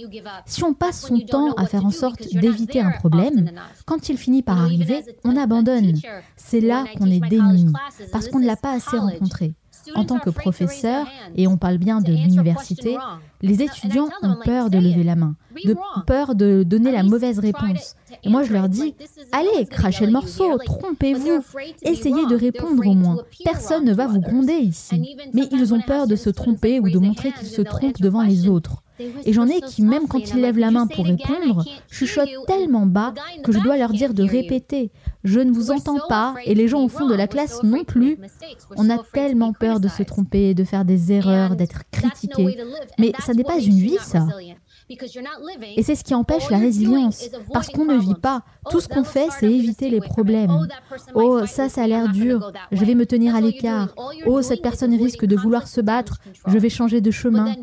Si 0.46 0.66
on 0.66 0.74
passe 0.74 1.02
son 1.08 1.20
temps 1.20 1.54
à 1.54 1.66
faire 1.66 1.86
en 1.86 1.92
sorte 1.92 2.28
d'éviter 2.34 2.82
un 2.82 2.92
problème, 2.92 3.52
quand 3.86 4.10
il 4.10 4.18
finit 4.18 4.42
par 4.44 4.60
arriver, 4.62 5.04
on 5.24 5.38
abandonne. 5.38 5.94
C'est 6.36 6.62
là 6.62 6.84
qu'on 6.98 7.10
est 7.10 7.26
démuni, 7.30 7.72
parce 8.12 8.28
qu'on 8.28 8.40
ne 8.40 8.46
l'a 8.46 8.58
pas 8.58 8.74
assez 8.74 8.98
rencontré. 8.98 9.54
En 9.96 10.06
tant 10.06 10.20
que 10.20 10.30
professeur, 10.30 11.06
et 11.36 11.48
on 11.48 11.58
parle 11.58 11.78
bien 11.78 12.02
de 12.02 12.12
l'université, 12.12 12.98
les 13.42 13.62
étudiants 13.62 14.10
ont 14.22 14.36
peur 14.44 14.70
de 14.70 14.78
lever 14.78 15.04
la 15.04 15.16
main, 15.16 15.36
de 15.66 15.76
peur 16.06 16.36
de 16.36 16.64
donner 16.64 16.92
la 16.92 17.04
mauvaise 17.04 17.40
réponse. 17.40 17.96
Et 18.24 18.30
moi, 18.30 18.44
je 18.44 18.54
leur 18.54 18.70
dis, 18.70 18.96
allez, 19.32 19.66
crachez 19.66 20.06
le 20.06 20.12
morceau, 20.12 20.58
trompez-vous, 20.58 21.44
essayez 21.82 22.26
de 22.28 22.36
répondre 22.36 22.86
au 22.88 22.94
moins. 22.94 23.18
Personne 23.44 23.86
ne 23.86 23.94
va 23.94 24.08
vous 24.08 24.22
gronder 24.22 24.54
ici. 24.54 25.16
Mais 25.34 25.48
ils 25.52 25.74
ont 25.74 25.82
peur 25.82 26.08
de 26.08 26.16
se 26.16 26.30
tromper 26.30 26.80
ou 26.80 26.90
de 26.90 27.00
montrer 27.00 27.32
qu'ils 27.32 27.48
se 27.48 27.62
trompent 27.62 28.02
devant 28.02 28.22
les 28.22 28.48
autres. 28.48 28.84
Et 29.26 29.34
j'en 29.34 29.48
ai 29.48 29.60
qui, 29.62 29.82
même 29.82 30.08
quand 30.08 30.32
ils 30.34 30.42
lèvent 30.42 30.60
la 30.60 30.72
main 30.72 30.88
pour 30.88 31.06
répondre, 31.06 31.66
chuchotent 31.90 32.46
tellement 32.48 32.86
bas 32.86 33.14
que 33.44 33.52
je 33.52 33.60
dois 33.60 33.78
leur 33.78 33.90
dire 33.90 34.14
de 34.14 34.24
répéter. 34.24 34.92
Je 35.24 35.40
ne 35.40 35.52
vous 35.52 35.72
entends 35.72 36.00
pas 36.10 36.36
et 36.46 36.54
les 36.54 36.68
gens 36.68 36.84
au 36.84 36.90
fond 36.90 37.08
de 37.08 37.16
la 37.16 37.28
classe 37.28 37.64
non 37.64 37.84
plus. 37.84 38.18
On 38.76 38.90
a 38.90 38.98
tellement 39.14 39.54
peur 39.54 39.80
de 39.80 39.88
se 39.88 40.04
tromper, 40.04 40.54
de 40.54 40.64
faire 40.64 40.86
des 40.86 41.12
erreurs, 41.12 41.56
d'être 41.56 41.84
critiqué. 41.92 42.58
Mais 43.00 43.14
ça 43.20 43.34
n'est 43.34 43.44
pas 43.44 43.60
une 43.60 43.80
vie, 43.80 43.98
ça. 44.00 44.28
Et 45.78 45.84
c'est 45.84 45.96
ce 45.96 46.04
qui 46.04 46.14
empêche 46.14 46.50
la 46.50 46.58
résilience, 46.58 47.30
parce 47.52 47.70
qu'on 47.70 47.86
ne 47.86 47.98
vit 47.98 48.16
pas. 48.16 48.44
Tout 48.70 48.80
ce 48.80 48.88
qu'on 48.88 49.04
fait, 49.04 49.30
c'est 49.40 49.52
éviter 49.52 49.90
les 49.90 50.02
problèmes. 50.02 50.68
Oh, 51.16 51.46
ça, 51.46 51.70
ça 51.70 51.84
a 51.84 51.88
l'air 51.88 52.10
dur, 52.10 52.52
je 52.72 52.84
vais 52.84 52.96
me 52.96 53.06
tenir 53.06 53.36
à 53.36 53.42
l'écart. 53.42 53.96
Oh, 54.26 54.42
cette 54.42 54.62
personne 54.62 54.94
risque 54.94 55.26
de 55.26 55.36
vouloir 55.36 55.68
se 55.68 55.82
battre, 55.82 56.20
je 56.48 56.58
vais 56.58 56.70
changer 56.70 57.02
de 57.02 57.12
chemin. 57.12 57.56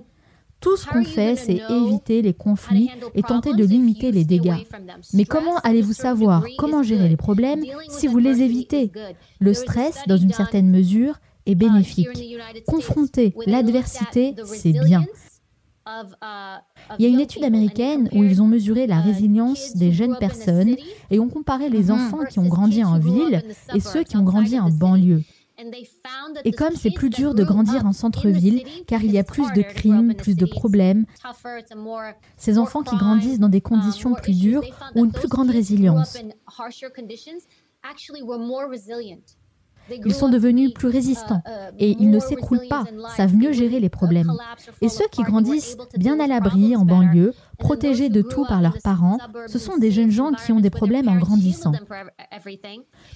Tout 0.60 0.76
ce 0.76 0.86
qu'on 0.86 1.04
fait, 1.04 1.36
c'est 1.36 1.62
éviter 1.70 2.20
les 2.22 2.34
conflits 2.34 2.90
et 3.14 3.22
tenter 3.22 3.54
de 3.54 3.64
limiter 3.64 4.12
les 4.12 4.24
dégâts. 4.24 4.66
Mais 5.14 5.24
comment 5.24 5.56
allez-vous 5.58 5.94
savoir 5.94 6.44
comment 6.58 6.82
gérer 6.82 7.08
les 7.08 7.16
problèmes 7.16 7.64
si 7.88 8.06
vous 8.06 8.18
les 8.18 8.42
évitez? 8.42 8.92
Le 9.38 9.54
stress, 9.54 10.00
dans 10.06 10.18
une 10.18 10.32
certaine 10.32 10.70
mesure, 10.70 11.18
est 11.46 11.54
bénéfique. 11.54 12.38
Confronter 12.66 13.34
l'adversité, 13.46 14.34
c'est 14.44 14.72
bien. 14.72 15.04
Il 16.98 17.04
y 17.04 17.06
a 17.06 17.08
une 17.08 17.20
étude 17.20 17.42
américaine 17.42 18.08
où 18.12 18.22
ils 18.22 18.42
ont 18.42 18.46
mesuré 18.46 18.86
la 18.86 19.00
résilience 19.00 19.74
des 19.76 19.92
jeunes 19.92 20.16
personnes 20.18 20.76
et 21.10 21.18
ont 21.18 21.28
comparé 21.28 21.70
les 21.70 21.90
enfants 21.90 22.24
qui 22.28 22.38
ont 22.38 22.48
grandi 22.48 22.84
en 22.84 22.98
ville 22.98 23.42
et 23.74 23.80
ceux 23.80 24.04
qui 24.04 24.16
ont 24.16 24.22
grandi 24.22 24.58
en 24.58 24.68
banlieue. 24.68 25.22
Et 26.44 26.52
comme 26.52 26.74
c'est 26.74 26.90
plus 26.90 27.10
dur 27.10 27.34
de 27.34 27.44
grandir 27.44 27.86
en 27.86 27.92
centre-ville, 27.92 28.64
car 28.86 29.02
il 29.02 29.12
y 29.12 29.18
a 29.18 29.24
plus 29.24 29.50
de 29.52 29.62
crimes, 29.62 30.14
plus 30.14 30.36
de 30.36 30.46
problèmes, 30.46 31.06
ces 32.36 32.58
enfants 32.58 32.82
qui 32.82 32.96
grandissent 32.96 33.40
dans 33.40 33.48
des 33.48 33.60
conditions 33.60 34.14
plus 34.14 34.38
dures 34.38 34.62
ont 34.94 35.04
une 35.04 35.12
plus 35.12 35.28
grande 35.28 35.50
résilience. 35.50 36.16
Ils 40.04 40.14
sont 40.14 40.28
devenus 40.28 40.72
plus 40.72 40.88
résistants 40.88 41.42
et 41.78 41.96
ils 41.98 42.10
ne 42.10 42.18
s'écroulent 42.18 42.68
pas, 42.68 42.84
savent 43.16 43.34
mieux 43.34 43.52
gérer 43.52 43.80
les 43.80 43.88
problèmes. 43.88 44.32
Et 44.80 44.88
ceux 44.88 45.06
qui 45.08 45.22
grandissent 45.22 45.76
bien 45.96 46.20
à 46.20 46.26
l'abri 46.26 46.76
en 46.76 46.84
banlieue, 46.84 47.34
protégés 47.58 48.08
de 48.08 48.22
tout 48.22 48.44
par 48.46 48.62
leurs 48.62 48.78
parents, 48.82 49.18
ce 49.46 49.58
sont 49.58 49.76
des 49.76 49.90
jeunes 49.90 50.10
gens 50.10 50.32
qui 50.32 50.52
ont 50.52 50.60
des 50.60 50.70
problèmes 50.70 51.08
en 51.08 51.16
grandissant. 51.16 51.72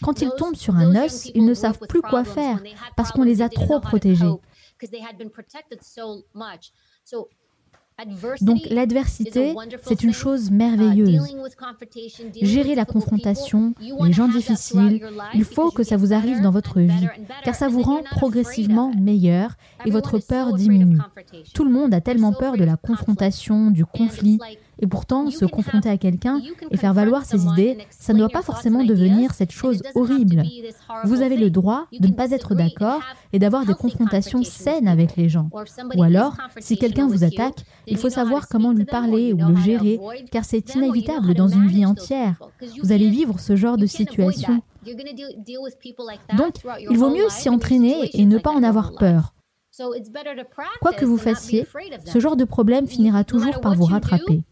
Quand 0.03 0.21
ils 0.21 0.31
tombent 0.37 0.57
sur 0.57 0.77
un 0.77 1.05
os, 1.05 1.31
ils 1.35 1.45
ne 1.45 1.55
savent 1.55 1.79
plus 1.89 2.03
quoi 2.03 2.25
faire 2.25 2.61
parce 2.97 3.13
qu'on 3.13 3.23
les 3.25 3.43
a 3.43 3.49
trop 3.49 3.81
protégés. 3.81 4.33
Donc 8.41 8.61
l'adversité, 8.71 9.55
c'est 9.83 10.03
une 10.03 10.13
chose 10.13 10.51
merveilleuse. 10.51 11.37
Gérer 12.43 12.75
la 12.75 12.85
confrontation, 12.85 13.75
les 13.81 14.13
gens 14.13 14.29
difficiles, 14.29 15.01
il 15.35 15.45
faut 15.45 15.71
que 15.71 15.85
ça 15.85 15.97
vous 15.97 16.13
arrive 16.13 16.41
dans 16.41 16.51
votre 16.51 16.81
vie, 16.81 17.09
car 17.45 17.55
ça 17.55 17.69
vous 17.69 17.83
rend 17.83 18.03
progressivement 18.11 18.93
meilleur 18.95 19.55
et 19.85 19.91
votre 19.91 20.19
peur 20.19 20.55
diminue. 20.55 20.99
Tout 21.55 21.65
le 21.65 21.71
monde 21.71 21.95
a 21.95 22.01
tellement 22.01 22.33
peur 22.33 22.57
de 22.57 22.65
la 22.65 22.77
confrontation, 22.77 23.71
du 23.71 23.85
conflit, 23.85 24.41
et 24.81 24.87
pourtant, 24.87 25.31
se 25.31 25.45
confronter 25.45 25.89
à 25.89 25.99
quelqu'un 25.99 26.41
et 26.71 26.77
faire 26.77 26.95
valoir 26.95 27.25
ses 27.25 27.47
idées, 27.47 27.79
ça 27.91 28.13
ne 28.13 28.19
doit 28.19 28.29
pas 28.29 28.43
forcément 28.43 28.85
devenir 28.85 29.35
cette 29.35 29.53
chose 29.53 29.83
horrible. 29.95 30.43
Vous 31.05 31.23
avez 31.23 31.37
le 31.37 31.51
droit 31.51 31.87
de 31.93 32.09
ne 32.09 32.13
pas 32.13 32.31
être 32.31 32.55
d'accord 32.55 33.01
et 33.33 33.39
d'avoir 33.39 33.65
des 33.65 33.75
confrontations 33.75 34.43
saines 34.43 34.89
avec 34.89 35.17
les 35.17 35.29
gens. 35.29 35.51
Ou 35.97 36.03
alors, 36.03 36.37
si 36.59 36.77
quelqu'un 36.77 37.07
vous 37.07 37.25
attaque, 37.25 37.65
il 37.87 37.97
faut 37.97 38.11
savoir 38.11 38.49
comment 38.49 38.73
lui 38.73 38.85
parler 38.85 39.33
ou 39.33 39.39
le 39.39 39.57
gérer, 39.57 40.01
car 40.31 40.45
c'est 40.45 40.75
inévitable 40.75 41.35
dans 41.35 41.49
une 41.49 41.67
vie 41.67 41.87
entière. 41.87 42.41
Vous 42.83 42.93
allez 42.93 43.09
vivre 43.09 43.39
ce 43.39 43.57
genre 43.57 43.77
de 43.77 43.87
situation. 43.87 44.63
Donc, 46.37 46.55
il 46.81 46.99
vaut 46.99 47.11
mieux 47.11 47.29
s'y 47.29 47.49
entraîner 47.49 48.11
et 48.13 48.27
ne 48.27 48.39
pas 48.39 48.51
en 48.51 48.63
avoir 48.63 48.93
peur. 48.95 49.35
Quoi 50.81 50.93
que 50.93 51.05
vous 51.05 51.17
fassiez, 51.17 51.67
ce 52.05 52.21
genre 52.21 52.37
de 52.37 52.45
problème 52.45 52.87
finira 52.87 53.25
toujours 53.25 53.61
par 53.61 53.75
vous 53.75 53.85
rattraper. 53.85 54.45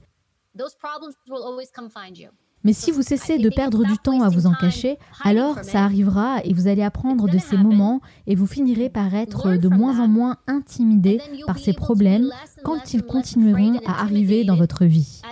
Mais 2.64 2.72
si 2.72 2.92
vous 2.92 3.02
cessez 3.02 3.38
de 3.38 3.48
perdre 3.48 3.84
du 3.84 3.98
temps 3.98 4.22
à 4.22 4.28
vous 4.28 4.46
en 4.46 4.54
cacher, 4.54 4.98
alors 5.24 5.58
ça 5.64 5.82
arrivera 5.82 6.44
et 6.44 6.52
vous 6.52 6.68
allez 6.68 6.82
apprendre 6.82 7.28
de 7.28 7.38
ces 7.38 7.56
moments 7.56 8.00
et 8.26 8.36
vous 8.36 8.46
finirez 8.46 8.88
par 8.88 9.14
être 9.14 9.56
de 9.56 9.68
moins 9.68 9.98
en 9.98 10.06
moins 10.06 10.36
intimidé 10.46 11.20
par 11.46 11.58
ces 11.58 11.72
problèmes 11.72 12.30
quand 12.62 12.94
ils 12.94 13.02
continueront 13.02 13.80
à 13.84 14.00
arriver 14.02 14.44
dans 14.44 14.56
votre 14.56 14.84
vie. 14.84 15.22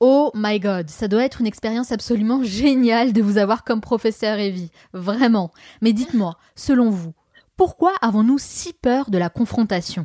Oh 0.00 0.32
my 0.34 0.58
god, 0.58 0.90
ça 0.90 1.06
doit 1.06 1.22
être 1.22 1.40
une 1.40 1.46
expérience 1.46 1.92
absolument 1.92 2.42
géniale 2.42 3.12
de 3.12 3.22
vous 3.22 3.38
avoir 3.38 3.62
comme 3.62 3.80
professeur 3.80 4.36
Evie. 4.40 4.72
Vraiment. 4.92 5.52
Mais 5.80 5.92
dites-moi, 5.92 6.36
selon 6.56 6.90
vous, 6.90 7.14
pourquoi 7.56 7.92
avons-nous 8.00 8.38
si 8.38 8.72
peur 8.72 9.10
de 9.10 9.18
la 9.18 9.28
confrontation? 9.28 10.04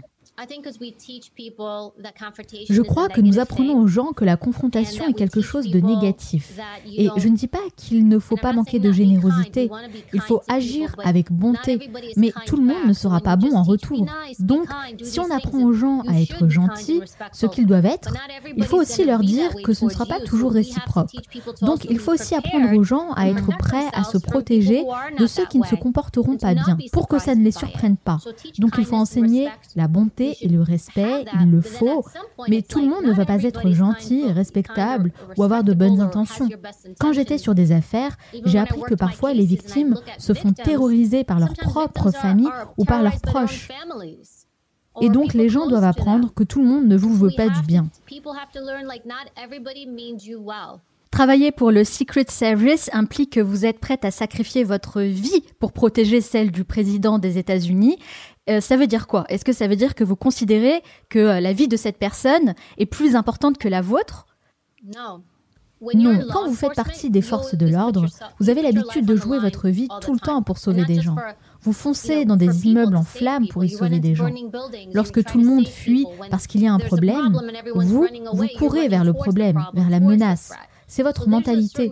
Je 2.70 2.82
crois 2.82 3.10
que 3.10 3.22
nous 3.22 3.40
apprenons 3.40 3.80
aux 3.80 3.88
gens 3.88 4.12
que 4.14 4.24
la 4.24 4.38
confrontation 4.38 5.08
est 5.08 5.14
quelque 5.14 5.42
chose 5.42 5.68
de 5.68 5.80
négatif. 5.80 6.60
Et 6.86 7.10
je 7.18 7.28
ne 7.28 7.36
dis 7.36 7.48
pas 7.48 7.58
qu'il 7.76 8.08
ne 8.08 8.20
faut 8.20 8.38
pas 8.38 8.54
manquer 8.54 8.78
de 8.78 8.92
générosité. 8.92 9.70
Il 10.14 10.22
faut 10.22 10.42
agir 10.48 10.96
avec 11.04 11.32
bonté. 11.32 11.90
Mais 12.18 12.32
tout 12.46 12.56
le 12.56 12.64
monde 12.64 12.86
ne 12.88 12.94
sera 12.94 13.20
pas 13.20 13.36
bon 13.36 13.56
en 13.56 13.64
retour. 13.64 14.06
Donc, 14.40 14.68
si 15.02 15.20
on 15.20 15.32
apprend 15.32 15.64
aux 15.64 15.74
gens 15.74 16.02
à 16.08 16.22
être 16.22 16.48
gentils, 16.48 17.02
ce 17.34 17.48
qu'ils 17.48 17.66
doivent 17.66 17.86
être, 17.86 18.14
il 18.56 18.64
faut 18.64 18.78
aussi 18.78 19.06
leur 19.06 19.22
dire 19.22 19.50
que 19.64 19.74
ce 19.74 19.86
ne 19.86 19.90
sera 19.90 20.06
pas 20.06 20.20
toujours 20.20 20.52
réciproque. 20.52 21.16
Donc, 21.62 21.86
il 21.90 21.98
faut 21.98 22.14
aussi 22.14 22.36
apprendre 22.36 22.72
aux 22.78 22.84
gens 22.84 23.12
à 23.14 23.28
être 23.28 23.58
prêts 23.58 23.88
à 23.94 24.04
se 24.04 24.20
protéger 24.20 24.84
de 25.18 25.26
ceux 25.26 25.48
qui 25.48 25.58
ne 25.58 25.66
se 25.66 25.76
comporteront 25.76 26.38
pas 26.38 26.54
bien, 26.54 26.78
pour 26.92 27.08
que 27.08 27.18
ça 27.18 27.34
ne 27.34 27.44
les 27.44 27.52
surprenne 27.52 27.98
pas. 27.98 28.20
Donc, 28.60 28.76
il 28.78 28.86
faut 28.86 28.96
enseigner 28.96 29.50
la 29.76 29.88
bonté 29.88 30.27
et 30.42 30.48
le 30.48 30.62
respect, 30.62 31.26
il 31.42 31.52
le 31.52 31.62
faut, 31.62 32.04
mais 32.48 32.62
tout 32.62 32.80
le 32.82 32.88
monde 32.88 33.06
ne 33.06 33.14
va 33.14 33.26
pas 33.26 33.44
être 33.44 33.70
gentil, 33.72 34.32
respectable 34.32 35.12
ou 35.38 35.44
avoir 35.44 35.64
de 35.64 35.74
bonnes 35.74 36.02
intentions. 36.02 36.50
Quand 37.00 37.14
j'étais 37.14 37.38
sur 37.38 37.56
des 37.56 37.72
affaires, 37.72 38.18
j'ai 38.46 38.60
appris 38.60 38.82
que 38.82 38.96
parfois 38.96 39.34
les 39.34 39.46
victimes 39.46 39.96
se 40.18 40.34
font 40.34 40.52
terroriser 40.52 41.24
par 41.24 41.40
leur 41.40 41.54
propre 41.54 42.12
famille 42.12 42.50
ou 42.78 42.86
par 42.86 43.04
leurs 43.04 43.22
proches. 43.22 43.70
Et 45.02 45.10
donc 45.10 45.34
les 45.34 45.50
gens 45.50 45.68
doivent 45.68 45.84
apprendre 45.84 46.34
que 46.34 46.44
tout 46.44 46.62
le 46.62 46.68
monde 46.68 46.88
ne 46.88 46.98
vous 46.98 47.14
veut 47.14 47.34
pas 47.36 47.50
du 47.50 47.62
bien. 47.62 47.88
Travailler 51.12 51.52
pour 51.52 51.72
le 51.72 51.84
Secret 51.84 52.26
Service 52.30 52.90
implique 52.94 53.34
que 53.34 53.40
vous 53.40 53.66
êtes 53.66 53.80
prête 53.80 54.06
à 54.06 54.12
sacrifier 54.12 54.64
votre 54.64 55.02
vie 55.02 55.42
pour 55.60 55.72
protéger 55.72 56.22
celle 56.22 56.52
du 56.52 56.64
président 56.64 57.18
des 57.18 57.38
États-Unis 57.38 57.98
euh, 58.50 58.62
ça 58.62 58.78
veut 58.78 58.88
dire 58.88 59.08
quoi? 59.08 59.26
Est-ce 59.30 59.46
que 59.46 59.54
ça 59.54 59.68
veut 59.68 59.76
dire 59.76 59.96
que 59.96 60.04
vous 60.04 60.16
considérez 60.16 60.82
que 61.10 61.20
euh, 61.20 61.40
la 61.40 61.54
vie 61.54 61.68
de 61.68 61.78
cette 61.78 61.98
personne 61.98 62.56
est 62.78 62.86
plus 62.86 63.16
importante 63.16 63.58
que 63.58 63.68
la 63.68 63.82
vôtre? 63.82 64.26
Non. 64.84 65.24
Non, 65.94 66.20
quand 66.32 66.48
vous 66.48 66.56
faites 66.56 66.74
partie 66.74 67.12
des 67.12 67.22
forces 67.22 67.54
de 67.54 67.68
l'ordre, 67.68 68.08
vous 68.40 68.50
avez 68.50 68.64
l'habitude 68.64 69.06
de 69.06 69.16
jouer 69.16 69.38
votre 69.38 69.70
vie 69.70 69.88
tout 70.02 70.14
le 70.14 70.20
temps 70.20 70.42
pour 70.42 70.58
sauver 70.58 70.86
des 70.86 71.02
gens. 71.02 71.16
Vous 71.62 71.74
foncez 71.74 72.26
dans 72.26 72.36
des 72.36 72.66
immeubles 72.66 72.96
en 72.96 73.04
flammes 73.04 73.48
pour 73.48 73.64
y 73.64 73.70
sauver 73.70 74.00
des 74.00 74.16
gens. 74.16 74.30
Lorsque 74.94 75.24
tout 75.24 75.38
le 75.38 75.46
monde 75.46 75.68
fuit 75.68 76.08
parce 76.32 76.48
qu'il 76.48 76.62
y 76.62 76.68
a 76.68 76.74
un 76.74 76.80
problème, 76.80 77.38
vous, 77.76 78.08
vous 78.34 78.48
courez 78.58 78.88
vers 78.88 79.04
le 79.04 79.14
problème, 79.14 79.64
vers 79.74 79.90
la 79.90 80.00
menace. 80.00 80.52
C'est 80.88 81.04
votre 81.04 81.28
mentalité. 81.28 81.92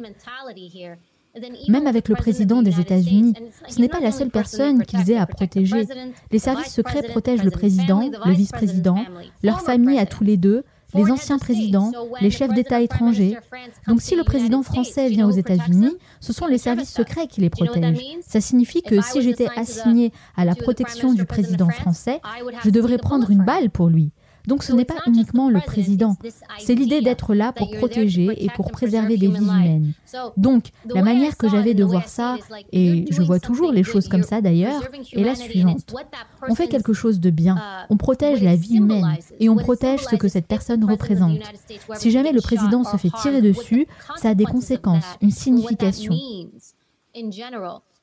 Même 1.68 1.88
avec 1.88 2.10
le 2.10 2.16
président 2.16 2.62
des 2.62 2.80
États-Unis, 2.80 3.34
ce 3.68 3.80
n'est 3.82 3.90
pas 3.90 4.00
la 4.00 4.12
seule 4.12 4.30
personne 4.30 4.84
qu'ils 4.84 5.12
aient 5.12 5.18
à 5.18 5.26
protéger. 5.26 5.86
Les 6.32 6.40
services 6.40 6.74
secrets 6.74 7.04
protègent 7.04 7.44
le 7.44 7.52
président, 7.52 8.10
le 8.26 8.34
vice-président, 8.34 9.04
leur 9.44 9.62
famille 9.62 10.00
à 10.00 10.06
tous 10.06 10.24
les 10.24 10.38
deux, 10.38 10.64
les 10.94 11.12
anciens 11.12 11.38
présidents, 11.38 11.92
les 12.22 12.32
chefs 12.32 12.54
d'État 12.54 12.82
étrangers. 12.82 13.38
Donc 13.88 14.02
si 14.02 14.16
le 14.16 14.24
président 14.24 14.64
français 14.64 15.10
vient 15.10 15.28
aux 15.28 15.32
États-Unis, 15.32 15.96
ce 16.22 16.32
sont 16.32 16.48
les 16.48 16.58
services 16.58 16.94
secrets 16.94 17.28
qui 17.28 17.42
les 17.42 17.50
protègent. 17.50 18.02
Ça 18.22 18.40
signifie 18.40 18.82
que 18.82 19.02
si 19.02 19.22
j'étais 19.22 19.48
assigné 19.56 20.12
à 20.36 20.46
la 20.46 20.56
protection 20.56 21.14
du 21.14 21.26
président 21.26 21.70
français, 21.70 22.22
je 22.64 22.70
devrais 22.70 22.98
prendre 22.98 23.30
une 23.30 23.44
balle 23.44 23.70
pour 23.70 23.90
lui. 23.90 24.12
Donc 24.48 24.64
ce 24.64 24.74
n'est 24.74 24.86
pas 24.86 24.98
uniquement 25.08 25.50
le 25.50 25.60
président, 25.60 26.16
c'est 26.60 26.76
l'idée 26.76 27.02
d'être 27.02 27.34
là 27.34 27.52
pour 27.52 27.72
protéger 27.72 28.44
et 28.44 28.50
pour 28.56 28.72
préserver 28.72 29.18
des 29.18 29.28
vies 29.28 29.38
humaines. 29.38 29.94
Donc 30.38 30.70
la 30.94 31.04
manière 31.04 31.38
que 31.38 31.50
j'avais 31.50 31.74
de 31.74 31.84
voir 31.84 32.08
ça, 32.08 32.38
et 32.72 33.06
je 33.10 33.22
vois 33.22 33.40
toujours 33.40 33.72
les 33.72 33.84
choses 33.84 34.08
comme 34.08 34.24
ça 34.24 34.42
d'ailleurs, 34.42 34.82
est 35.14 35.24
la 35.24 35.36
suivante. 35.36 35.94
On 36.48 36.56
fait 36.56 36.68
quelque 36.68 36.94
chose 36.94 37.20
de 37.20 37.30
bien, 37.30 37.58
on 37.90 37.98
protège 37.98 38.42
la 38.42 38.56
vie 38.56 38.78
humaine 38.78 39.18
et 39.40 39.50
on 39.50 39.56
protège 39.56 40.02
ce 40.02 40.16
que 40.16 40.28
cette 40.28 40.48
personne 40.48 40.84
représente. 40.84 41.40
Si 41.96 42.12
jamais 42.12 42.32
le 42.32 42.42
président 42.42 42.84
se 42.84 42.98
fait 42.98 43.12
tirer 43.22 43.42
dessus, 43.42 43.88
ça 44.16 44.30
a 44.30 44.36
des 44.36 44.46
conséquences, 44.46 45.06
une 45.22 45.32
signification. 45.32 46.14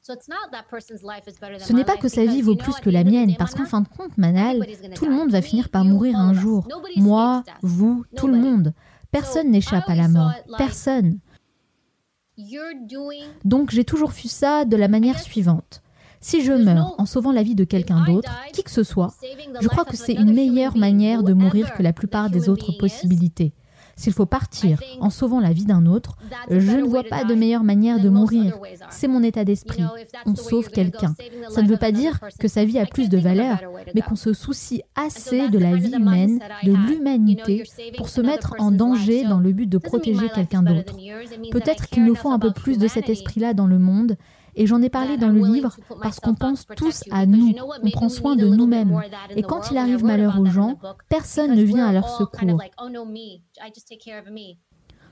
Ce 0.03 1.73
n'est 1.73 1.85
pas 1.85 1.97
que 1.97 2.09
sa 2.09 2.27
vie 2.27 2.43
vaut 2.43 2.57
plus 2.57 2.75
que 2.81 2.91
la 2.91 3.05
mienne, 3.05 3.37
parce 3.39 3.55
qu'en 3.55 3.67
fin 3.67 3.83
de 3.83 3.89
compte, 3.89 4.19
Manal, 4.19 4.67
tout 4.97 5.07
le 5.07 5.13
monde 5.13 5.31
va 5.31 5.43
finir 5.43 5.69
par 5.69 5.85
mourir 5.85 6.19
un 6.19 6.35
jour. 6.35 6.67
Moi, 6.97 7.45
vous, 7.63 8.05
tout 8.17 8.27
le 8.27 8.37
monde. 8.37 8.75
Personne 9.13 9.51
n'échappe 9.51 9.89
à 9.89 9.95
la 9.95 10.09
mort. 10.09 10.33
Personne. 10.59 11.19
Donc 13.45 13.71
j'ai 13.71 13.85
toujours 13.85 14.11
vu 14.11 14.29
ça 14.29 14.65
de 14.65 14.77
la 14.77 14.89
manière 14.89 15.21
suivante. 15.21 15.83
Si 16.21 16.45
je 16.45 16.53
meurs 16.53 16.95
en 16.99 17.07
sauvant 17.07 17.33
la 17.33 17.43
vie 17.43 17.55
de 17.55 17.65
quelqu'un 17.65 18.05
d'autre, 18.05 18.31
qui 18.53 18.63
que 18.63 18.71
ce 18.71 18.85
soit, 18.85 19.15
je 19.61 19.69
crois 19.69 19.85
que 19.85 19.97
c'est 19.97 20.15
une 20.15 20.33
meilleure 20.33 20.77
manière 20.77 21.23
de 21.23 21.33
mourir 21.33 21.75
que 21.75 21.83
la 21.83 21.93
plupart 21.93 22.31
des 22.31 22.49
autres 22.49 22.73
possibilités. 22.79 23.53
S'il 23.97 24.13
faut 24.13 24.27
partir 24.27 24.81
en 25.01 25.11
sauvant 25.11 25.41
la 25.41 25.53
vie 25.53 25.65
d'un 25.65 25.87
autre, 25.87 26.17
je 26.51 26.77
ne 26.77 26.83
vois 26.83 27.05
pas 27.05 27.25
de 27.25 27.35
meilleure 27.35 27.65
manière 27.65 28.01
de 28.01 28.09
mourir. 28.09 28.59
C'est 28.91 29.09
mon 29.09 29.23
état 29.23 29.45
d'esprit. 29.45 29.85
On 30.27 30.35
sauve 30.35 30.69
quelqu'un. 30.69 31.15
Ça 31.51 31.63
ne 31.63 31.69
veut 31.69 31.77
pas 31.77 31.93
dire 31.93 32.19
que 32.39 32.49
sa 32.49 32.65
vie 32.65 32.79
a 32.79 32.87
plus 32.87 33.09
de 33.09 33.19
valeur, 33.19 33.59
mais 33.95 34.01
qu'on 34.03 34.17
se 34.17 34.33
soucie 34.33 34.83
assez 34.95 35.49
de 35.49 35.59
la 35.59 35.77
vie 35.77 35.93
humaine, 35.95 36.41
de 36.65 36.73
l'humanité, 36.73 37.65
pour 37.97 38.09
se 38.09 38.21
mettre 38.21 38.55
en 38.59 38.71
danger 38.71 39.25
dans 39.25 39.41
le 39.41 39.53
but 39.53 39.69
de 39.69 39.79
protéger 39.79 40.29
quelqu'un 40.35 40.63
d'autre. 40.63 40.97
Peut-être 41.51 41.89
qu'il 41.89 42.05
nous 42.05 42.15
faut 42.15 42.31
un 42.31 42.39
peu 42.39 42.53
plus 42.53 42.79
de 42.79 42.89
cet 42.89 43.09
esprit-là 43.09 43.55
dans 43.55 43.67
le 43.67 43.79
monde, 43.79 44.17
et 44.55 44.67
j'en 44.67 44.83
ai 44.83 44.91
parlé 44.91 45.17
dans 45.17 45.29
le 45.29 45.41
livre 45.41 45.77
parce 46.01 46.21
qu'on 46.21 46.35
pense 46.35 46.67
tous 46.77 47.05
à 47.11 47.27
nous, 47.27 47.55
on 47.83 47.91
prend 47.91 48.09
soin 48.09 48.37
de 48.37 48.47
nous-mêmes. 48.47 49.01
Et 49.37 49.43
quand 49.43 49.71
il 49.71 49.79
arrive 49.79 50.05
malheur 50.05 50.39
aux 50.41 50.47
gens, 50.47 50.79
personne 51.09 51.55
ne 51.55 51.63
vient 51.63 51.87
à 51.87 51.93
leur 51.93 52.09
secours. 52.09 52.61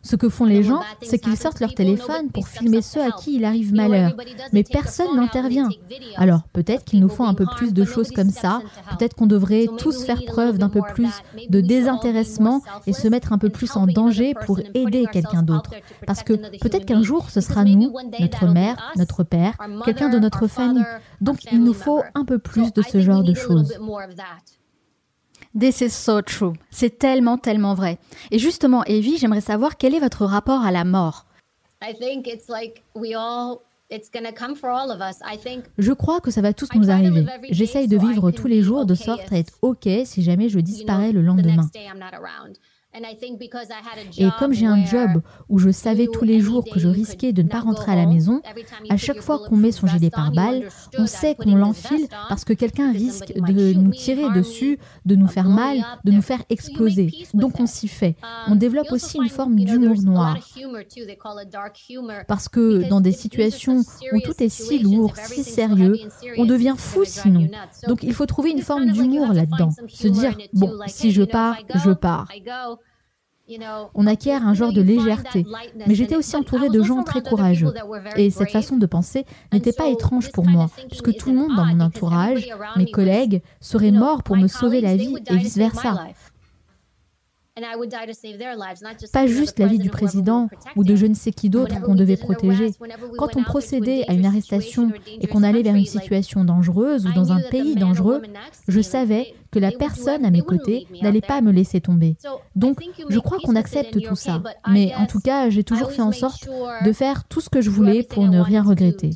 Ce 0.03 0.17
que 0.17 0.29
font 0.29 0.45
les 0.45 0.63
gens, 0.63 0.81
c'est 1.03 1.19
qu'ils 1.19 1.37
sortent 1.37 1.61
leur 1.61 1.75
téléphone 1.75 2.31
pour 2.33 2.49
filmer 2.49 2.83
ceux 2.83 3.03
à 3.03 3.11
qui 3.11 3.37
il 3.37 3.45
arrive 3.45 3.75
malheur, 3.75 4.15
mais 4.53 4.65
personne 4.65 5.15
n'intervient. 5.17 5.69
Alors 6.17 6.43
peut-être 6.53 6.85
qu'il 6.85 7.01
nous 7.01 7.09
faut 7.09 7.25
un 7.25 7.35
peu 7.35 7.47
plus 7.57 7.75
de 7.75 7.85
choses 7.85 8.11
comme 8.11 8.31
ça, 8.31 8.61
peut-être 8.99 9.15
qu'on 9.15 9.27
devrait 9.27 9.67
tous 9.79 10.05
faire 10.05 10.23
preuve 10.27 10.59
d'un 10.59 10.69
peu 10.69 10.81
plus 10.95 11.11
de 11.49 11.61
désintéressement 11.61 12.63
et 12.87 12.93
se 12.93 13.09
mettre 13.09 13.33
un 13.33 13.39
peu 13.39 13.51
plus 13.51 13.77
en 13.77 13.87
danger 13.87 14.35
pour 14.47 14.61
aider 14.75 15.07
quelqu'un 15.13 15.43
d'autre. 15.43 15.71
Parce 16.07 16.23
que 16.23 16.35
peut-être 16.59 16.87
qu'un 16.87 17.03
jour 17.03 17.31
ce 17.31 17.41
sera 17.41 17.65
nous, 17.65 17.93
notre 18.19 18.47
mère, 18.47 18.93
notre 18.97 19.23
père, 19.23 19.55
quelqu'un 19.85 20.09
de 20.09 20.19
notre 20.19 20.47
famille. 20.47 20.85
Donc 21.21 21.45
il 21.53 21.63
nous 21.63 21.75
faut 21.75 22.03
un 22.15 22.25
peu 22.25 22.39
plus 22.39 22.73
de 22.73 22.83
ce 22.83 23.01
genre 23.01 23.23
de 23.23 23.35
choses. 23.35 23.75
This 25.59 25.81
is 25.81 25.91
so 25.91 26.23
true. 26.23 26.53
C'est 26.71 26.99
tellement, 26.99 27.37
tellement 27.37 27.75
vrai. 27.75 27.99
Et 28.31 28.39
justement, 28.39 28.85
Evie, 28.85 29.19
j'aimerais 29.19 29.41
savoir 29.41 29.77
quel 29.77 29.95
est 29.95 30.01
votre 30.01 30.25
rapport 30.25 30.63
à 30.63 30.71
la 30.71 30.85
mort. 30.85 31.27
Je 35.79 35.93
crois 35.93 36.21
que 36.21 36.31
ça 36.31 36.41
va 36.41 36.53
tous 36.53 36.69
nous 36.75 36.91
arriver. 36.91 37.27
J'essaye 37.51 37.89
de 37.89 37.99
vivre 37.99 38.31
tous 38.31 38.47
les 38.47 38.63
jours 38.63 38.87
de 38.87 38.95
sorte 38.95 39.33
à 39.33 39.39
être 39.39 39.59
OK 39.63 39.89
si 40.05 40.23
jamais 40.23 40.49
je 40.49 40.61
disparais 40.61 41.11
le 41.11 41.23
lendemain. 41.23 41.69
Et 44.19 44.29
comme 44.39 44.53
j'ai 44.53 44.67
un 44.67 44.85
job 44.85 45.23
où 45.49 45.59
je 45.59 45.71
savais 45.71 46.09
tous 46.13 46.25
les 46.25 46.41
jours 46.41 46.65
que 46.65 46.81
je 46.81 46.89
risquais 46.89 47.33
de 47.33 47.43
ne 47.43 47.49
pas 47.49 47.61
rentrer 47.61 47.93
à 47.93 47.97
la 47.97 48.07
maison, 48.07 48.43
à 48.89 48.97
chaque 48.97 49.21
fois 49.21 49.39
qu'on 49.39 49.57
met 49.57 49.71
son 49.71 49.87
gilet 49.87 50.11
pare-balles, 50.11 50.69
on 50.99 51.07
sait 51.07 51.37
qu'on 51.37 51.55
l'enfile 51.55 52.09
parce 52.29 52.45
que 52.45 52.53
quelqu'un 52.53 52.93
risque 52.93 53.33
de 53.35 53.75
nous 53.75 53.93
tirer 53.93 54.31
dessus, 54.31 54.79
de 55.07 55.15
nous 55.15 55.29
faire 55.29 55.49
mal, 55.49 55.85
de 56.05 56.11
nous 56.11 56.23
faire 56.23 56.43
exploser. 56.51 57.13
Donc 57.33 57.61
on 57.61 57.67
s'y 57.67 57.87
fait. 57.87 58.17
On 58.49 58.57
développe 58.57 58.91
aussi 58.91 59.19
une 59.19 59.29
forme 59.29 59.55
d'humour 59.57 60.03
noir. 60.03 60.37
Parce 62.27 62.49
que 62.49 62.89
dans 62.89 63.01
des 63.01 63.13
situations 63.13 63.83
où 64.13 64.21
tout 64.21 64.43
est 64.43 64.49
si 64.49 64.81
lourd, 64.81 65.17
si 65.17 65.45
sérieux, 65.45 65.97
on 66.39 66.45
devient 66.45 66.75
fou 66.77 67.05
sinon. 67.05 67.49
Donc 67.87 68.03
il 68.03 68.15
faut 68.15 68.27
trouver 68.27 68.51
une 68.51 68.63
forme 68.63 68.91
d'humour 68.91 69.33
là-dedans. 69.33 69.71
Se 69.89 70.09
dire, 70.09 70.37
bon, 70.53 70.73
si 70.89 71.13
je 71.13 71.23
pars, 71.23 71.57
je 71.85 71.93
pars. 71.93 72.27
On 73.95 74.07
acquiert 74.07 74.47
un 74.47 74.55
genre 74.55 74.73
de 74.73 74.83
légèreté. 74.83 75.47
Mais 75.87 75.95
j'étais 75.95 76.17
aussi 76.17 76.37
entourée 76.37 76.69
de 76.69 76.83
gens 76.83 77.03
très 77.03 77.23
courageux. 77.23 77.73
Et 78.17 78.31
cette 78.31 78.51
façon 78.51 78.77
de 78.77 78.87
penser 78.87 79.25
n'était 79.53 79.73
pas 79.73 79.89
étrange 79.89 80.31
pour 80.33 80.47
moi, 80.47 80.69
puisque 80.89 81.17
tout 81.17 81.31
le 81.31 81.37
monde 81.37 81.57
dans 81.57 81.65
mon 81.65 81.81
entourage, 81.81 82.49
mes 82.77 82.91
collègues, 82.91 83.43
serait 83.61 83.91
mort 83.91 84.23
pour 84.23 84.37
me 84.37 84.47
sauver 84.47 84.81
la 84.81 84.97
vie 84.97 85.17
et 85.31 85.37
vice-versa. 85.37 86.07
Pas 89.13 89.27
juste 89.27 89.59
la 89.59 89.67
vie 89.67 89.79
du 89.79 89.91
président 89.91 90.49
ou 90.77 90.85
de 90.85 90.95
je 90.95 91.07
ne 91.07 91.15
sais 91.15 91.33
qui 91.33 91.51
d'autre 91.51 91.81
qu'on 91.81 91.95
devait 91.95 92.17
protéger. 92.17 92.71
Quand 93.19 93.37
on 93.37 93.43
procédait 93.43 94.05
à 94.09 94.15
une 94.15 94.27
arrestation 94.27 94.93
et 95.21 95.27
qu'on 95.27 95.43
allait 95.43 95.63
vers 95.63 95.75
une 95.75 95.87
situation 95.87 96.45
dangereuse 96.45 97.07
ou 97.07 97.13
dans 97.13 97.33
un 97.33 97.41
pays 97.41 97.75
dangereux, 97.75 98.23
je 98.69 98.81
savais 98.81 99.35
que 99.51 99.59
la 99.59 99.73
personne 99.73 100.25
à 100.25 100.31
mes 100.31 100.43
côtés 100.43 100.87
n'allait 101.03 101.21
pas 101.21 101.41
me 101.41 101.51
laisser 101.51 101.81
tomber. 101.81 102.17
Donc, 102.55 102.83
je 103.09 103.19
crois 103.19 103.39
qu'on 103.43 103.57
accepte 103.57 104.01
tout 104.01 104.17
ça. 104.17 104.43
Mais 104.69 104.95
en 104.95 105.07
tout 105.07 105.21
cas, 105.21 105.51
j'ai 105.51 105.65
toujours 105.65 105.91
fait 105.91 106.03
en 106.03 106.13
sorte 106.13 106.49
de 106.85 106.93
faire 106.93 107.25
tout 107.25 107.41
ce 107.41 107.51
que 107.51 107.61
je 107.61 107.71
voulais 107.71 108.03
pour 108.03 108.29
ne 108.29 108.41
rien 108.41 108.63
regretter 108.63 109.11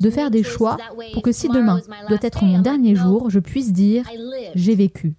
de 0.00 0.10
faire 0.10 0.30
des 0.30 0.42
choix 0.42 0.76
pour 1.12 1.22
que 1.22 1.32
si 1.32 1.48
demain 1.48 1.80
doit 2.08 2.18
être 2.22 2.44
mon 2.44 2.60
dernier 2.60 2.94
jour, 2.94 3.30
je 3.30 3.38
puisse 3.38 3.72
dire 3.72 4.04
j'ai 4.54 4.74
vécu. 4.74 5.14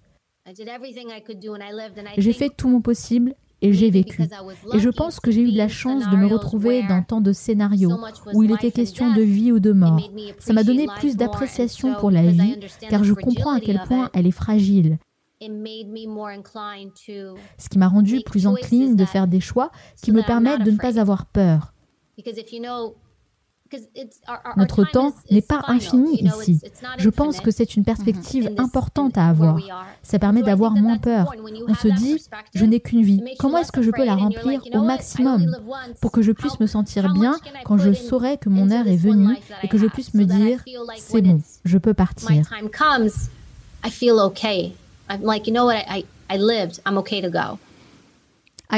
J'ai 2.16 2.32
fait 2.32 2.50
tout 2.50 2.68
mon 2.68 2.80
possible 2.80 3.34
et 3.62 3.72
j'ai 3.72 3.90
vécu. 3.90 4.22
Et 4.74 4.78
je 4.78 4.90
pense 4.90 5.18
que 5.18 5.30
j'ai 5.30 5.42
eu 5.42 5.52
de 5.52 5.56
la 5.56 5.68
chance 5.68 6.08
de 6.10 6.16
me 6.16 6.26
retrouver 6.26 6.82
dans 6.82 7.02
tant 7.02 7.20
de 7.20 7.32
scénarios 7.32 7.92
où 8.32 8.42
il 8.42 8.52
était 8.52 8.70
question 8.70 9.12
de 9.12 9.22
vie 9.22 9.52
ou 9.52 9.60
de 9.60 9.72
mort. 9.72 10.00
Ça 10.38 10.52
m'a 10.52 10.62
donné 10.62 10.86
plus 10.98 11.16
d'appréciation 11.16 11.94
pour 11.94 12.10
la 12.10 12.22
vie 12.22 12.58
car 12.88 13.04
je 13.04 13.14
comprends 13.14 13.52
à 13.52 13.60
quel 13.60 13.80
point 13.86 14.10
elle 14.14 14.26
est 14.26 14.30
fragile. 14.30 14.98
Ce 15.40 17.68
qui 17.68 17.78
m'a 17.78 17.88
rendu 17.88 18.20
plus 18.24 18.46
encline 18.46 18.96
de 18.96 19.04
faire 19.04 19.26
des 19.26 19.40
choix 19.40 19.70
qui 20.02 20.12
me 20.12 20.22
permettent 20.22 20.64
de 20.64 20.70
ne 20.70 20.78
pas 20.78 20.98
avoir 20.98 21.26
peur. 21.26 21.72
Notre 24.56 24.84
temps 24.84 25.12
n'est 25.30 25.42
pas 25.42 25.62
infini 25.68 26.22
ici. 26.22 26.60
Je 26.98 27.08
pense 27.10 27.40
que 27.40 27.50
c'est 27.50 27.76
une 27.76 27.84
perspective 27.84 28.50
importante 28.58 29.18
à 29.18 29.28
avoir. 29.28 29.58
Ça 30.02 30.18
permet 30.18 30.42
d'avoir 30.42 30.72
moins 30.72 30.98
peur. 30.98 31.32
On 31.68 31.74
se 31.74 31.88
dit, 31.88 32.22
je 32.54 32.64
n'ai 32.64 32.80
qu'une 32.80 33.02
vie. 33.02 33.22
Comment 33.38 33.58
est-ce 33.58 33.72
que 33.72 33.82
je 33.82 33.90
peux 33.90 34.04
la 34.04 34.14
remplir 34.14 34.60
au 34.72 34.82
maximum 34.82 35.56
pour 36.00 36.12
que 36.12 36.22
je 36.22 36.32
puisse 36.32 36.60
me 36.60 36.66
sentir 36.66 37.12
bien 37.12 37.36
quand 37.64 37.78
je 37.78 37.92
saurai 37.92 38.38
que 38.38 38.48
mon 38.48 38.70
heure 38.70 38.86
est 38.86 38.96
venue 38.96 39.36
et 39.62 39.68
que 39.68 39.78
je 39.78 39.86
puisse 39.86 40.14
me 40.14 40.24
dire, 40.24 40.64
c'est 40.96 41.22
bon, 41.22 41.40
je 41.64 41.78
peux 41.78 41.94
partir. 41.94 42.42
I 46.28 46.38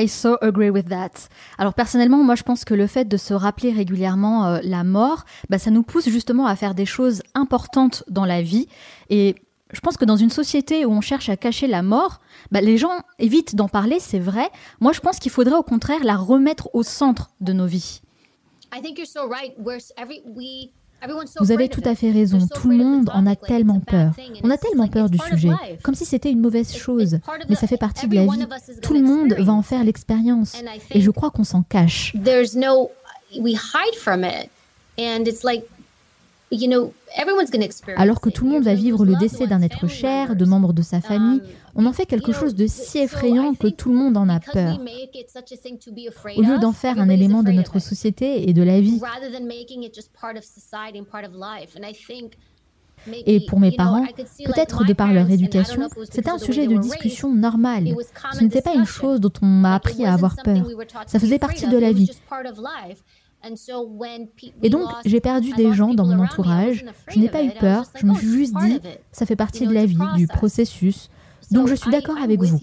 so 0.07 0.37
agree 0.41 0.71
with 0.71 0.89
that. 0.89 1.29
Alors 1.59 1.75
personnellement, 1.75 2.23
moi 2.23 2.35
je 2.35 2.43
pense 2.43 2.65
que 2.65 2.75
le 2.75 2.87
fait 2.87 3.07
de 3.07 3.17
se 3.17 3.35
rappeler 3.35 3.73
régulièrement 3.73 4.47
euh, 4.47 4.59
la 4.63 4.85
mort, 4.85 5.25
bah, 5.49 5.59
ça 5.59 5.71
nous 5.71 5.83
pousse 5.83 6.09
justement 6.09 6.47
à 6.47 6.57
faire 6.57 6.75
des 6.75 6.87
choses 6.87 7.23
importantes 7.35 8.05
dans 8.09 8.25
la 8.25 8.43
vie. 8.43 8.69
Et 9.11 9.37
je 9.73 9.81
pense 9.81 9.97
que 9.97 10.05
dans 10.05 10.17
une 10.17 10.31
société 10.31 10.85
où 10.85 10.91
on 10.93 11.01
cherche 11.01 11.29
à 11.29 11.37
cacher 11.37 11.67
la 11.67 11.83
mort, 11.83 12.21
bah, 12.51 12.61
les 12.61 12.79
gens 12.79 13.01
évitent 13.19 13.55
d'en 13.55 13.69
parler, 13.69 13.99
c'est 14.01 14.19
vrai. 14.19 14.49
Moi 14.81 14.93
je 14.93 15.01
pense 15.01 15.19
qu'il 15.19 15.31
faudrait 15.31 15.57
au 15.57 15.63
contraire 15.63 16.05
la 16.05 16.17
remettre 16.17 16.69
au 16.75 16.83
centre 16.83 17.31
de 17.41 17.53
nos 17.53 17.67
vies. 17.67 18.01
I 18.75 18.83
think 18.83 18.99
you're 18.99 19.07
so 19.07 19.27
right. 19.27 19.55
Vous 21.41 21.53
avez 21.53 21.69
tout 21.69 21.83
à 21.85 21.95
fait 21.95 22.11
raison, 22.11 22.47
tout 22.55 22.69
le 22.69 22.77
monde 22.77 23.11
en 23.15 23.27
a 23.27 23.37
tellement 23.37 23.81
peur. 23.81 24.13
On 24.43 24.51
a 24.51 24.57
tellement 24.57 24.89
peur 24.89 25.09
du 25.09 25.19
sujet, 25.19 25.51
comme 25.83 25.95
si 25.95 26.05
c'était 26.05 26.31
une 26.31 26.41
mauvaise 26.41 26.75
chose, 26.75 27.19
mais 27.49 27.55
ça 27.55 27.67
fait 27.67 27.77
partie 27.77 28.09
de 28.09 28.15
la 28.15 28.23
vie. 28.27 28.47
Tout 28.83 28.95
le 28.95 29.03
monde 29.03 29.35
va 29.39 29.53
en 29.53 29.63
faire 29.63 29.85
l'expérience, 29.85 30.57
et 30.91 31.01
je 31.01 31.11
crois 31.11 31.31
qu'on 31.31 31.45
s'en 31.45 31.63
cache. 31.63 32.15
Alors 37.97 38.21
que 38.21 38.31
tout 38.31 38.45
le 38.45 38.51
monde 38.51 38.63
va 38.65 38.75
vivre 38.75 39.05
le 39.05 39.17
décès 39.17 39.47
d'un 39.47 39.61
être 39.63 39.87
cher, 39.87 40.35
de 40.35 40.45
membres 40.45 40.73
de 40.73 40.83
sa 40.83 41.01
famille, 41.01 41.43
on 41.75 41.87
en 41.87 41.93
fait 41.93 42.07
quelque 42.07 42.33
chose 42.33 42.55
de 42.55 42.67
si 42.67 42.99
effrayant 42.99 43.55
que 43.55 43.69
tout 43.69 43.91
le 43.91 43.97
monde 43.97 44.17
en 44.17 44.29
a 44.29 44.41
peur. 44.41 44.81
Au 46.37 46.43
lieu 46.43 46.59
d'en 46.59 46.73
faire 46.73 46.99
un 46.99 47.09
élément 47.09 47.43
de 47.43 47.53
notre 47.53 47.79
société 47.79 48.49
et 48.49 48.53
de 48.53 48.63
la 48.63 48.81
vie. 48.81 49.01
Et 53.27 53.41
pour 53.47 53.61
mes 53.61 53.73
parents, 53.73 54.05
peut-être 54.45 54.85
de 54.85 54.93
par 54.93 55.13
leur 55.13 55.31
éducation, 55.31 55.89
c'était 56.11 56.31
un 56.31 56.39
sujet 56.39 56.67
de 56.67 56.77
discussion 56.77 57.35
normal. 57.35 57.95
Ce 58.33 58.43
n'était 58.43 58.63
pas 58.63 58.75
une 58.75 58.87
chose 58.87 59.21
dont 59.21 59.33
on 59.43 59.47
m'a 59.47 59.75
appris 59.77 60.05
à 60.05 60.13
avoir 60.15 60.37
peur. 60.43 60.67
Ça 61.07 61.19
faisait 61.19 61.39
partie 61.39 61.69
de 61.69 61.79
la 61.79 61.93
vie. 61.93 62.11
Et 64.63 64.71
donc, 64.71 64.89
j'ai 65.05 65.21
perdu 65.21 65.53
des 65.53 65.73
gens 65.73 65.95
dans 65.95 66.07
mon 66.07 66.23
entourage. 66.23 66.85
Je 67.09 67.19
n'ai 67.19 67.29
pas 67.29 67.43
eu 67.43 67.51
peur. 67.51 67.85
Je 67.95 68.07
me 68.07 68.15
suis 68.15 68.29
juste 68.29 68.55
dit, 68.59 68.81
ça 69.13 69.27
fait 69.27 69.37
partie 69.37 69.67
de 69.67 69.73
la 69.73 69.87
vie, 69.87 69.99
du 70.17 70.27
processus. 70.27 71.09
Donc, 71.51 71.69
je 71.69 71.75
suis 71.75 71.91
d'accord 71.91 72.19
avec 72.19 72.41
vous. 72.41 72.59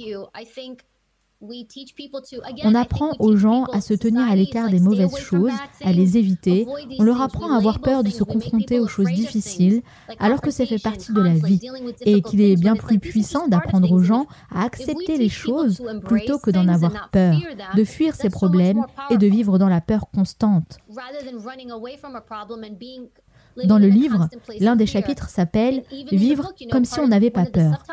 On 2.64 2.76
apprend 2.76 3.12
aux 3.20 3.36
gens 3.36 3.64
à 3.66 3.82
se 3.82 3.93
tenir 3.93 4.30
à 4.30 4.36
l'écart 4.36 4.70
des 4.70 4.80
mauvaises 4.80 5.18
choses, 5.18 5.52
à 5.82 5.91
les 5.91 6.18
éviter. 6.18 6.68
On 7.00 7.04
leur 7.04 7.22
apprend 7.22 7.52
à 7.52 7.58
avoir 7.58 7.80
peur 7.80 8.04
de 8.04 8.10
se 8.10 8.24
confronter 8.24 8.80
aux 8.80 8.88
choses 8.88 9.12
difficiles, 9.12 9.82
alors 10.20 10.41
que 10.41 10.52
ça 10.52 10.66
fait 10.66 10.82
partie 10.82 11.14
de 11.14 11.22
la 11.22 11.34
vie, 11.34 11.60
et 12.02 12.22
qu'il 12.22 12.41
est 12.41 12.56
bien 12.56 12.76
plus 12.76 13.00
puissant 13.00 13.48
d'apprendre 13.48 13.91
aux 13.91 14.04
gens 14.04 14.28
à 14.52 14.64
accepter 14.64 15.18
les 15.18 15.30
choses 15.30 15.82
plutôt 16.06 16.39
que 16.39 16.52
d'en 16.52 16.68
avoir 16.68 17.10
peur, 17.12 17.39
de 17.76 17.84
fuir 17.84 18.16
ces 18.16 18.30
problèmes 18.30 18.84
et 19.10 19.18
de 19.18 19.28
vivre 19.28 19.58
dans 19.58 19.70
la 19.70 19.82
peur 19.82 20.06
constante. 20.14 20.78
Dans 23.64 23.78
le 23.78 23.88
livre, 23.88 24.28
l'un 24.60 24.76
des 24.76 24.86
chapitres 24.86 25.30
s'appelle 25.30 25.84
Vivre 26.12 26.51
comme 26.72 26.86
si 26.86 26.99
on 26.99 27.08
n'avait 27.08 27.30
pas 27.30 27.45
peur. 27.45 27.84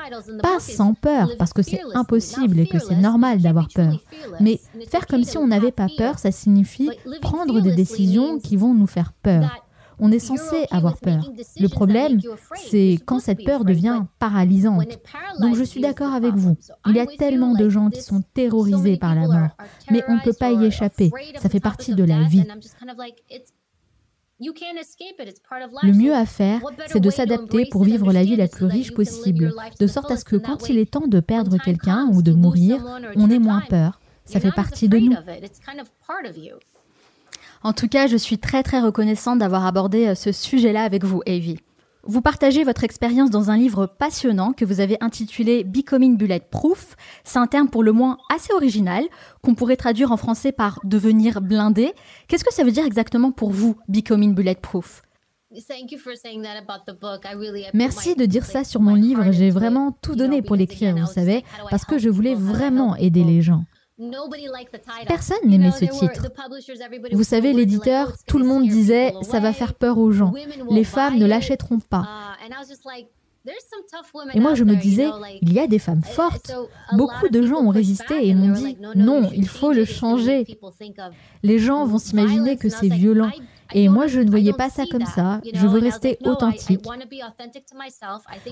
Pas 0.42 0.58
sans 0.60 0.94
peur, 0.94 1.30
parce 1.38 1.52
que 1.52 1.62
c'est 1.62 1.80
impossible 1.94 2.58
et 2.60 2.66
que 2.66 2.78
c'est 2.78 2.96
normal 2.96 3.40
d'avoir 3.40 3.68
peur. 3.74 4.02
Mais 4.40 4.60
faire 4.88 5.06
comme 5.06 5.24
si 5.24 5.38
on 5.38 5.46
n'avait 5.46 5.72
pas 5.72 5.88
peur, 5.96 6.18
ça 6.18 6.32
signifie 6.32 6.90
prendre 7.20 7.60
des 7.60 7.74
décisions 7.74 8.38
qui 8.38 8.56
vont 8.56 8.74
nous 8.74 8.86
faire 8.86 9.12
peur. 9.12 9.62
On 9.98 10.10
est 10.10 10.18
censé 10.18 10.66
avoir 10.70 10.98
peur. 10.98 11.30
Le 11.60 11.68
problème, 11.68 12.20
c'est 12.56 12.98
quand 13.06 13.20
cette 13.20 13.44
peur 13.44 13.64
devient 13.64 14.02
paralysante. 14.18 14.98
Donc 15.40 15.54
je 15.54 15.62
suis 15.62 15.80
d'accord 15.80 16.12
avec 16.12 16.34
vous. 16.34 16.56
Il 16.86 16.96
y 16.96 17.00
a 17.00 17.06
tellement 17.06 17.54
de 17.54 17.68
gens 17.68 17.88
qui 17.88 18.02
sont 18.02 18.22
terrorisés 18.34 18.96
par 18.96 19.14
la 19.14 19.28
mort, 19.28 19.56
mais 19.90 20.02
on 20.08 20.16
ne 20.16 20.20
peut 20.20 20.32
pas 20.32 20.50
y 20.50 20.64
échapper. 20.64 21.10
Ça 21.40 21.48
fait 21.48 21.60
partie 21.60 21.94
de 21.94 22.02
la 22.02 22.22
vie. 22.22 22.44
Le 25.82 25.92
mieux 25.92 26.14
à 26.14 26.26
faire, 26.26 26.60
c'est 26.86 27.00
de 27.00 27.10
s'adapter 27.10 27.66
pour 27.70 27.84
vivre 27.84 28.12
la 28.12 28.24
vie 28.24 28.36
la 28.36 28.48
plus 28.48 28.66
riche 28.66 28.92
possible, 28.92 29.54
de 29.78 29.86
sorte 29.86 30.10
à 30.10 30.16
ce 30.16 30.24
que 30.24 30.36
quand 30.36 30.68
il 30.68 30.78
est 30.78 30.90
temps 30.90 31.06
de 31.06 31.20
perdre 31.20 31.58
quelqu'un 31.58 32.08
ou 32.12 32.22
de 32.22 32.32
mourir, 32.32 32.84
on 33.16 33.30
ait 33.30 33.38
moins 33.38 33.62
peur. 33.68 34.00
Ça 34.24 34.40
fait 34.40 34.52
partie 34.52 34.88
de 34.88 34.98
nous. 34.98 35.14
En 37.64 37.72
tout 37.72 37.88
cas, 37.88 38.06
je 38.06 38.16
suis 38.16 38.38
très 38.38 38.62
très 38.62 38.80
reconnaissante 38.80 39.38
d'avoir 39.38 39.66
abordé 39.66 40.08
euh, 40.08 40.14
ce 40.14 40.32
sujet-là 40.32 40.82
avec 40.82 41.04
vous, 41.04 41.22
Avi. 41.26 41.58
Vous 42.04 42.20
partagez 42.20 42.64
votre 42.64 42.82
expérience 42.82 43.30
dans 43.30 43.50
un 43.50 43.56
livre 43.56 43.86
passionnant 43.86 44.52
que 44.52 44.64
vous 44.64 44.80
avez 44.80 44.96
intitulé 45.00 45.62
Becoming 45.62 46.16
Bulletproof. 46.16 46.96
C'est 47.22 47.38
un 47.38 47.46
terme 47.46 47.68
pour 47.68 47.84
le 47.84 47.92
moins 47.92 48.18
assez 48.34 48.52
original, 48.52 49.04
qu'on 49.40 49.54
pourrait 49.54 49.76
traduire 49.76 50.10
en 50.10 50.16
français 50.16 50.50
par 50.50 50.80
devenir 50.82 51.40
blindé. 51.40 51.92
Qu'est-ce 52.26 52.42
que 52.42 52.52
ça 52.52 52.64
veut 52.64 52.72
dire 52.72 52.84
exactement 52.84 53.30
pour 53.30 53.50
vous, 53.50 53.76
Becoming 53.88 54.34
Bulletproof 54.34 55.02
Merci 57.74 58.14
de 58.16 58.24
dire 58.24 58.44
ça 58.46 58.64
sur 58.64 58.80
mon 58.80 58.94
livre. 58.94 59.30
J'ai 59.30 59.50
vraiment 59.50 59.92
tout 60.02 60.16
donné 60.16 60.42
pour 60.42 60.56
l'écrire, 60.56 60.96
vous 60.96 61.06
savez, 61.06 61.44
parce 61.70 61.84
que 61.84 61.98
je 61.98 62.08
voulais 62.08 62.34
vraiment 62.34 62.96
aider 62.96 63.22
les 63.22 63.42
gens. 63.42 63.64
Personne 65.06 65.38
n'aimait 65.44 65.70
ce 65.70 65.84
titre. 65.84 66.28
Vous 67.12 67.24
savez, 67.24 67.52
l'éditeur, 67.52 68.12
tout 68.26 68.38
le 68.38 68.44
monde 68.44 68.66
disait 68.66 69.12
ça 69.22 69.40
va 69.40 69.52
faire 69.52 69.74
peur 69.74 69.98
aux 69.98 70.12
gens. 70.12 70.32
Les 70.70 70.84
femmes 70.84 71.18
ne 71.18 71.26
l'achèteront 71.26 71.80
pas. 71.80 72.36
Uh, 72.42 73.52
et 74.34 74.40
moi, 74.40 74.54
je 74.54 74.64
me 74.64 74.76
disais, 74.76 75.08
il 75.40 75.52
y 75.52 75.58
a 75.58 75.66
des 75.66 75.78
femmes 75.78 76.04
fortes. 76.04 76.52
Beaucoup 76.92 77.28
de 77.28 77.42
gens 77.44 77.56
ont 77.56 77.70
résisté 77.70 78.28
et 78.28 78.34
m'ont 78.34 78.52
dit, 78.52 78.76
non, 78.94 79.30
il 79.34 79.48
faut 79.48 79.72
le 79.72 79.84
changer. 79.84 80.46
Les 81.42 81.58
gens 81.58 81.84
vont 81.84 81.98
s'imaginer 81.98 82.56
que 82.56 82.68
c'est 82.68 82.88
violent. 82.88 83.30
Et 83.74 83.88
moi, 83.88 84.06
je 84.06 84.20
ne 84.20 84.30
voyais 84.30 84.52
pas 84.52 84.70
ça 84.70 84.84
comme 84.90 85.06
ça. 85.06 85.40
Je 85.52 85.66
veux 85.66 85.78
rester 85.78 86.18
authentique. 86.24 86.86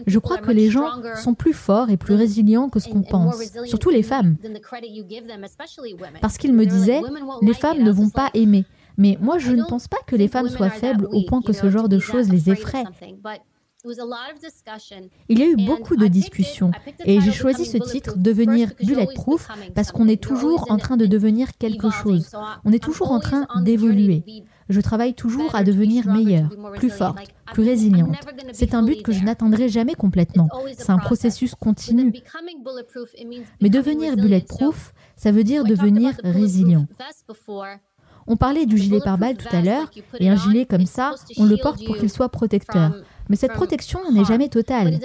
Je 0.06 0.18
crois 0.18 0.38
que 0.38 0.50
les 0.50 0.70
gens 0.70 0.90
sont 1.16 1.34
plus 1.34 1.52
forts 1.52 1.90
et 1.90 1.96
plus 1.96 2.14
résilients 2.14 2.68
que 2.68 2.80
ce 2.80 2.88
qu'on 2.88 3.02
pense, 3.02 3.36
surtout 3.64 3.90
les 3.90 4.02
femmes. 4.02 4.36
Parce 6.20 6.38
qu'ils 6.38 6.54
me 6.54 6.66
disaient, 6.66 7.02
les 7.42 7.54
femmes 7.54 7.82
ne 7.82 7.90
vont 7.90 8.10
pas 8.10 8.30
aimer. 8.34 8.64
Mais 8.96 9.16
moi, 9.20 9.38
je 9.38 9.52
ne 9.52 9.64
pense 9.64 9.88
pas 9.88 9.98
que 10.06 10.16
les 10.16 10.28
femmes 10.28 10.48
soient 10.48 10.70
faibles 10.70 11.06
au 11.10 11.22
point 11.22 11.40
que 11.42 11.52
ce 11.52 11.70
genre 11.70 11.88
de 11.88 11.98
choses 11.98 12.28
les 12.28 12.50
effraie. 12.50 12.84
Il 15.28 15.38
y 15.38 15.42
a 15.42 15.46
eu 15.46 15.56
beaucoup 15.56 15.96
de 15.96 16.06
discussions 16.06 16.70
et 17.04 17.20
j'ai 17.20 17.32
choisi 17.32 17.64
ce 17.64 17.78
titre, 17.78 18.18
Devenir 18.18 18.72
bulletproof, 18.82 19.48
parce 19.74 19.90
qu'on 19.90 20.06
est 20.06 20.22
toujours 20.22 20.70
en 20.70 20.76
train 20.76 20.96
de 20.98 21.06
devenir 21.06 21.56
quelque 21.56 21.90
chose. 21.90 22.30
On 22.64 22.72
est 22.72 22.82
toujours 22.82 23.10
en 23.10 23.20
train 23.20 23.46
d'évoluer. 23.62 24.22
Je 24.70 24.80
travaille 24.80 25.14
toujours 25.14 25.54
à 25.56 25.64
devenir 25.64 26.06
meilleure, 26.06 26.48
plus 26.76 26.90
forte, 26.90 27.18
plus 27.52 27.64
résiliente. 27.64 28.16
C'est 28.52 28.72
un 28.72 28.82
but 28.82 29.02
que 29.02 29.10
je 29.10 29.22
n'atteindrai 29.24 29.68
jamais 29.68 29.94
complètement. 29.94 30.48
C'est 30.78 30.90
un 30.90 30.98
processus 30.98 31.56
continu. 31.56 32.12
Mais 33.60 33.68
devenir 33.68 34.16
bulletproof, 34.16 34.94
ça 35.16 35.32
veut 35.32 35.44
dire 35.44 35.64
devenir 35.64 36.14
résilient. 36.22 36.86
On 38.28 38.36
parlait 38.36 38.64
du 38.64 38.78
gilet 38.78 39.00
pare-balles 39.00 39.36
tout 39.36 39.54
à 39.54 39.60
l'heure, 39.60 39.90
et 40.20 40.28
un 40.28 40.36
gilet 40.36 40.66
comme 40.66 40.86
ça, 40.86 41.14
on 41.36 41.46
le 41.46 41.56
porte 41.56 41.84
pour 41.84 41.96
qu'il 41.96 42.10
soit 42.10 42.28
protecteur. 42.28 42.94
Mais 43.30 43.36
cette 43.36 43.52
protection 43.52 44.10
n'est 44.10 44.24
jamais 44.24 44.48
totale. 44.48 44.98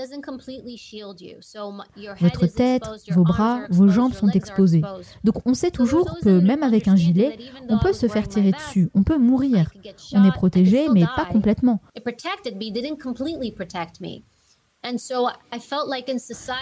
Votre 2.20 2.48
tête, 2.48 2.84
vos 3.12 3.24
bras, 3.24 3.62
vos 3.70 3.88
jambes 3.88 4.14
sont 4.14 4.30
exposés. 4.30 4.82
Donc 5.24 5.36
on 5.46 5.54
sait 5.54 5.70
toujours 5.70 6.18
que 6.24 6.40
même 6.40 6.64
avec 6.64 6.88
un 6.88 6.96
gilet, 6.96 7.38
on 7.70 7.78
peut 7.78 7.94
se 7.94 8.08
faire 8.08 8.28
tirer 8.28 8.52
dessus, 8.52 8.90
on 8.96 9.04
peut 9.04 9.20
mourir. 9.20 9.72
On 10.14 10.26
est 10.26 10.32
protégé, 10.32 10.90
mais 10.90 11.06
pas 11.16 11.26
complètement. 11.26 11.80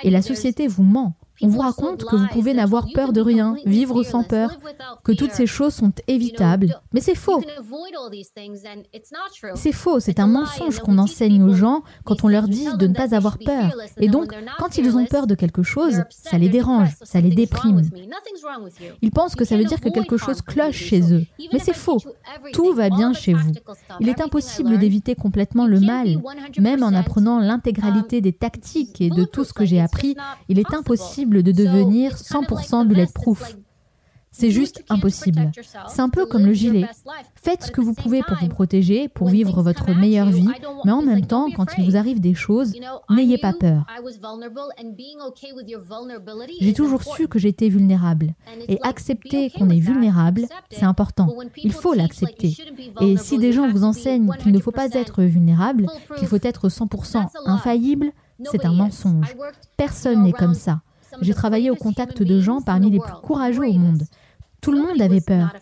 Et 0.03 0.09
la 0.09 0.22
société 0.22 0.68
vous 0.68 0.84
ment. 0.84 1.16
On 1.42 1.48
vous 1.48 1.60
raconte 1.60 2.06
que 2.06 2.16
vous 2.16 2.28
pouvez 2.28 2.54
n'avoir 2.54 2.88
peur 2.94 3.12
de 3.12 3.22
rien, 3.22 3.56
vivre 3.66 4.04
sans 4.04 4.24
peur, 4.24 4.52
que 5.04 5.12
toutes 5.12 5.32
ces 5.32 5.48
choses 5.48 5.74
sont 5.74 5.92
évitables. 6.08 6.80
Mais 6.94 7.02
c'est 7.02 7.16
faux. 7.16 7.44
C'est 9.56 9.72
faux, 9.72 10.00
c'est 10.00 10.20
un 10.20 10.28
mensonge 10.28 10.80
qu'on 10.80 10.98
enseigne 10.98 11.42
aux 11.44 11.54
gens 11.54 11.84
quand 12.06 12.24
on 12.24 12.28
leur 12.28 12.48
dit 12.48 12.68
de 12.78 12.88
ne 12.88 12.94
pas 12.94 13.16
avoir 13.16 13.38
peur. 13.40 13.74
Et 13.98 14.10
donc, 14.10 14.34
quand 14.60 14.78
ils 14.78 14.96
ont 14.96 15.06
peur 15.06 15.28
de 15.28 15.36
quelque 15.36 15.64
chose, 15.64 16.04
ça 16.10 16.38
les 16.38 16.50
dérange, 16.50 16.90
ça 17.02 17.20
les 17.20 17.34
déprime. 17.34 17.82
Ils 19.02 19.12
pensent 19.12 19.36
que 19.36 19.46
ça 19.46 19.58
veut 19.58 19.66
dire 19.66 19.82
que 19.82 19.90
quelque 19.90 20.18
chose 20.18 20.42
cloche 20.42 20.76
chez 20.76 21.14
eux. 21.14 21.26
Mais 21.52 21.60
c'est 21.60 21.76
faux. 21.76 22.00
Tout 22.54 22.74
va 22.74 22.90
bien 22.90 23.14
chez 23.14 23.34
vous. 23.34 23.52
Il 24.00 24.08
est 24.08 24.22
impossible 24.22 24.78
d'éviter 24.78 25.16
complètement 25.16 25.66
le 25.66 25.80
mal. 25.80 26.22
Même 26.60 26.84
en 26.84 26.94
apprenant 26.94 27.40
l'intégralité 27.40 28.22
des 28.22 28.34
tactiques 28.34 29.02
et 29.02 29.10
de 29.10 29.24
tout 29.24 29.44
ce 29.44 29.54
que 29.54 29.66
j'ai 29.66 29.82
appris, 29.82 30.16
il 30.48 30.60
est 30.60 30.74
impossible 30.74 31.23
de 31.26 31.52
devenir 31.52 32.16
100% 32.16 32.88
bulletproof. 32.88 33.56
C'est 34.34 34.50
juste 34.50 34.84
impossible. 34.90 35.52
C'est 35.88 36.02
un 36.02 36.10
peu 36.10 36.26
comme 36.26 36.46
le 36.46 36.54
gilet. 36.54 36.88
Faites 37.36 37.66
ce 37.66 37.72
que 37.72 37.82
vous 37.82 37.94
pouvez 37.94 38.24
pour 38.24 38.36
vous 38.42 38.48
protéger, 38.48 39.08
pour 39.08 39.30
vivre 39.30 39.62
votre 39.62 39.92
meilleure 39.94 40.32
vie, 40.32 40.50
mais 40.86 40.92
en 40.92 41.04
même 41.04 41.26
temps, 41.28 41.50
quand 41.56 41.68
il 41.78 41.86
vous 41.86 41.96
arrive 41.96 42.20
des 42.20 42.34
choses, 42.34 42.74
n'ayez 43.12 43.38
pas 43.38 43.54
peur. 43.54 43.86
J'ai 46.60 46.74
toujours 46.74 47.04
su 47.04 47.28
que 47.28 47.38
j'étais 47.38 47.70
vulnérable. 47.70 48.34
Et 48.68 48.80
accepter 48.82 49.52
qu'on 49.52 49.70
est 49.70 49.80
vulnérable, 49.80 50.48
c'est 50.72 50.86
important. 50.86 51.30
Il 51.64 51.72
faut 51.72 51.94
l'accepter. 51.94 52.58
Et 53.02 53.18
si 53.18 53.38
des 53.38 53.54
gens 53.54 53.70
vous 53.70 53.84
enseignent 53.84 54.32
qu'il 54.40 54.52
ne 54.52 54.60
faut 54.60 54.72
pas 54.72 54.90
être 54.94 55.22
vulnérable, 55.22 55.86
qu'il 56.18 56.28
faut 56.28 56.40
être 56.42 56.70
100% 56.70 57.28
infaillible, 57.46 58.12
c'est 58.46 58.66
un 58.66 58.74
mensonge. 58.74 59.38
Personne 59.78 60.24
n'est 60.24 60.34
comme 60.34 60.56
ça. 60.56 60.82
J'ai 61.22 61.34
travaillé 61.34 61.70
au 61.70 61.76
contact 61.76 62.24
de 62.24 62.39
gens 62.39 62.61
parmi 62.61 62.89
les 62.89 62.99
plus 62.99 63.14
courageux 63.22 63.68
au 63.68 63.74
monde. 63.74 64.03
Tout 64.61 64.72
le 64.72 64.82
monde 64.82 65.01
avait 65.01 65.22
peur. 65.22 65.53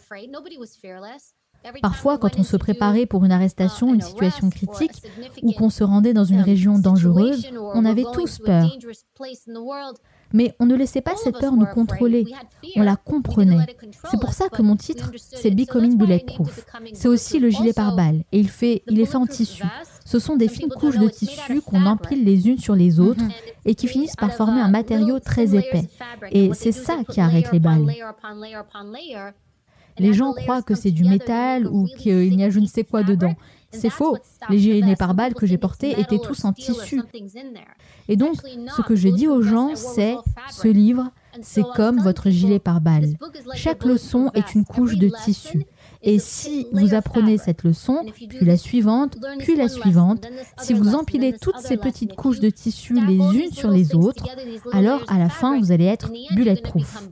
Parfois, 1.82 2.18
quand 2.18 2.40
on 2.40 2.44
se 2.44 2.58
préparait 2.58 3.06
pour 3.06 3.24
une 3.24 3.32
arrestation, 3.32 3.94
une 3.94 4.02
situation 4.02 4.50
critique, 4.50 5.04
ou 5.44 5.52
qu'on 5.52 5.70
se 5.70 5.84
rendait 5.84 6.14
dans 6.14 6.24
une 6.24 6.42
région 6.42 6.80
dangereuse, 6.80 7.48
on 7.74 7.86
avait 7.86 8.06
tous 8.14 8.40
peur. 8.40 8.68
Mais 10.34 10.56
on 10.60 10.66
ne 10.66 10.76
laissait 10.76 11.02
pas 11.02 11.16
cette 11.16 11.40
peur 11.40 11.54
nous 11.54 11.66
contrôler, 11.66 12.26
on 12.76 12.84
la 12.84 12.96
comprenait. 12.96 13.66
C'est 14.10 14.20
pour 14.20 14.34
ça 14.34 14.50
que 14.50 14.62
mon 14.62 14.76
titre, 14.76 15.12
c'est 15.18 15.52
Becoming 15.52 15.98
Bulletproof. 15.98 16.66
C'est 16.94 17.10
aussi 17.10 17.40
le 17.40 17.50
gilet 17.50 17.74
pare-balles, 17.74 18.24
et 18.32 18.40
il, 18.40 18.50
fait, 18.50 18.84
il 18.88 19.00
est 19.00 19.06
fait 19.06 19.18
en 19.18 19.28
tissu. 19.28 19.64
Ce 20.12 20.20
sont 20.20 20.36
des 20.36 20.50
fines 20.50 20.68
couches 20.68 20.98
de 20.98 21.08
tissu 21.08 21.62
qu'on 21.62 21.86
empile 21.86 22.26
les 22.26 22.50
unes 22.50 22.58
sur 22.58 22.76
les 22.76 23.00
autres 23.00 23.24
et 23.64 23.76
qui 23.76 23.88
finissent 23.88 24.18
par 24.18 24.34
former 24.34 24.60
un 24.60 24.68
matériau 24.68 25.22
très 25.22 25.56
épais. 25.56 25.88
Et 26.32 26.52
c'est 26.54 26.74
ça 26.74 26.98
qui 27.10 27.22
arrête 27.22 27.50
les 27.54 27.62
balles. 27.62 27.88
Les 29.98 30.12
gens 30.12 30.34
croient 30.34 30.64
que 30.64 30.76
c'est 30.76 30.92
du 30.92 31.06
métal 31.06 31.66
ou 31.66 31.88
qu'il 31.98 32.38
y 32.38 32.44
a 32.44 32.50
je 32.50 32.60
ne 32.60 32.66
sais 32.66 32.84
quoi 32.84 33.04
dedans. 33.04 33.36
C'est 33.72 33.90
faux. 33.90 34.18
Les 34.50 34.60
gilets 34.60 34.98
pare-balles 34.98 35.34
que 35.34 35.46
j'ai 35.46 35.58
portés 35.58 35.98
étaient 35.98 36.20
tous 36.20 36.44
en 36.44 36.52
tissu. 36.52 37.02
Et 38.10 38.18
donc, 38.18 38.36
ce 38.76 38.82
que 38.82 38.98
je 38.98 39.08
dis 39.08 39.30
aux 39.30 39.42
gens, 39.42 39.76
c'est 39.76 40.18
ce 40.50 40.68
livre, 40.68 41.10
c'est 41.42 41.64
comme 41.78 42.02
votre 42.02 42.30
gilet 42.30 42.60
pare-balles. 42.60 43.16
Chaque 43.56 43.86
leçon 43.86 44.30
est 44.34 44.56
une 44.56 44.66
couche 44.66 44.98
de 44.98 45.10
tissu. 45.24 45.66
Et 46.04 46.20
si 46.20 46.68
vous 46.72 46.94
apprenez 46.94 47.38
cette 47.38 47.64
leçon, 47.64 48.04
puis 48.14 48.46
la 48.46 48.58
suivante, 48.58 49.18
puis 49.40 49.56
la 49.56 49.70
suivante, 49.70 50.26
si 50.60 50.74
vous 50.74 50.96
empilez 50.96 51.34
toutes 51.40 51.60
ces 51.60 51.78
petites 51.78 52.16
couches 52.16 52.40
de 52.40 52.50
tissu 52.50 52.96
les 53.06 53.18
unes 53.18 53.52
sur 53.52 53.70
les 53.70 53.96
autres, 53.96 54.26
alors 54.72 55.04
à 55.08 55.20
la 55.20 55.30
fin, 55.30 55.60
vous 55.60 55.72
allez 55.72 55.86
être 55.86 56.12
bulletproof. 56.36 57.10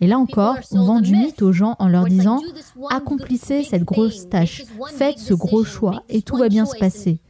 Et 0.00 0.06
là 0.06 0.18
encore, 0.18 0.56
on 0.72 0.84
vend 0.84 1.00
du 1.00 1.14
mythe 1.14 1.42
aux 1.42 1.52
gens 1.52 1.76
en 1.78 1.88
leur 1.88 2.04
disant 2.06 2.40
accomplissez 2.90 3.64
cette 3.64 3.84
grosse 3.84 4.28
tâche, 4.28 4.64
faites 4.94 5.18
ce 5.18 5.34
gros 5.34 5.64
choix 5.64 6.02
et 6.08 6.22
tout 6.22 6.36
va 6.36 6.48
bien 6.48 6.64
se 6.64 6.76
passer. 6.76 7.20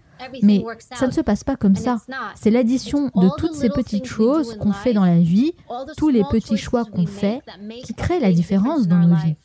Mais 0.42 0.62
ça 0.94 1.06
ne 1.06 1.12
se 1.12 1.20
passe 1.20 1.44
pas 1.44 1.56
comme 1.56 1.76
ça. 1.76 1.96
C'est 2.34 2.50
l'addition 2.50 3.10
de 3.14 3.28
toutes 3.38 3.54
ces 3.54 3.70
petites 3.70 4.06
choses 4.06 4.56
qu'on 4.58 4.72
fait 4.72 4.92
dans 4.92 5.04
la 5.04 5.18
vie, 5.18 5.52
tous 5.96 6.10
les 6.10 6.24
petits 6.30 6.58
choix 6.58 6.84
qu'on 6.84 7.06
fait, 7.06 7.40
qui 7.84 7.94
créent 7.94 8.20
la 8.20 8.32
différence 8.32 8.86
dans 8.86 8.98
nos 8.98 9.16
vies. 9.16 9.36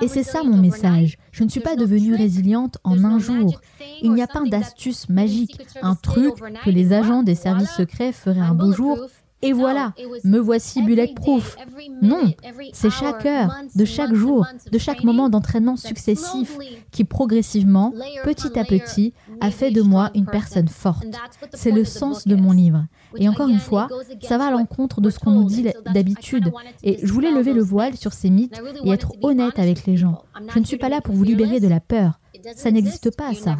Et 0.00 0.08
c'est 0.08 0.22
ça 0.22 0.42
mon 0.42 0.56
message. 0.56 1.16
Je 1.32 1.44
ne 1.44 1.48
suis 1.48 1.60
pas 1.60 1.76
devenue 1.76 2.14
résiliente 2.14 2.78
en 2.84 3.04
un 3.04 3.18
jour. 3.18 3.60
Il 4.00 4.12
n'y 4.12 4.22
a 4.22 4.26
pas 4.26 4.42
d'astuce 4.44 5.08
magique, 5.08 5.60
un 5.82 5.94
truc 5.94 6.34
que 6.64 6.70
les 6.70 6.92
agents 6.92 7.22
des 7.22 7.34
services 7.34 7.74
secrets 7.76 8.12
feraient 8.12 8.40
un 8.40 8.54
beau 8.54 8.72
jour. 8.72 8.98
Et 9.44 9.52
voilà, 9.52 9.92
me 10.22 10.38
voici 10.38 10.82
bulletproof. 10.82 11.56
Non, 12.00 12.32
c'est 12.72 12.90
chaque 12.90 13.26
heure, 13.26 13.52
de 13.74 13.84
chaque 13.84 14.14
jour, 14.14 14.46
de 14.70 14.78
chaque 14.78 15.02
moment 15.02 15.28
d'entraînement 15.28 15.76
successif 15.76 16.56
qui 16.92 17.02
progressivement, 17.02 17.92
petit 18.22 18.56
à 18.56 18.64
petit, 18.64 19.14
a 19.42 19.50
fait 19.50 19.72
de 19.72 19.82
moi 19.82 20.10
une 20.14 20.26
personne 20.26 20.68
forte. 20.68 21.04
C'est 21.52 21.72
le 21.72 21.84
sens 21.84 22.26
de 22.26 22.36
mon 22.36 22.52
livre. 22.52 22.86
Et 23.16 23.28
encore 23.28 23.48
une 23.48 23.58
fois, 23.58 23.88
ça 24.22 24.38
va 24.38 24.46
à 24.46 24.50
l'encontre 24.52 25.00
de 25.00 25.10
ce 25.10 25.18
qu'on 25.18 25.32
nous 25.32 25.44
dit 25.44 25.66
d'habitude. 25.92 26.52
Et 26.82 26.98
je 27.02 27.12
voulais 27.12 27.32
lever 27.32 27.52
le 27.52 27.62
voile 27.62 27.96
sur 27.96 28.12
ces 28.12 28.30
mythes 28.30 28.60
et 28.84 28.90
être 28.90 29.12
honnête 29.22 29.58
avec 29.58 29.84
les 29.84 29.96
gens. 29.96 30.22
Je 30.54 30.58
ne 30.60 30.64
suis 30.64 30.78
pas 30.78 30.88
là 30.88 31.00
pour 31.00 31.14
vous 31.14 31.24
libérer 31.24 31.60
de 31.60 31.68
la 31.68 31.80
peur. 31.80 32.20
Ça 32.54 32.70
n'existe 32.70 33.14
pas, 33.16 33.34
ça. 33.34 33.56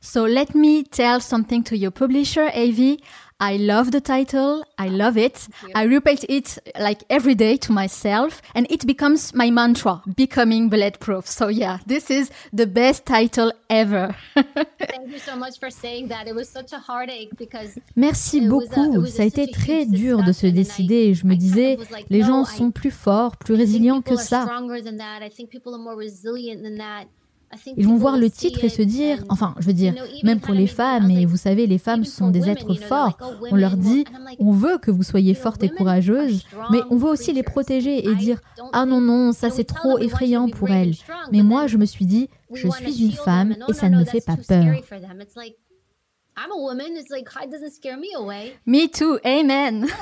So 0.00 0.26
let 0.26 0.54
me 0.54 0.84
tell 0.84 1.20
something 1.20 1.64
to 1.64 1.74
your 1.74 1.92
publisher, 1.92 2.48
Avi. 2.54 2.98
I 3.40 3.56
love 3.56 3.92
the 3.92 4.00
title. 4.00 4.64
I 4.78 4.88
love 4.88 5.16
it. 5.16 5.46
I 5.74 5.84
repeat 5.84 6.24
it 6.28 6.58
like 6.78 7.04
every 7.08 7.36
day 7.36 7.56
to 7.58 7.72
myself 7.72 8.42
and 8.54 8.66
it 8.68 8.84
becomes 8.84 9.32
my 9.32 9.50
mantra, 9.50 10.02
becoming 10.16 10.68
bulletproof. 10.68 11.26
So 11.28 11.46
yeah, 11.46 11.78
this 11.86 12.10
is 12.10 12.30
the 12.52 12.66
best 12.66 13.06
title 13.06 13.52
ever. 13.70 14.16
Thank 14.34 15.12
you 15.12 15.20
so 15.20 15.36
much 15.36 15.60
for 15.60 15.70
saying 15.70 16.08
that. 16.08 16.26
It 16.26 16.34
was 16.34 16.48
such 16.48 16.72
a 16.72 16.78
heartache 16.78 17.30
because 17.38 17.78
Merci 17.94 18.40
beaucoup. 18.40 19.06
Ça 19.06 19.22
a 19.22 19.26
été 19.26 19.46
très 19.50 19.86
dur 19.86 20.24
de 20.24 20.32
se 20.32 20.48
décider. 20.48 21.14
Je 21.14 21.24
me 21.24 21.36
disais, 21.36 21.78
les 22.10 22.22
gens 22.22 22.44
sont 22.44 22.72
plus 22.72 22.90
forts, 22.90 23.36
plus 23.36 23.54
résilients 23.54 24.02
que 24.02 24.16
ça. 24.16 24.46
Ils 27.76 27.86
vont 27.86 27.96
voir 27.96 28.18
le 28.18 28.30
titre 28.30 28.62
et 28.64 28.68
se 28.68 28.82
dire, 28.82 29.24
enfin, 29.28 29.54
je 29.58 29.66
veux 29.66 29.72
dire, 29.72 29.94
même 30.22 30.40
pour 30.40 30.54
les 30.54 30.66
femmes, 30.66 31.10
et 31.10 31.24
vous 31.24 31.36
savez, 31.36 31.66
les 31.66 31.78
femmes 31.78 32.04
sont 32.04 32.30
des 32.30 32.48
êtres 32.48 32.74
forts, 32.74 33.18
on 33.50 33.56
leur 33.56 33.76
dit, 33.76 34.04
on 34.38 34.52
veut 34.52 34.78
que 34.78 34.90
vous 34.90 35.02
soyez 35.02 35.34
fortes 35.34 35.62
et 35.62 35.68
courageuses, 35.68 36.44
mais 36.70 36.80
on 36.90 36.96
veut 36.96 37.08
aussi 37.08 37.32
les 37.32 37.42
protéger 37.42 38.06
et 38.06 38.14
dire, 38.14 38.40
ah 38.72 38.84
non, 38.86 39.00
non, 39.00 39.32
ça 39.32 39.50
c'est 39.50 39.64
trop 39.64 39.98
effrayant 39.98 40.48
pour 40.48 40.70
elles. 40.70 40.94
Mais 41.32 41.42
moi, 41.42 41.66
je 41.66 41.78
me 41.78 41.86
suis 41.86 42.06
dit, 42.06 42.28
je 42.52 42.68
suis 42.68 43.02
une 43.04 43.12
femme 43.12 43.56
et 43.68 43.72
ça 43.72 43.88
ne 43.88 43.98
me 43.98 44.04
fait 44.04 44.24
pas 44.24 44.36
peur. 44.36 44.64
Me 48.66 48.86
too, 48.86 49.18
amen. 49.24 49.86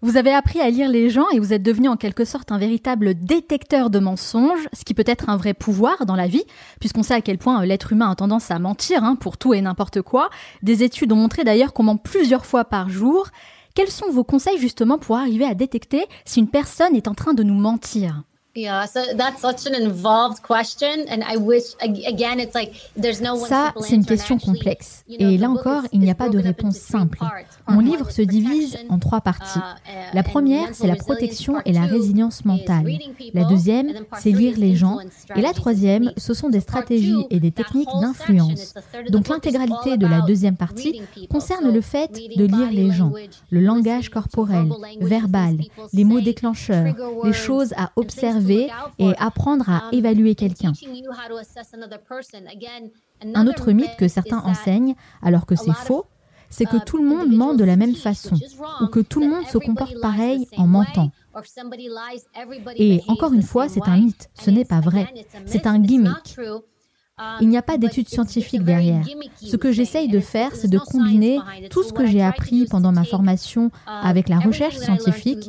Vous 0.00 0.16
avez 0.16 0.32
appris 0.32 0.60
à 0.60 0.70
lire 0.70 0.88
les 0.88 1.10
gens 1.10 1.28
et 1.32 1.40
vous 1.40 1.52
êtes 1.52 1.64
devenu 1.64 1.88
en 1.88 1.96
quelque 1.96 2.24
sorte 2.24 2.52
un 2.52 2.58
véritable 2.58 3.16
détecteur 3.16 3.90
de 3.90 3.98
mensonges, 3.98 4.68
ce 4.72 4.84
qui 4.84 4.94
peut 4.94 5.02
être 5.04 5.28
un 5.28 5.36
vrai 5.36 5.54
pouvoir 5.54 6.06
dans 6.06 6.14
la 6.14 6.28
vie, 6.28 6.44
puisqu'on 6.78 7.02
sait 7.02 7.14
à 7.14 7.20
quel 7.20 7.36
point 7.36 7.60
euh, 7.60 7.66
l'être 7.66 7.92
humain 7.92 8.08
a 8.08 8.14
tendance 8.14 8.52
à 8.52 8.60
mentir 8.60 9.02
hein, 9.02 9.16
pour 9.16 9.38
tout 9.38 9.54
et 9.54 9.60
n'importe 9.60 10.02
quoi. 10.02 10.30
Des 10.62 10.84
études 10.84 11.10
ont 11.10 11.16
montré 11.16 11.42
d'ailleurs 11.42 11.72
qu'on 11.72 11.82
ment 11.82 11.96
plusieurs 11.96 12.46
fois 12.46 12.64
par 12.64 12.88
jour. 12.88 13.26
Quels 13.74 13.90
sont 13.90 14.08
vos 14.12 14.22
conseils 14.22 14.58
justement 14.58 14.98
pour 14.98 15.16
arriver 15.16 15.44
à 15.44 15.54
détecter 15.54 16.04
si 16.24 16.38
une 16.38 16.48
personne 16.48 16.94
est 16.94 17.08
en 17.08 17.14
train 17.14 17.34
de 17.34 17.42
nous 17.42 17.58
mentir? 17.58 18.22
Ça, 23.46 23.74
c'est 23.80 23.94
une 23.94 24.06
question 24.06 24.38
complexe. 24.38 25.04
Et 25.08 25.38
là 25.38 25.50
encore, 25.50 25.82
il 25.92 26.00
n'y 26.00 26.10
a 26.10 26.14
pas 26.14 26.28
de 26.28 26.38
réponse 26.38 26.76
simple. 26.76 27.18
Mon 27.68 27.80
livre 27.80 28.10
se 28.10 28.22
divise 28.22 28.78
en 28.88 28.98
trois 28.98 29.20
parties. 29.20 29.58
Uh, 29.58 30.14
la 30.14 30.22
première, 30.22 30.68
c'est 30.72 30.86
la 30.86 30.96
protection 30.96 31.56
et 31.64 31.72
la 31.72 31.82
résilience 31.82 32.44
mentale. 32.44 32.86
La 33.34 33.44
deuxième, 33.44 33.92
c'est 34.18 34.30
lire 34.30 34.54
les 34.56 34.74
gens. 34.74 34.98
Et 35.36 35.40
la 35.40 35.52
troisième, 35.52 36.12
ce 36.16 36.34
sont 36.34 36.48
des 36.48 36.60
stratégies 36.60 37.24
et 37.30 37.40
des 37.40 37.52
techniques 37.52 37.88
d'influence. 38.00 38.74
Donc 39.10 39.28
l'intégralité 39.28 39.96
de 39.96 40.06
la 40.06 40.22
deuxième 40.22 40.56
partie 40.56 41.02
concerne 41.30 41.72
le 41.72 41.80
fait 41.80 42.12
de 42.12 42.44
lire 42.44 42.70
les 42.72 42.90
gens, 42.90 43.12
le 43.50 43.60
langage 43.60 44.10
corporel, 44.10 44.68
verbal, 45.00 45.58
les 45.92 46.04
mots 46.04 46.20
déclencheurs, 46.20 46.94
les 47.24 47.32
choses 47.32 47.72
à 47.76 47.90
observer 47.96 48.47
et 48.50 49.12
apprendre 49.18 49.68
à 49.68 49.88
évaluer 49.92 50.34
quelqu'un. 50.34 50.72
Un 53.34 53.46
autre 53.46 53.72
mythe 53.72 53.96
que 53.98 54.08
certains 54.08 54.38
enseignent, 54.38 54.94
alors 55.22 55.46
que 55.46 55.56
c'est 55.56 55.72
faux, 55.74 56.06
c'est 56.50 56.64
que 56.64 56.82
tout 56.82 56.96
le 56.96 57.04
monde 57.06 57.30
ment 57.30 57.54
de 57.54 57.64
la 57.64 57.76
même 57.76 57.94
façon 57.94 58.36
ou 58.80 58.86
que 58.86 59.00
tout 59.00 59.20
le 59.20 59.28
monde 59.28 59.46
se 59.46 59.58
comporte 59.58 60.00
pareil 60.00 60.46
en 60.56 60.66
mentant. 60.66 61.10
Et 62.76 63.02
encore 63.08 63.32
une 63.32 63.42
fois, 63.42 63.68
c'est 63.68 63.86
un 63.86 63.96
mythe, 63.96 64.30
ce 64.34 64.50
n'est 64.50 64.64
pas 64.64 64.80
vrai, 64.80 65.12
c'est 65.46 65.66
un 65.66 65.78
gimmick. 65.78 66.36
Il 67.40 67.48
n'y 67.48 67.56
a 67.56 67.62
pas 67.62 67.78
d'études 67.78 68.08
scientifiques 68.08 68.64
derrière. 68.64 69.04
Ce 69.36 69.56
que 69.56 69.72
j'essaye 69.72 70.08
de 70.08 70.20
faire, 70.20 70.54
c'est 70.54 70.68
de 70.68 70.78
combiner 70.78 71.38
tout 71.70 71.82
ce 71.82 71.92
que 71.92 72.06
j'ai 72.06 72.22
appris 72.22 72.66
pendant 72.66 72.92
ma 72.92 73.04
formation 73.04 73.70
avec 73.86 74.28
la 74.28 74.38
recherche 74.38 74.76
scientifique 74.76 75.48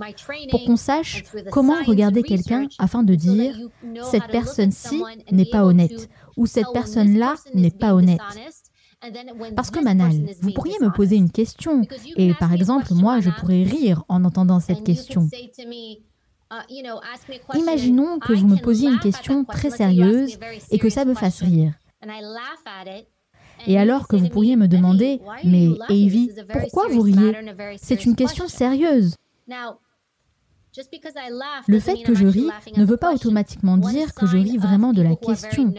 pour 0.52 0.64
qu'on 0.66 0.76
sache 0.78 1.24
comment 1.52 1.82
regarder 1.86 2.24
quelqu'un 2.24 2.68
afin 2.78 3.04
de 3.04 3.16
dire 3.16 3.56
cette 4.04 4.28
personne-ci 4.28 5.04
n'est 5.32 5.46
pas 5.46 5.64
honnête 5.64 6.10
ou 6.38 6.46
cette 6.46 6.72
personne-là 6.74 7.36
n'est 7.54 7.72
pas 7.72 7.94
honnête. 7.94 8.22
Parce 9.56 9.72
que 9.72 9.82
Manal, 9.82 10.26
vous 10.42 10.52
pourriez 10.52 10.76
me 10.82 10.92
poser 10.92 11.16
une 11.16 11.32
question 11.32 11.84
et 12.18 12.34
par 12.34 12.54
exemple, 12.54 12.94
moi, 12.94 13.20
je 13.22 13.30
pourrais 13.30 13.64
rire 13.64 14.04
en 14.10 14.26
entendant 14.26 14.60
cette 14.60 14.84
question. 14.84 15.30
Uh, 16.52 17.56
Imaginons 17.56 18.18
que 18.18 18.34
vous 18.34 18.48
me 18.48 18.58
posiez 18.58 18.90
une 18.90 19.00
question 19.00 19.46
très 19.46 19.70
sérieuse 19.70 20.40
et 20.72 20.80
que 20.80 20.90
ça 20.90 21.06
me 21.06 21.14
fasse 21.14 21.44
rire. 21.44 21.74
Et 23.68 23.78
alors 23.78 24.08
que 24.08 24.16
vous 24.16 24.30
pourriez 24.30 24.56
me 24.56 24.68
demander, 24.68 25.22
mais 25.44 25.70
Avi, 25.90 26.32
pourquoi 26.52 26.88
vous 26.88 27.02
riez? 27.02 27.36
C'est 27.78 28.06
une 28.06 28.16
question 28.16 28.48
sérieuse. 28.48 29.16
Le 31.68 31.80
fait 31.80 32.04
que 32.04 32.14
je 32.14 32.26
ris 32.26 32.50
ne 32.78 32.86
veut 32.86 32.98
pas 32.98 33.14
automatiquement 33.14 33.78
dire 33.78 34.14
que 34.14 34.28
je 34.28 34.38
ris 34.38 34.58
vraiment 34.58 34.94
de 34.94 35.02
la 35.02 35.16
question. 35.16 35.74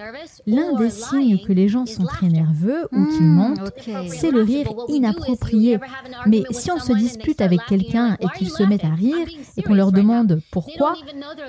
L'un 0.47 0.75
des 0.75 0.91
signes 0.91 1.39
que 1.39 1.53
les 1.53 1.69
gens 1.69 1.87
sont 1.87 2.05
très 2.05 2.29
nerveux 2.29 2.89
ou 2.93 3.07
qu'ils 3.07 3.23
hmm, 3.23 3.35
mentent, 3.35 3.73
c'est 4.09 4.31
le 4.31 4.43
rire 4.43 4.69
inapproprié. 4.89 5.79
Mais 6.27 6.43
si 6.51 6.71
on 6.71 6.79
se 6.79 6.93
dispute 6.93 7.41
avec 7.41 7.61
quelqu'un 7.67 8.17
et 8.21 8.27
qu'ils 8.37 8.51
se 8.51 8.63
mettent 8.63 8.85
à 8.85 8.95
rire 8.95 9.29
et 9.57 9.63
qu'on 9.63 9.75
leur 9.75 9.93
demande 9.93 10.41
pourquoi, 10.51 10.95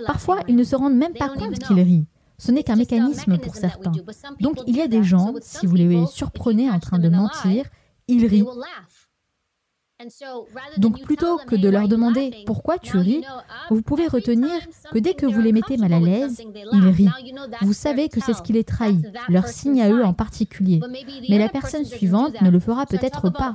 parfois 0.06 0.40
ils 0.48 0.56
ne 0.56 0.64
se 0.64 0.76
rendent 0.76 0.96
même 0.96 1.14
pas 1.14 1.30
compte 1.30 1.58
qu'ils 1.60 1.82
rient. 1.82 2.06
Ce 2.38 2.52
n'est 2.52 2.64
qu'un 2.64 2.76
mécanisme 2.76 3.38
pour 3.38 3.56
certains. 3.56 3.92
Donc 4.40 4.58
il 4.68 4.76
y 4.78 4.82
a 4.82 4.88
des 4.88 5.04
gens, 5.04 5.34
si 5.42 5.66
vous 5.66 5.76
les 5.76 6.06
surprenez 6.08 6.70
en 6.70 6.80
train 6.80 7.00
de 7.00 7.10
mentir, 7.10 7.66
ils 8.08 8.26
rient. 8.26 8.46
Donc 10.78 11.02
plutôt 11.02 11.38
que 11.38 11.56
de 11.56 11.70
leur 11.70 11.88
demander 11.88 12.44
pourquoi 12.46 12.78
tu 12.78 12.98
ris, 12.98 13.24
vous 13.70 13.82
pouvez 13.82 14.08
retenir 14.08 14.52
que 14.92 15.00
dès 15.00 15.14
que 15.14 15.26
vous 15.26 15.42
les 15.42 15.52
mettez 15.52 15.78
mal 15.78 15.94
à 15.94 16.00
l'aise, 16.00 16.42
ils 16.74 16.88
rient. 16.90 17.10
Vous 17.62 17.74
savez 17.74 18.10
que 18.10 18.20
c'est 18.20 18.34
ce 18.34 18.42
qui 18.42 18.54
les 18.54 18.64
trahit, 18.64 19.06
leur 19.30 19.48
signe 19.48 19.82
à 19.82 19.90
eux 19.90 20.04
en 20.04 20.14
particulier. 20.14 20.80
Mais 21.30 21.38
la 21.38 21.50
personne 21.50 21.86
suivante 21.86 22.40
ne 22.42 22.50
le 22.50 22.60
fera 22.60 22.86
peut-être 22.86 23.30
pas. 23.30 23.54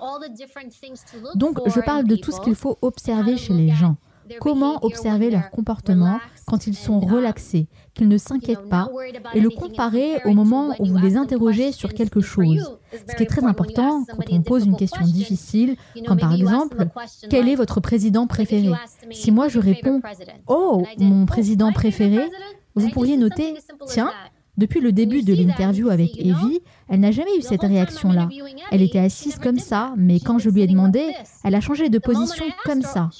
Donc 1.35 1.59
je 1.67 1.81
parle 1.81 2.05
de 2.05 2.17
tout 2.17 2.33
ce 2.33 2.41
qu'il 2.41 2.55
faut 2.55 2.79
observer 2.83 3.37
chez 3.37 3.55
les 3.55 3.71
gens. 3.71 3.97
Comment 4.41 4.85
observer 4.85 5.31
leur 5.31 5.51
comportement 5.51 6.19
quand 6.47 6.69
ils 6.69 6.77
sont 6.77 7.01
relaxés, 7.01 7.67
qu'ils 7.93 8.09
ne 8.09 8.19
s'inquiètent 8.19 8.69
pas, 8.69 8.89
et 9.35 9.41
le 9.41 9.51
comparer 9.51 10.21
au 10.25 10.33
moment 10.33 10.75
où 10.79 10.87
vous 10.87 10.99
les 10.99 11.17
interrogez 11.17 11.73
sur 11.73 11.93
quelque 11.93 12.21
chose. 12.21 12.79
Ce 12.93 13.17
qui 13.17 13.25
est 13.25 13.27
très 13.27 13.45
important 13.45 14.05
quand 14.09 14.33
on 14.33 14.43
pose 14.43 14.65
une 14.65 14.77
question 14.77 15.05
difficile, 15.05 15.77
comme 16.07 16.19
par 16.19 16.33
exemple, 16.33 16.87
quel 17.29 17.49
est 17.49 17.57
votre 17.57 17.81
président 17.81 18.29
préféré? 18.29 18.71
Si 19.11 19.33
moi 19.33 19.49
je 19.49 19.59
réponds, 19.59 20.01
oh, 20.47 20.85
mon 20.99 21.27
président 21.27 21.73
préféré, 21.73 22.31
vous 22.77 22.91
pourriez 22.91 23.17
noter, 23.17 23.55
tiens, 23.87 24.13
depuis 24.57 24.81
le 24.81 24.93
début 24.93 25.23
de 25.23 25.35
l'interview 25.35 25.91
avec 25.91 26.17
Evie, 26.17 26.61
elle 26.89 27.01
n'a 27.01 27.11
jamais 27.11 27.37
eu 27.37 27.43
cette 27.43 27.63
réaction-là. 27.63 28.29
Elle 28.71 28.83
était 28.83 29.01
assise 29.01 29.39
comme 29.39 29.59
ça, 29.59 29.95
mais 29.97 30.21
quand 30.21 30.39
je 30.39 30.49
lui 30.49 30.63
ai 30.63 30.67
demandé, 30.67 31.13
elle 31.45 31.55
a 31.55 31.61
changé 31.61 31.89
de 31.89 31.99
position 31.99 32.47
comme 32.65 32.83
ça. 32.83 33.11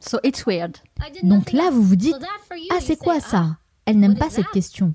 So 0.00 0.18
it's 0.22 0.46
weird. 0.46 0.76
Donc 1.22 1.52
là, 1.52 1.70
vous 1.70 1.82
vous 1.82 1.96
dites, 1.96 2.16
ah, 2.70 2.80
c'est 2.80 2.96
quoi 2.96 3.20
ça 3.20 3.44
"Ah, 3.50 3.56
Elle 3.86 3.98
n'aime 3.98 4.16
pas 4.18 4.30
cette 4.30 4.48
question. 4.50 4.94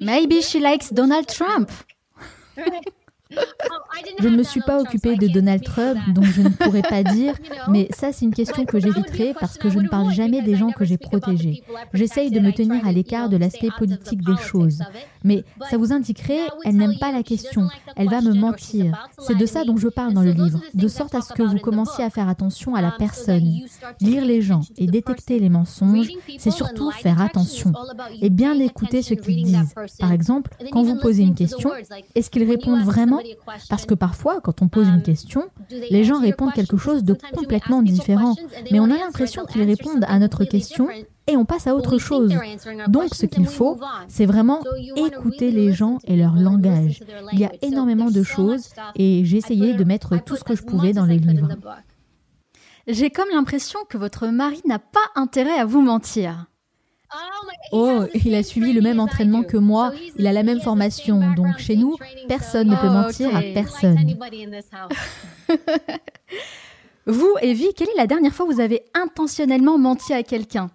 Maybe 0.00 0.40
she 0.42 0.54
likes 0.56 0.92
Donald 0.92 1.26
Trump. 1.26 1.70
Je 4.18 4.28
ne 4.28 4.36
me 4.36 4.42
suis 4.42 4.60
pas 4.60 4.80
occupée 4.80 5.16
de 5.16 5.26
Donald 5.28 5.62
Trump, 5.62 5.98
donc 6.14 6.24
je 6.24 6.42
ne 6.42 6.48
pourrais 6.48 6.82
pas 6.82 7.02
dire, 7.14 7.34
mais 7.68 7.88
ça 7.90 8.12
c'est 8.12 8.24
une 8.24 8.34
question 8.34 8.64
que 8.64 8.78
j'éviterai 8.78 9.34
parce 9.38 9.58
que 9.58 9.68
je 9.70 9.78
ne 9.78 9.88
parle 9.88 10.12
jamais 10.12 10.42
des 10.42 10.56
gens 10.56 10.70
que 10.70 10.84
j'ai 10.84 10.98
protégés. 10.98 11.62
J'essaye 11.92 12.30
de 12.30 12.40
me 12.40 12.52
tenir 12.52 12.86
à 12.86 12.92
l'écart 12.92 13.28
de 13.28 13.36
l'aspect 13.36 13.70
politique 13.76 14.22
des 14.24 14.36
choses. 14.36 14.80
Mais 15.24 15.44
ça 15.70 15.76
vous 15.76 15.92
indiquerait, 15.92 16.40
elle 16.64 16.76
n'aime 16.76 16.98
pas 16.98 17.12
la 17.12 17.22
question, 17.22 17.68
elle 17.96 18.08
va 18.08 18.20
me 18.20 18.34
mentir. 18.34 19.08
C'est 19.18 19.36
de 19.36 19.46
ça 19.46 19.64
dont 19.64 19.76
je 19.76 19.88
parle 19.88 20.14
dans 20.14 20.22
le 20.22 20.32
livre, 20.32 20.60
de 20.74 20.88
sorte 20.88 21.14
à 21.14 21.20
ce 21.20 21.32
que 21.32 21.42
vous 21.42 21.58
commenciez 21.58 22.04
à 22.04 22.10
faire 22.10 22.28
attention 22.28 22.74
à 22.74 22.82
la 22.82 22.90
personne. 22.90 23.60
Lire 24.00 24.24
les 24.24 24.42
gens 24.42 24.62
et 24.76 24.86
détecter 24.86 25.38
les 25.38 25.48
mensonges, 25.48 26.08
c'est 26.38 26.50
surtout 26.50 26.90
faire 26.90 27.20
attention 27.20 27.72
et 28.20 28.30
bien 28.30 28.58
écouter 28.58 29.02
ce 29.02 29.14
qu'ils 29.14 29.44
disent. 29.44 29.74
Par 29.98 30.12
exemple, 30.12 30.50
quand 30.70 30.82
vous 30.82 30.98
posez 30.98 31.22
une 31.22 31.34
question, 31.34 31.70
est-ce 32.14 32.30
qu'ils 32.30 32.48
répondent 32.48 32.82
vraiment 32.84 33.20
Parce 33.68 33.86
que 33.86 33.94
parfois, 33.94 34.40
quand 34.40 34.62
on 34.62 34.68
pose 34.68 34.88
une 34.88 35.02
question, 35.02 35.44
les 35.70 36.04
gens 36.04 36.20
répondent 36.20 36.52
quelque 36.52 36.76
chose 36.76 37.04
de 37.04 37.16
complètement 37.32 37.82
différent, 37.82 38.34
mais 38.70 38.80
on 38.80 38.90
a 38.90 38.98
l'impression 38.98 39.44
qu'ils 39.46 39.62
répondent 39.62 40.04
à 40.06 40.18
notre 40.18 40.44
question 40.44 40.88
et 41.26 41.36
on 41.36 41.44
passe 41.44 41.66
à 41.66 41.74
autre 41.74 41.98
chose. 41.98 42.34
Donc 42.88 43.14
ce 43.14 43.26
qu'il 43.26 43.46
faut, 43.46 43.78
c'est 44.08 44.26
vraiment 44.26 44.60
écouter 44.96 45.50
les 45.50 45.72
gens 45.72 45.98
et 46.04 46.16
leur 46.16 46.34
langage. 46.34 47.00
Il 47.32 47.38
y 47.38 47.44
a 47.44 47.52
énormément 47.62 48.10
de 48.10 48.22
choses 48.22 48.68
et 48.96 49.24
j'ai 49.24 49.36
essayé 49.36 49.74
de 49.74 49.84
mettre 49.84 50.22
tout 50.22 50.36
ce 50.36 50.44
que 50.44 50.56
je 50.56 50.62
pouvais 50.62 50.92
dans 50.92 51.06
les 51.06 51.18
livres. 51.18 51.48
J'ai 52.88 53.10
comme 53.10 53.28
l'impression 53.32 53.78
que 53.88 53.96
votre 53.96 54.26
mari 54.26 54.60
n'a 54.66 54.80
pas 54.80 54.98
intérêt 55.14 55.58
à 55.58 55.64
vous 55.64 55.82
mentir. 55.82 56.46
Oh, 57.72 58.04
il 58.24 58.34
a 58.34 58.42
suivi 58.42 58.72
le 58.72 58.80
même 58.80 59.00
entraînement 59.00 59.42
que 59.42 59.56
moi, 59.56 59.92
il 60.18 60.26
a 60.26 60.32
la 60.32 60.42
même 60.42 60.60
formation, 60.60 61.32
donc 61.34 61.58
chez 61.58 61.76
nous, 61.76 61.96
personne 62.28 62.68
ne 62.68 62.76
peut 62.76 62.88
Oh, 62.88 62.92
mentir 62.92 63.34
à 63.34 63.40
personne. 63.54 63.98
Vous, 67.06 67.34
Evie, 67.42 67.72
quelle 67.74 67.88
est 67.88 67.96
la 67.96 68.06
dernière 68.06 68.32
fois 68.32 68.46
où 68.46 68.52
vous 68.52 68.60
avez 68.60 68.84
intentionnellement 68.94 69.76
menti 69.76 70.12
à 70.12 70.22
quelqu'un? 70.22 70.70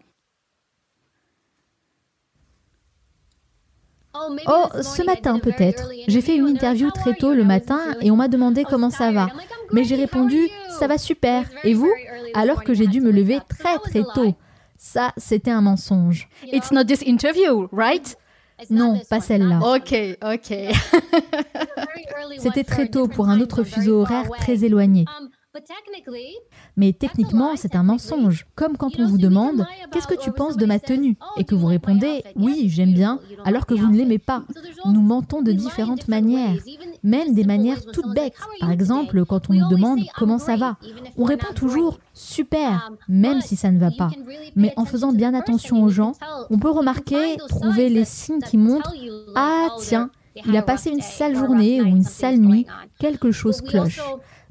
Oh, 4.47 4.65
ce 4.81 5.03
matin 5.03 5.39
peut-être. 5.39 5.89
J'ai 6.07 6.21
fait 6.21 6.35
une 6.35 6.47
interview 6.47 6.89
très 6.91 7.13
tôt 7.13 7.33
le 7.33 7.43
matin 7.43 7.79
et 8.01 8.09
on 8.11 8.15
m'a 8.15 8.27
demandé 8.27 8.63
comment 8.63 8.89
ça 8.89 9.11
va. 9.11 9.27
Mais 9.71 9.83
j'ai 9.83 9.95
répondu 9.95 10.49
ça 10.69 10.87
va 10.87 10.97
super. 10.97 11.49
Et 11.63 11.73
vous? 11.73 11.91
Alors 12.33 12.63
que 12.63 12.73
j'ai 12.73 12.87
dû 12.87 12.99
me 12.99 13.11
lever 13.11 13.39
très 13.47 13.77
très 13.79 14.03
tôt. 14.13 14.35
Ça, 14.77 15.11
c'était 15.17 15.51
un 15.51 15.61
mensonge. 15.61 16.29
It's 16.43 16.71
not 16.71 16.85
this 16.85 17.01
interview, 17.01 17.67
right? 17.71 18.15
Non, 18.69 18.99
pas 19.09 19.19
celle-là. 19.19 19.59
Ok, 19.59 19.93
ok. 20.23 20.57
C'était 22.37 22.63
très 22.63 22.87
tôt 22.87 23.07
pour 23.07 23.29
un 23.29 23.39
autre 23.39 23.63
fuseau 23.63 24.01
horaire 24.01 24.29
très 24.39 24.63
éloigné. 24.63 25.05
Mais 26.75 26.93
techniquement, 26.93 27.55
c'est 27.55 27.75
un 27.75 27.83
mensonge. 27.83 28.45
Comme 28.55 28.77
quand 28.77 28.99
on 28.99 29.07
vous 29.07 29.17
demande 29.17 29.65
Qu'est-ce 29.91 30.07
que 30.07 30.19
tu 30.19 30.31
penses 30.31 30.57
de 30.57 30.65
ma 30.65 30.79
tenue 30.79 31.17
et 31.37 31.43
que 31.43 31.55
vous 31.55 31.67
répondez 31.67 32.23
Oui, 32.35 32.69
j'aime 32.69 32.93
bien, 32.93 33.19
alors 33.45 33.65
que 33.65 33.73
vous 33.73 33.87
ne 33.87 33.97
l'aimez 33.97 34.19
pas. 34.19 34.43
Nous 34.85 35.01
mentons 35.01 35.41
de 35.41 35.51
différentes 35.51 36.07
manières, 36.07 36.55
même 37.03 37.33
des 37.33 37.43
manières 37.43 37.85
toutes 37.85 38.13
bêtes. 38.13 38.35
Par 38.59 38.71
exemple, 38.71 39.25
quand 39.25 39.49
on 39.49 39.53
nous 39.53 39.67
demande 39.69 39.99
Comment 40.15 40.39
ça 40.39 40.55
va 40.55 40.77
On 41.17 41.23
répond 41.23 41.53
toujours 41.53 41.99
Super, 42.13 42.91
même 43.07 43.41
si 43.41 43.55
ça 43.55 43.71
ne 43.71 43.79
va 43.79 43.91
pas. 43.91 44.09
Mais 44.55 44.73
en 44.75 44.85
faisant 44.85 45.13
bien 45.13 45.33
attention 45.33 45.83
aux 45.83 45.89
gens, 45.89 46.13
on 46.49 46.57
peut 46.59 46.69
remarquer, 46.69 47.37
trouver 47.47 47.89
les 47.89 48.05
signes 48.05 48.41
qui 48.41 48.57
montrent 48.57 48.93
Ah, 49.35 49.67
tiens, 49.79 50.09
il 50.45 50.55
a 50.55 50.61
passé 50.61 50.89
une 50.91 51.01
sale 51.01 51.35
journée 51.35 51.81
ou 51.81 51.85
une 51.85 52.03
sale 52.03 52.37
nuit, 52.37 52.65
quelque 52.99 53.31
chose 53.31 53.61
cloche. 53.61 53.99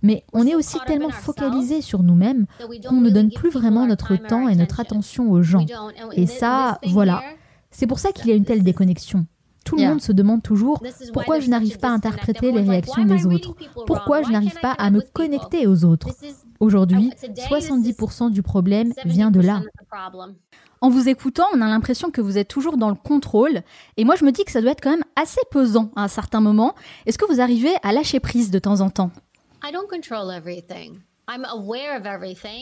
Mais 0.03 0.25
on 0.33 0.47
est 0.47 0.55
aussi 0.55 0.79
tellement 0.87 1.11
focalisé 1.11 1.81
sur 1.81 2.03
nous-mêmes 2.03 2.47
qu'on 2.89 3.01
ne 3.01 3.11
donne 3.11 3.31
plus 3.31 3.51
vraiment 3.51 3.87
notre 3.87 4.17
temps 4.17 4.49
et 4.49 4.55
notre 4.55 4.81
attention 4.81 5.31
aux 5.31 5.43
gens. 5.43 5.67
Et 6.13 6.27
ça, 6.27 6.79
voilà. 6.89 7.23
C'est 7.71 7.87
pour 7.87 7.99
ça 7.99 8.13
qu'il 8.13 8.29
y 8.29 8.33
a 8.33 8.35
une 8.35 8.45
telle 8.45 8.63
déconnexion. 8.63 9.27
Tout 9.65 9.77
le 9.77 9.85
monde 9.89 10.01
se 10.01 10.13
demande 10.13 10.43
toujours 10.43 10.81
pourquoi 11.13 11.41
je 11.41 11.51
n'arrive 11.51 11.79
pas 11.79 11.89
à 11.89 11.93
interpréter 11.93 12.53
les 12.53 12.61
réactions 12.61 13.05
des 13.05 13.27
autres, 13.27 13.55
pourquoi 13.87 14.23
je 14.23 14.31
n'arrive 14.31 14.59
pas 14.61 14.73
à 14.73 14.91
me 14.91 15.01
connecter 15.13 15.67
aux 15.67 15.85
autres? 15.85 16.09
Aujourd'hui, 16.61 17.11
70% 17.51 18.31
du 18.31 18.43
problème 18.43 18.93
vient 19.05 19.31
de 19.31 19.41
là. 19.41 19.63
En 20.81 20.89
vous 20.89 21.09
écoutant, 21.09 21.47
on 21.55 21.61
a 21.61 21.67
l'impression 21.67 22.11
que 22.11 22.21
vous 22.21 22.39
êtes 22.39 22.49
toujours 22.49 22.77
dans 22.77 22.91
le 22.91 22.95
contrôle. 22.95 23.63
Et 23.97 24.05
moi, 24.05 24.15
je 24.15 24.25
me 24.25 24.31
dis 24.31 24.45
que 24.45 24.53
ça 24.53 24.61
doit 24.61 24.71
être 24.71 24.83
quand 24.83 24.91
même 24.91 25.05
assez 25.17 25.41
pesant 25.51 25.91
à 25.97 26.05
un 26.05 26.09
certain 26.09 26.41
moment. 26.41 26.75
Est-ce 27.07 27.19
que 27.19 27.25
vous 27.25 27.41
arrivez 27.41 27.75
à 27.83 27.93
lâcher 27.93 28.21
prise 28.21 28.51
de 28.51 28.59
temps 28.59 28.81
en 28.81 28.91
temps? 28.91 29.11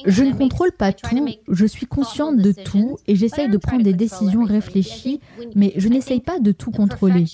Je 0.07 0.22
ne 0.22 0.32
contrôle 0.32 0.72
pas 0.72 0.92
tout, 0.92 1.28
je 1.49 1.66
suis 1.66 1.86
consciente 1.86 2.38
de 2.38 2.53
tout 2.53 2.97
et 3.07 3.14
j'essaye 3.14 3.49
de 3.49 3.59
prendre 3.59 3.82
des 3.82 3.92
décisions 3.92 4.45
réfléchies, 4.45 5.20
mais 5.55 5.72
je 5.76 5.88
n'essaye 5.88 6.20
pas 6.20 6.38
de 6.38 6.53
tout 6.53 6.70
contrôler. 6.70 7.26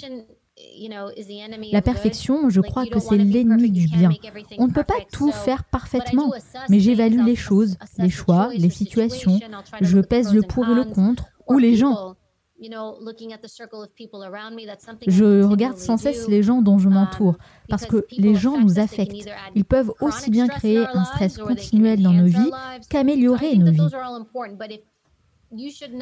La 1.73 1.83
perfection, 1.83 2.51
je 2.51 2.61
crois 2.61 2.87
que 2.87 2.99
c'est 2.99 3.17
l'ennemi 3.17 3.71
du 3.71 3.87
bien. 3.87 4.11
On 4.59 4.67
ne 4.67 4.73
peut 4.73 4.85
pas 4.85 5.01
tout 5.13 5.31
faire 5.33 5.65
parfaitement, 5.65 6.33
mais 6.69 6.81
j'évalue 6.81 7.25
les 7.25 7.37
choses, 7.37 7.77
les 7.99 8.11
choix, 8.11 8.51
les 8.55 8.71
situations. 8.71 9.39
Je 9.81 9.99
pèse 10.01 10.35
le 10.35 10.43
pour 10.43 10.69
et 10.69 10.75
le 10.75 10.85
contre, 10.85 11.27
ou 11.49 11.59
les 11.59 11.77
gens. 11.77 12.17
Je 15.07 15.43
regarde 15.43 15.79
sans 15.79 15.97
cesse 15.97 16.29
les 16.29 16.43
gens 16.43 16.63
dont 16.63 16.79
je 16.79 16.89
m'entoure, 16.89 17.37
parce 17.69 17.87
que 17.87 18.07
les 18.17 18.35
gens 18.35 18.59
nous 18.59 18.79
affectent. 18.79 19.29
Ils 19.55 19.65
peuvent 19.65 19.93
aussi 20.01 20.31
bien 20.31 20.47
créer 20.47 20.85
un 20.93 21.05
stress 21.05 21.39
continuel 21.39 22.03
dans 22.03 22.13
nos 22.13 22.27
vies 22.27 22.51
qu'améliorer 22.89 23.57
nos 23.57 23.73
vies. 23.73 23.89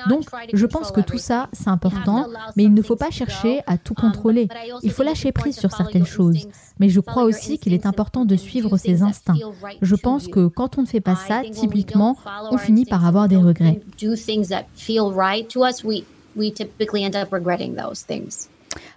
Donc, 0.08 0.26
je 0.52 0.66
pense 0.66 0.92
que 0.92 1.00
tout 1.00 1.16
ça, 1.16 1.48
c'est 1.52 1.68
important, 1.68 2.26
mais 2.56 2.64
il 2.64 2.74
ne 2.74 2.82
faut 2.82 2.96
pas 2.96 3.10
chercher 3.10 3.62
à 3.66 3.78
tout 3.78 3.94
contrôler. 3.94 4.46
Il 4.82 4.90
faut 4.90 5.02
lâcher 5.02 5.32
prise 5.32 5.56
sur 5.56 5.72
certaines 5.72 6.04
choses. 6.04 6.48
Mais 6.78 6.90
je 6.90 7.00
crois 7.00 7.24
aussi 7.24 7.58
qu'il 7.58 7.72
est 7.72 7.86
important 7.86 8.26
de 8.26 8.36
suivre 8.36 8.76
ses 8.76 9.02
instincts. 9.02 9.38
Je 9.80 9.94
pense 9.96 10.28
que 10.28 10.48
quand 10.48 10.76
on 10.76 10.82
ne 10.82 10.86
fait 10.86 11.00
pas 11.00 11.16
ça, 11.16 11.42
typiquement, 11.50 12.16
on 12.50 12.58
finit 12.58 12.84
par 12.84 13.06
avoir 13.06 13.28
des 13.28 13.36
regrets. 13.36 13.80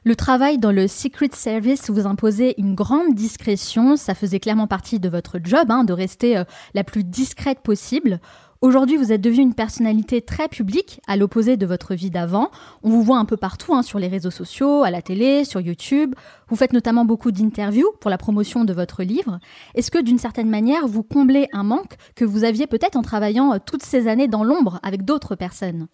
Le 0.03 0.15
travail 0.15 0.57
dans 0.57 0.71
le 0.71 0.87
Secret 0.87 1.29
Service 1.33 1.89
vous 1.89 2.05
imposait 2.05 2.55
une 2.57 2.75
grande 2.75 3.13
discrétion. 3.13 3.95
Ça 3.95 4.15
faisait 4.15 4.39
clairement 4.39 4.67
partie 4.67 4.99
de 4.99 5.09
votre 5.09 5.39
job, 5.43 5.69
hein, 5.69 5.83
de 5.83 5.93
rester 5.93 6.37
euh, 6.37 6.43
la 6.73 6.83
plus 6.83 7.03
discrète 7.03 7.59
possible. 7.59 8.19
Aujourd'hui, 8.61 8.95
vous 8.95 9.11
êtes 9.11 9.21
devenue 9.21 9.41
une 9.41 9.55
personnalité 9.55 10.21
très 10.21 10.47
publique, 10.47 11.01
à 11.07 11.17
l'opposé 11.17 11.57
de 11.57 11.65
votre 11.65 11.95
vie 11.95 12.11
d'avant. 12.11 12.51
On 12.83 12.91
vous 12.91 13.01
voit 13.01 13.17
un 13.17 13.25
peu 13.25 13.37
partout, 13.37 13.73
hein, 13.73 13.81
sur 13.81 13.97
les 13.97 14.07
réseaux 14.07 14.29
sociaux, 14.29 14.83
à 14.83 14.91
la 14.91 15.01
télé, 15.01 15.45
sur 15.45 15.61
YouTube. 15.61 16.13
Vous 16.47 16.55
faites 16.55 16.71
notamment 16.71 17.03
beaucoup 17.03 17.31
d'interviews 17.31 17.89
pour 17.99 18.11
la 18.11 18.19
promotion 18.19 18.63
de 18.63 18.73
votre 18.73 19.01
livre. 19.01 19.39
Est-ce 19.73 19.89
que, 19.89 19.99
d'une 19.99 20.19
certaine 20.19 20.49
manière, 20.49 20.87
vous 20.87 21.01
comblez 21.01 21.47
un 21.53 21.63
manque 21.63 21.95
que 22.15 22.23
vous 22.23 22.43
aviez 22.43 22.67
peut-être 22.67 22.97
en 22.97 23.01
travaillant 23.01 23.53
euh, 23.53 23.57
toutes 23.65 23.83
ces 23.83 24.07
années 24.07 24.27
dans 24.27 24.43
l'ombre 24.43 24.79
avec 24.83 25.05
d'autres 25.05 25.35
personnes? 25.35 25.87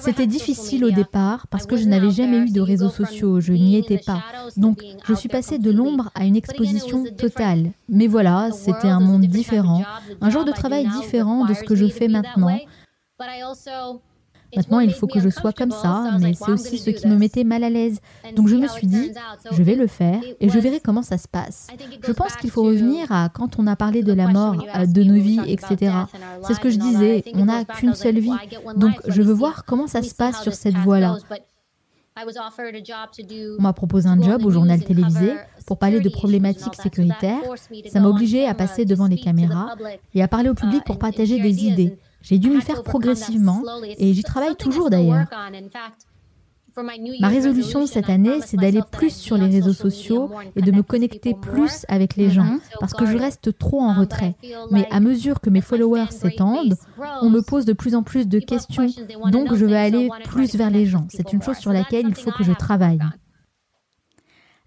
C'était 0.00 0.26
difficile 0.26 0.84
au 0.84 0.90
départ 0.90 1.46
parce 1.48 1.66
que 1.66 1.76
je 1.76 1.84
n'avais 1.84 2.10
jamais 2.10 2.38
eu 2.38 2.50
de 2.50 2.60
réseaux 2.60 2.88
sociaux, 2.88 3.40
je 3.40 3.52
n'y 3.52 3.76
étais 3.76 3.98
pas. 3.98 4.22
Donc 4.56 4.82
je 5.04 5.14
suis 5.14 5.28
passée 5.28 5.58
de 5.58 5.70
l'ombre 5.70 6.10
à 6.14 6.24
une 6.24 6.36
exposition 6.36 7.04
totale. 7.16 7.70
Mais 7.88 8.06
voilà, 8.06 8.50
c'était 8.52 8.88
un 8.88 9.00
monde 9.00 9.26
différent, 9.26 9.82
un 10.20 10.30
genre 10.30 10.44
de 10.44 10.52
travail 10.52 10.86
différent 10.88 11.44
de 11.44 11.54
ce 11.54 11.62
que 11.62 11.74
je 11.74 11.86
fais 11.86 12.08
maintenant. 12.08 12.58
Maintenant, 14.56 14.80
il 14.80 14.92
faut 14.92 15.06
que 15.06 15.20
je 15.20 15.28
sois 15.28 15.52
comme 15.52 15.70
ça, 15.70 16.16
mais 16.20 16.34
c'est 16.34 16.50
aussi 16.50 16.78
ce 16.78 16.90
qui 16.90 17.06
me 17.06 17.16
mettait 17.16 17.44
mal 17.44 17.64
à 17.64 17.70
l'aise. 17.70 18.00
Donc 18.34 18.48
je 18.48 18.56
me 18.56 18.66
suis 18.66 18.86
dit, 18.86 19.12
je 19.52 19.62
vais 19.62 19.74
le 19.74 19.86
faire 19.86 20.20
et 20.40 20.48
je 20.48 20.58
verrai 20.58 20.80
comment 20.80 21.02
ça 21.02 21.18
se 21.18 21.28
passe. 21.28 21.68
Je 22.06 22.12
pense 22.12 22.36
qu'il 22.36 22.50
faut 22.50 22.62
revenir 22.62 23.10
à 23.12 23.28
quand 23.28 23.58
on 23.58 23.66
a 23.66 23.76
parlé 23.76 24.02
de 24.02 24.12
la 24.12 24.28
mort, 24.28 24.64
euh, 24.76 24.86
de 24.86 25.02
nos 25.02 25.20
vies, 25.20 25.40
etc. 25.46 25.92
C'est 26.46 26.54
ce 26.54 26.60
que 26.60 26.70
je 26.70 26.78
disais, 26.78 27.24
on 27.34 27.44
n'a 27.46 27.64
qu'une 27.64 27.94
seule 27.94 28.18
vie. 28.18 28.32
Donc 28.76 28.94
je 29.06 29.22
veux 29.22 29.34
voir 29.34 29.64
comment 29.64 29.86
ça 29.86 30.02
se 30.02 30.14
passe 30.14 30.42
sur 30.42 30.54
cette 30.54 30.76
voie-là. 30.76 31.16
On 33.58 33.62
m'a 33.62 33.72
proposé 33.72 34.08
un 34.08 34.20
job 34.20 34.44
au 34.44 34.50
journal 34.50 34.82
télévisé 34.82 35.34
pour 35.66 35.78
parler 35.78 36.00
de 36.00 36.08
problématiques 36.08 36.74
sécuritaires. 36.74 37.40
Ça 37.88 38.00
m'a 38.00 38.08
obligé 38.08 38.46
à 38.46 38.54
passer 38.54 38.84
devant 38.84 39.06
les 39.06 39.18
caméras 39.18 39.74
et 40.14 40.22
à 40.22 40.28
parler 40.28 40.48
au 40.48 40.54
public 40.54 40.82
pour 40.84 40.98
partager 40.98 41.40
des 41.40 41.64
idées. 41.66 41.96
J'ai 42.22 42.38
dû 42.38 42.50
m'y 42.50 42.60
faire 42.60 42.82
progressivement 42.82 43.62
et 43.98 44.12
j'y 44.12 44.22
travaille 44.22 44.56
toujours 44.56 44.90
d'ailleurs. 44.90 45.26
Ma 47.20 47.28
résolution 47.28 47.86
cette 47.86 48.08
année, 48.08 48.40
c'est 48.46 48.56
d'aller 48.56 48.80
plus 48.90 49.14
sur 49.14 49.36
les 49.36 49.46
réseaux 49.46 49.72
sociaux 49.72 50.30
et 50.56 50.62
de 50.62 50.70
me 50.72 50.82
connecter 50.82 51.34
plus 51.34 51.84
avec 51.88 52.16
les 52.16 52.30
gens 52.30 52.58
parce 52.78 52.94
que 52.94 53.06
je 53.06 53.16
reste 53.16 53.58
trop 53.58 53.80
en 53.80 53.94
retrait. 53.94 54.36
Mais 54.70 54.86
à 54.90 55.00
mesure 55.00 55.40
que 55.40 55.50
mes 55.50 55.60
followers 55.60 56.10
s'étendent, 56.10 56.76
on 57.22 57.30
me 57.30 57.40
pose 57.42 57.64
de 57.64 57.72
plus 57.72 57.94
en 57.94 58.02
plus 58.02 58.28
de 58.28 58.38
questions, 58.38 58.86
donc 59.30 59.54
je 59.54 59.66
veux 59.66 59.76
aller 59.76 60.08
plus 60.24 60.54
vers 60.54 60.70
les 60.70 60.86
gens. 60.86 61.06
C'est 61.10 61.32
une 61.32 61.42
chose 61.42 61.58
sur 61.58 61.72
laquelle 61.72 62.06
il 62.08 62.14
faut 62.14 62.30
que 62.30 62.44
je 62.44 62.52
travaille. 62.52 63.00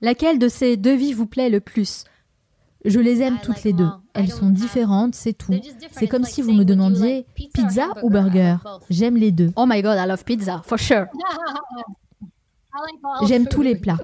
Laquelle 0.02 0.40
de 0.40 0.50
ces 0.50 0.76
deux 0.76 0.96
vies 0.96 1.14
vous 1.14 1.28
plaît 1.28 1.50
le 1.50 1.62
plus? 1.62 2.04
Je 2.86 3.00
les 3.00 3.22
aime 3.22 3.40
toutes 3.42 3.64
les 3.64 3.74
deux. 3.74 3.90
Elles 4.14 4.32
sont 4.32 4.50
différentes, 4.50 5.16
c'est 5.16 5.34
tout. 5.34 5.54
C'est 5.92 6.08
comme 6.08 6.24
si 6.24 6.42
vous 6.42 6.52
me 6.52 6.64
demandiez 6.64 7.26
pizza 7.54 7.88
ou 8.04 8.10
burger. 8.10 8.58
J'aime 8.90 9.18
les 9.18 9.32
deux. 9.32 9.52
Oh 9.56 9.66
my 9.68 9.82
god, 9.82 9.98
I 9.98 10.08
love 10.08 10.24
pizza, 10.24 10.62
for 10.66 10.80
sure. 10.80 11.06
J'aime 13.28 13.48
tous 13.48 13.62
les 13.62 13.76
plats. 13.76 14.00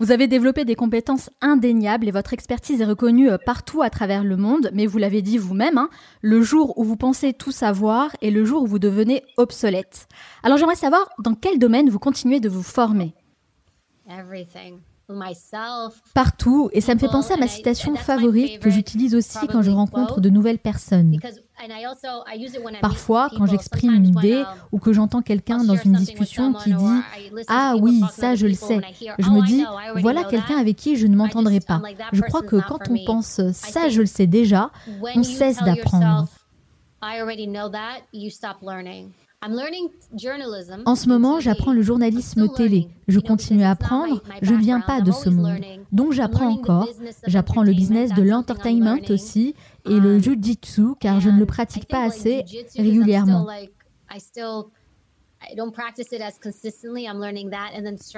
Vous 0.00 0.10
avez 0.10 0.26
développé 0.26 0.64
des 0.64 0.74
compétences 0.74 1.30
indéniables 1.40 2.08
et 2.08 2.10
votre 2.10 2.32
expertise 2.32 2.80
est 2.80 2.84
reconnue 2.84 3.30
euh, 3.30 3.38
partout 3.38 3.82
à 3.82 3.90
travers 3.90 4.24
le 4.24 4.36
monde, 4.36 4.70
mais 4.72 4.86
vous 4.86 4.98
l'avez 4.98 5.22
dit 5.22 5.38
vous-même, 5.38 5.78
hein, 5.78 5.88
le 6.20 6.42
jour 6.42 6.76
où 6.78 6.84
vous 6.84 6.96
pensez 6.96 7.32
tout 7.32 7.52
savoir 7.52 8.10
est 8.20 8.30
le 8.30 8.44
jour 8.44 8.64
où 8.64 8.66
vous 8.66 8.80
devenez 8.80 9.22
obsolète. 9.36 10.08
Alors 10.42 10.58
j'aimerais 10.58 10.74
savoir 10.74 11.08
dans 11.20 11.34
quel 11.34 11.58
domaine 11.58 11.90
vous 11.90 12.00
continuez 12.00 12.40
de 12.40 12.48
vous 12.48 12.64
former. 12.64 13.14
Partout, 16.14 16.70
et 16.72 16.80
ça 16.80 16.94
me 16.94 16.98
fait 16.98 17.08
penser 17.08 17.34
à 17.34 17.36
ma 17.36 17.48
citation 17.48 17.94
favorite 17.94 18.58
que 18.60 18.70
j'utilise 18.70 19.14
aussi 19.14 19.46
quand 19.48 19.62
je 19.62 19.70
rencontre 19.70 20.20
de 20.20 20.30
nouvelles 20.30 20.58
personnes. 20.58 21.18
Parfois, 22.80 23.30
quand 23.36 23.46
j'exprime 23.46 23.94
une 23.94 24.06
idée 24.06 24.36
um, 24.36 24.46
ou 24.72 24.78
que 24.78 24.92
j'entends 24.92 25.22
quelqu'un 25.22 25.62
dans 25.64 25.76
une 25.76 25.92
discussion 25.92 26.52
qui 26.52 26.72
dit⁇ 26.74 26.84
Ah 27.48 27.74
oui, 27.78 28.02
ça 28.12 28.34
je 28.34 28.46
le 28.46 28.54
sais⁇ 28.54 28.78
je 29.18 29.30
me 29.30 29.38
oh, 29.38 29.42
dis⁇ 29.42 29.62
Voilà 30.00 30.24
quelqu'un 30.24 30.56
avec 30.56 30.76
qui 30.76 30.96
je 30.96 31.06
ne 31.06 31.16
m'entendrai 31.16 31.60
pas. 31.60 31.80
Je 32.12 32.22
crois 32.22 32.42
que 32.42 32.56
quand 32.56 32.80
on 32.90 33.04
pense⁇ 33.04 33.38
Ça 33.52 33.88
je 33.88 34.00
le 34.00 34.06
sais 34.06 34.26
déjà⁇ 34.26 34.70
on 35.14 35.22
cesse 35.22 35.62
d'apprendre. 35.62 36.28
En 40.86 40.94
ce 40.94 41.08
moment, 41.08 41.40
j'apprends 41.40 41.72
le 41.72 41.82
journalisme 41.82 42.48
télé. 42.48 42.88
Je 43.08 43.20
continue 43.20 43.62
à 43.64 43.70
apprendre. 43.70 44.22
Je 44.42 44.54
ne 44.54 44.58
viens 44.58 44.80
pas 44.80 45.00
de 45.00 45.12
ce 45.12 45.28
monde. 45.28 45.60
Donc 45.92 46.12
j'apprends 46.12 46.48
encore. 46.48 46.88
J'apprends 47.26 47.62
le 47.62 47.72
business 47.72 48.12
de 48.14 48.22
l'entertainment 48.22 48.98
aussi 49.10 49.54
et 49.86 50.00
le 50.00 50.16
um, 50.16 50.22
jujitsu 50.22 50.94
car 51.00 51.20
je 51.20 51.28
ne 51.30 51.38
le 51.38 51.46
pratique 51.46 51.86
pas 51.88 52.02
assez 52.04 52.44
régulièrement. 52.76 53.46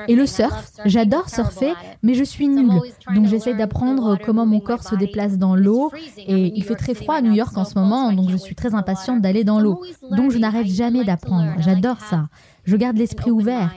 Et 0.08 0.14
le 0.14 0.26
surf, 0.26 0.72
j'adore 0.84 1.28
surfer, 1.28 1.72
mais 2.02 2.14
je 2.14 2.24
suis 2.24 2.48
nulle. 2.48 2.80
Donc 3.14 3.26
j'essaie 3.26 3.54
d'apprendre 3.54 4.18
comment 4.24 4.46
mon 4.46 4.60
corps 4.60 4.82
se 4.82 4.94
déplace 4.94 5.38
dans 5.38 5.54
l'eau. 5.54 5.90
Et 6.18 6.52
il 6.54 6.64
fait 6.64 6.74
très 6.74 6.94
froid 6.94 7.16
à 7.16 7.20
New 7.20 7.32
York 7.32 7.56
en 7.56 7.64
ce 7.64 7.78
moment, 7.78 8.12
donc 8.12 8.30
je 8.30 8.36
suis 8.36 8.54
très 8.54 8.74
impatiente 8.74 9.20
d'aller 9.20 9.44
dans 9.44 9.60
l'eau. 9.60 9.82
Donc 10.10 10.30
je 10.30 10.38
n'arrête 10.38 10.66
jamais 10.66 11.04
d'apprendre. 11.04 11.52
J'adore 11.58 12.00
ça. 12.00 12.28
Je 12.64 12.76
garde 12.76 12.96
l'esprit 12.96 13.30
ouvert. 13.30 13.70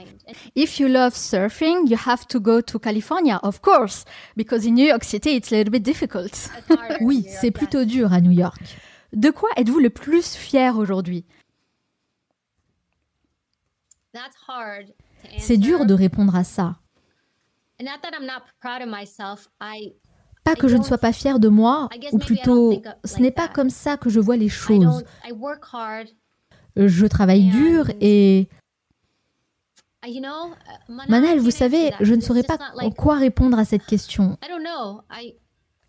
If 0.54 0.78
you 0.78 0.88
love 0.88 1.14
surfing, 1.14 1.88
you 1.88 1.96
have 2.06 2.26
to 2.28 2.40
go 2.40 2.60
to 2.62 2.78
California, 2.78 3.40
of 3.42 3.60
course, 3.60 4.04
because 4.36 4.64
in 4.64 4.74
New 4.74 4.86
York 4.86 5.04
City 5.04 5.30
it's 5.36 5.52
a 5.52 5.56
little 5.56 5.72
bit 5.72 5.82
difficult. 5.82 6.50
oui, 7.00 7.26
c'est 7.40 7.50
plutôt 7.50 7.84
dur 7.84 8.12
à 8.12 8.20
New 8.20 8.30
York. 8.30 8.60
De 9.12 9.30
quoi 9.30 9.48
êtes-vous 9.56 9.80
le 9.80 9.90
plus 9.90 10.34
fier 10.36 10.76
aujourd'hui? 10.76 11.24
C'est 15.38 15.56
dur 15.56 15.86
de 15.86 15.94
répondre 15.94 16.34
à 16.34 16.44
ça. 16.44 16.76
Pas 20.44 20.56
que 20.56 20.68
je 20.68 20.76
ne 20.76 20.82
sois 20.82 20.98
pas 20.98 21.12
fière 21.12 21.38
de 21.38 21.48
moi, 21.48 21.88
ou 22.12 22.18
plutôt, 22.18 22.82
ce 23.04 23.18
n'est 23.20 23.30
pas 23.30 23.48
comme 23.48 23.70
ça 23.70 23.96
que 23.96 24.10
je 24.10 24.20
vois 24.20 24.36
les 24.36 24.48
choses. 24.48 25.04
Je 26.76 27.06
travaille 27.06 27.44
dur 27.44 27.90
et... 28.00 28.48
Uh, 30.06 30.18
Manel, 31.08 31.40
vous 31.40 31.50
savez, 31.50 31.92
je 32.00 32.14
ne 32.14 32.22
saurais 32.22 32.42
pas 32.42 32.56
en 32.78 32.90
quoi 32.90 33.16
répondre 33.16 33.58
à 33.58 33.66
cette 33.66 33.84
question. 33.84 34.38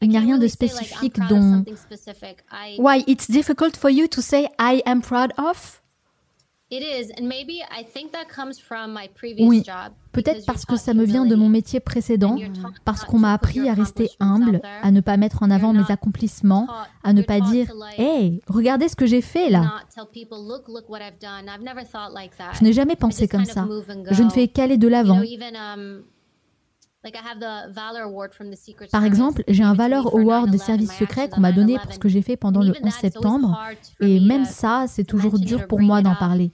Il 0.01 0.09
n'y 0.09 0.17
a 0.17 0.19
rien 0.19 0.37
de 0.37 0.47
spécifique 0.47 1.17
dont... 1.29 1.63
Why 2.77 3.03
it's 3.07 3.29
difficult 3.29 3.77
for 3.77 3.89
you 3.89 4.07
to 4.07 4.21
say 4.21 4.49
I 4.59 4.81
am 4.85 5.01
proud 5.01 5.31
of? 5.37 5.80
Oui, 9.45 9.61
peut-être 10.13 10.45
parce 10.45 10.65
que 10.65 10.77
ça 10.77 10.93
me 10.93 11.03
vient 11.03 11.25
de 11.25 11.35
mon 11.35 11.49
métier 11.49 11.79
précédent, 11.81 12.37
parce 12.85 13.03
qu'on 13.03 13.19
m'a 13.19 13.33
appris 13.33 13.67
à 13.67 13.73
rester 13.73 14.09
humble, 14.19 14.61
à 14.81 14.91
ne 14.91 15.01
pas 15.01 15.17
mettre 15.17 15.43
en 15.43 15.51
avant 15.51 15.73
mes 15.73 15.91
accomplissements, 15.91 16.67
à 17.03 17.11
ne 17.13 17.21
pas 17.27 17.39
dire 17.51 17.67
Hey, 17.97 18.41
regardez 18.47 18.87
ce 18.87 18.95
que 18.95 19.05
j'ai 19.05 19.21
fait 19.21 19.49
là. 19.49 19.73
Je 22.53 22.63
n'ai 22.63 22.73
jamais 22.73 22.95
pensé 22.95 23.27
comme 23.27 23.45
ça. 23.45 23.67
Je 24.13 24.23
ne 24.23 24.29
fais 24.29 24.47
qu'aller 24.47 24.77
de 24.77 24.87
l'avant. 24.87 25.19
Par 28.91 29.03
exemple, 29.03 29.43
j'ai 29.47 29.63
un 29.63 29.73
Valor 29.73 30.15
Award 30.15 30.51
des 30.51 30.59
services 30.59 30.93
secrets 30.93 31.29
qu'on 31.29 31.41
m'a 31.41 31.51
donné 31.51 31.77
pour 31.79 31.93
ce 31.93 31.99
que 31.99 32.09
j'ai 32.09 32.21
fait 32.21 32.37
pendant 32.37 32.61
le 32.61 32.73
11 32.81 32.93
septembre, 32.93 33.57
et 33.99 34.19
même 34.19 34.45
ça, 34.45 34.85
c'est 34.87 35.03
toujours 35.03 35.39
dur 35.39 35.67
pour 35.67 35.79
moi 35.81 36.01
d'en 36.01 36.15
parler. 36.15 36.51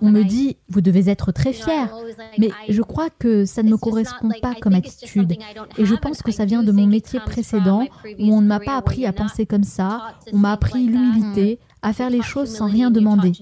On 0.00 0.10
me 0.10 0.22
dit, 0.24 0.56
vous 0.68 0.80
devez 0.80 1.10
être 1.10 1.30
très 1.30 1.52
fier, 1.52 1.94
mais 2.38 2.50
je 2.68 2.82
crois 2.82 3.08
que 3.08 3.44
ça 3.44 3.62
ne 3.62 3.70
me 3.70 3.76
correspond 3.76 4.30
pas 4.42 4.54
comme 4.54 4.74
attitude. 4.74 5.36
Et 5.76 5.84
je 5.84 5.94
pense 5.94 6.22
que 6.22 6.32
ça 6.32 6.44
vient 6.44 6.62
de 6.64 6.72
mon 6.72 6.86
métier 6.86 7.20
précédent 7.20 7.86
où 8.18 8.34
on 8.34 8.40
ne 8.40 8.46
m'a 8.46 8.60
pas 8.60 8.76
appris 8.76 9.06
à 9.06 9.12
penser 9.12 9.46
comme 9.46 9.64
ça, 9.64 10.14
on 10.32 10.38
m'a 10.38 10.52
appris 10.52 10.86
l'humilité, 10.86 11.60
à 11.82 11.92
faire 11.92 12.10
les 12.10 12.22
choses 12.22 12.50
sans 12.54 12.66
rien 12.66 12.90
demander. 12.90 13.32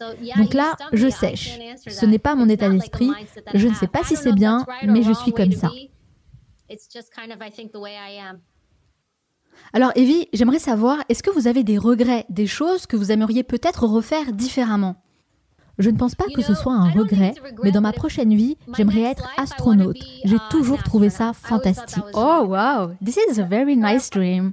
Donc 0.00 0.54
là, 0.54 0.76
je 0.92 1.08
sèche. 1.08 1.58
Ce 1.86 2.04
n'est 2.06 2.18
pas 2.18 2.34
mon 2.34 2.48
état 2.48 2.68
d'esprit. 2.68 3.10
Je 3.54 3.68
ne 3.68 3.74
sais 3.74 3.86
pas 3.86 4.02
si 4.02 4.16
c'est 4.16 4.32
bien, 4.32 4.66
mais 4.86 5.02
je 5.02 5.12
suis 5.12 5.32
comme 5.32 5.52
ça. 5.52 5.70
Alors 9.72 9.92
Evie, 9.94 10.28
j'aimerais 10.32 10.58
savoir, 10.58 10.98
est-ce 11.08 11.22
que 11.22 11.30
vous 11.30 11.46
avez 11.46 11.62
des 11.62 11.78
regrets, 11.78 12.26
des 12.28 12.46
choses 12.46 12.86
que 12.86 12.96
vous 12.96 13.12
aimeriez 13.12 13.44
peut-être 13.44 13.86
refaire 13.86 14.32
différemment? 14.32 15.03
Je 15.78 15.90
ne 15.90 15.96
pense 15.96 16.14
pas 16.14 16.26
que 16.34 16.42
ce 16.42 16.54
soit 16.54 16.72
un 16.72 16.90
regret, 16.90 17.34
mais 17.62 17.72
dans 17.72 17.80
ma 17.80 17.92
prochaine 17.92 18.34
vie, 18.34 18.56
j'aimerais 18.76 19.02
être 19.02 19.28
astronaute. 19.36 19.98
J'ai 20.24 20.38
toujours 20.50 20.82
trouvé 20.82 21.10
ça 21.10 21.32
fantastique. 21.32 22.04
Oh 22.14 22.44
wow, 22.46 22.92
this 23.04 23.18
is 23.30 23.40
a 23.40 23.44
very 23.44 23.76
nice 23.76 24.10
dream. 24.10 24.52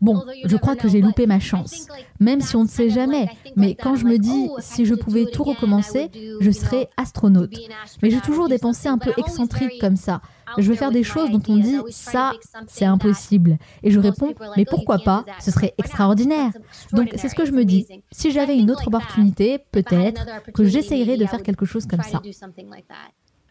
Bon, 0.00 0.22
je 0.44 0.56
crois 0.56 0.76
que 0.76 0.88
j'ai 0.88 1.00
loupé 1.00 1.26
ma 1.26 1.40
chance, 1.40 1.86
même 2.20 2.40
si 2.40 2.56
on 2.56 2.64
ne 2.64 2.68
sait 2.68 2.90
jamais. 2.90 3.28
Mais 3.56 3.74
quand 3.74 3.96
je 3.96 4.06
me 4.06 4.18
dis 4.18 4.48
si 4.58 4.86
je 4.86 4.94
pouvais 4.94 5.26
tout 5.26 5.44
recommencer, 5.44 6.10
je 6.40 6.50
serais 6.50 6.88
astronaute. 6.96 7.54
Mais 8.02 8.10
j'ai 8.10 8.20
toujours 8.20 8.48
des 8.48 8.58
pensées 8.58 8.88
un 8.88 8.98
peu 8.98 9.12
excentriques 9.16 9.80
comme 9.80 9.96
ça. 9.96 10.20
Je 10.58 10.68
veux 10.68 10.74
faire 10.74 10.90
des 10.90 11.02
choses 11.02 11.30
dont 11.30 11.42
on 11.48 11.56
dit 11.56 11.76
ça, 11.90 12.32
c'est 12.68 12.84
impossible. 12.84 13.58
Et 13.82 13.90
je 13.90 13.98
réponds, 13.98 14.34
mais 14.56 14.64
pourquoi 14.64 14.98
pas? 14.98 15.24
Ce 15.40 15.50
serait 15.50 15.74
extraordinaire. 15.78 16.50
Donc 16.92 17.10
c'est 17.16 17.28
ce 17.28 17.34
que 17.34 17.44
je 17.44 17.52
me 17.52 17.64
dis. 17.64 17.86
Si 18.12 18.30
j'avais 18.30 18.56
une 18.56 18.70
autre 18.70 18.88
opportunité, 18.88 19.58
peut-être 19.72 20.24
que 20.52 20.64
j'essayerais 20.64 21.16
de 21.16 21.26
faire 21.26 21.42
quelque 21.42 21.66
chose 21.66 21.86
comme 21.86 22.02
ça. 22.02 22.22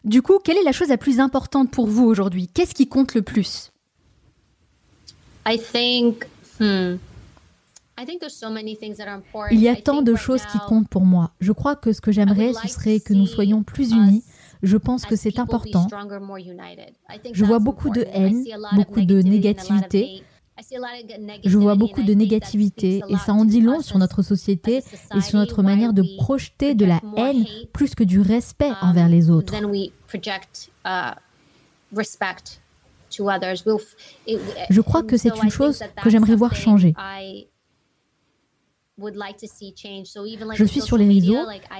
Du 0.04 0.20
coup, 0.20 0.38
quelle 0.38 0.58
est 0.58 0.62
la 0.62 0.72
chose 0.72 0.88
la 0.88 0.98
plus 0.98 1.18
importante 1.18 1.70
pour 1.70 1.86
vous 1.86 2.04
aujourd'hui? 2.04 2.48
Qu'est-ce 2.48 2.74
qui 2.74 2.86
compte 2.86 3.14
le 3.14 3.22
plus? 3.22 3.72
Hmm. 6.60 6.96
Il 9.50 9.60
y 9.60 9.68
a 9.68 9.76
tant 9.76 10.02
de 10.02 10.14
choses 10.14 10.44
qui 10.46 10.58
comptent 10.66 10.88
pour 10.88 11.04
moi. 11.04 11.30
Je 11.40 11.52
crois 11.52 11.76
que 11.76 11.92
ce 11.92 12.00
que 12.00 12.12
j'aimerais, 12.12 12.52
ce 12.52 12.68
serait 12.68 13.00
que 13.00 13.14
nous 13.14 13.26
soyons 13.26 13.62
plus 13.62 13.92
unis 13.92 14.24
je 14.64 14.76
pense 14.76 15.04
que 15.04 15.16
c'est 15.16 15.38
important. 15.38 15.86
Je 17.32 17.44
vois 17.44 17.58
beaucoup 17.58 17.90
de 17.90 18.06
haine, 18.12 18.44
beaucoup 18.74 19.02
de 19.02 19.20
négativité. 19.22 20.22
Je 21.44 21.58
vois 21.58 21.74
beaucoup 21.74 22.02
de 22.02 22.14
négativité 22.14 23.02
et 23.08 23.16
ça 23.16 23.32
en 23.32 23.44
dit 23.44 23.60
long 23.60 23.80
sur 23.80 23.98
notre 23.98 24.22
société 24.22 24.82
et 25.14 25.20
sur 25.20 25.38
notre 25.38 25.62
manière 25.62 25.92
de 25.92 26.04
projeter 26.16 26.74
de 26.74 26.84
la 26.84 27.00
haine 27.16 27.44
plus 27.72 27.94
que 27.94 28.04
du 28.04 28.20
respect 28.20 28.70
um, 28.70 28.90
envers 28.90 29.08
les 29.08 29.30
autres. 29.30 29.52
Uh, 29.54 29.90
Je 34.70 34.80
crois 34.80 35.02
que 35.02 35.16
c'est 35.16 35.42
une 35.42 35.50
chose 35.50 35.82
que 36.02 36.10
j'aimerais 36.10 36.36
voir 36.36 36.54
changer. 36.54 36.94
Je 40.54 40.64
suis 40.64 40.80
sur 40.80 40.96
les 40.96 41.08
réseaux, 41.08 41.36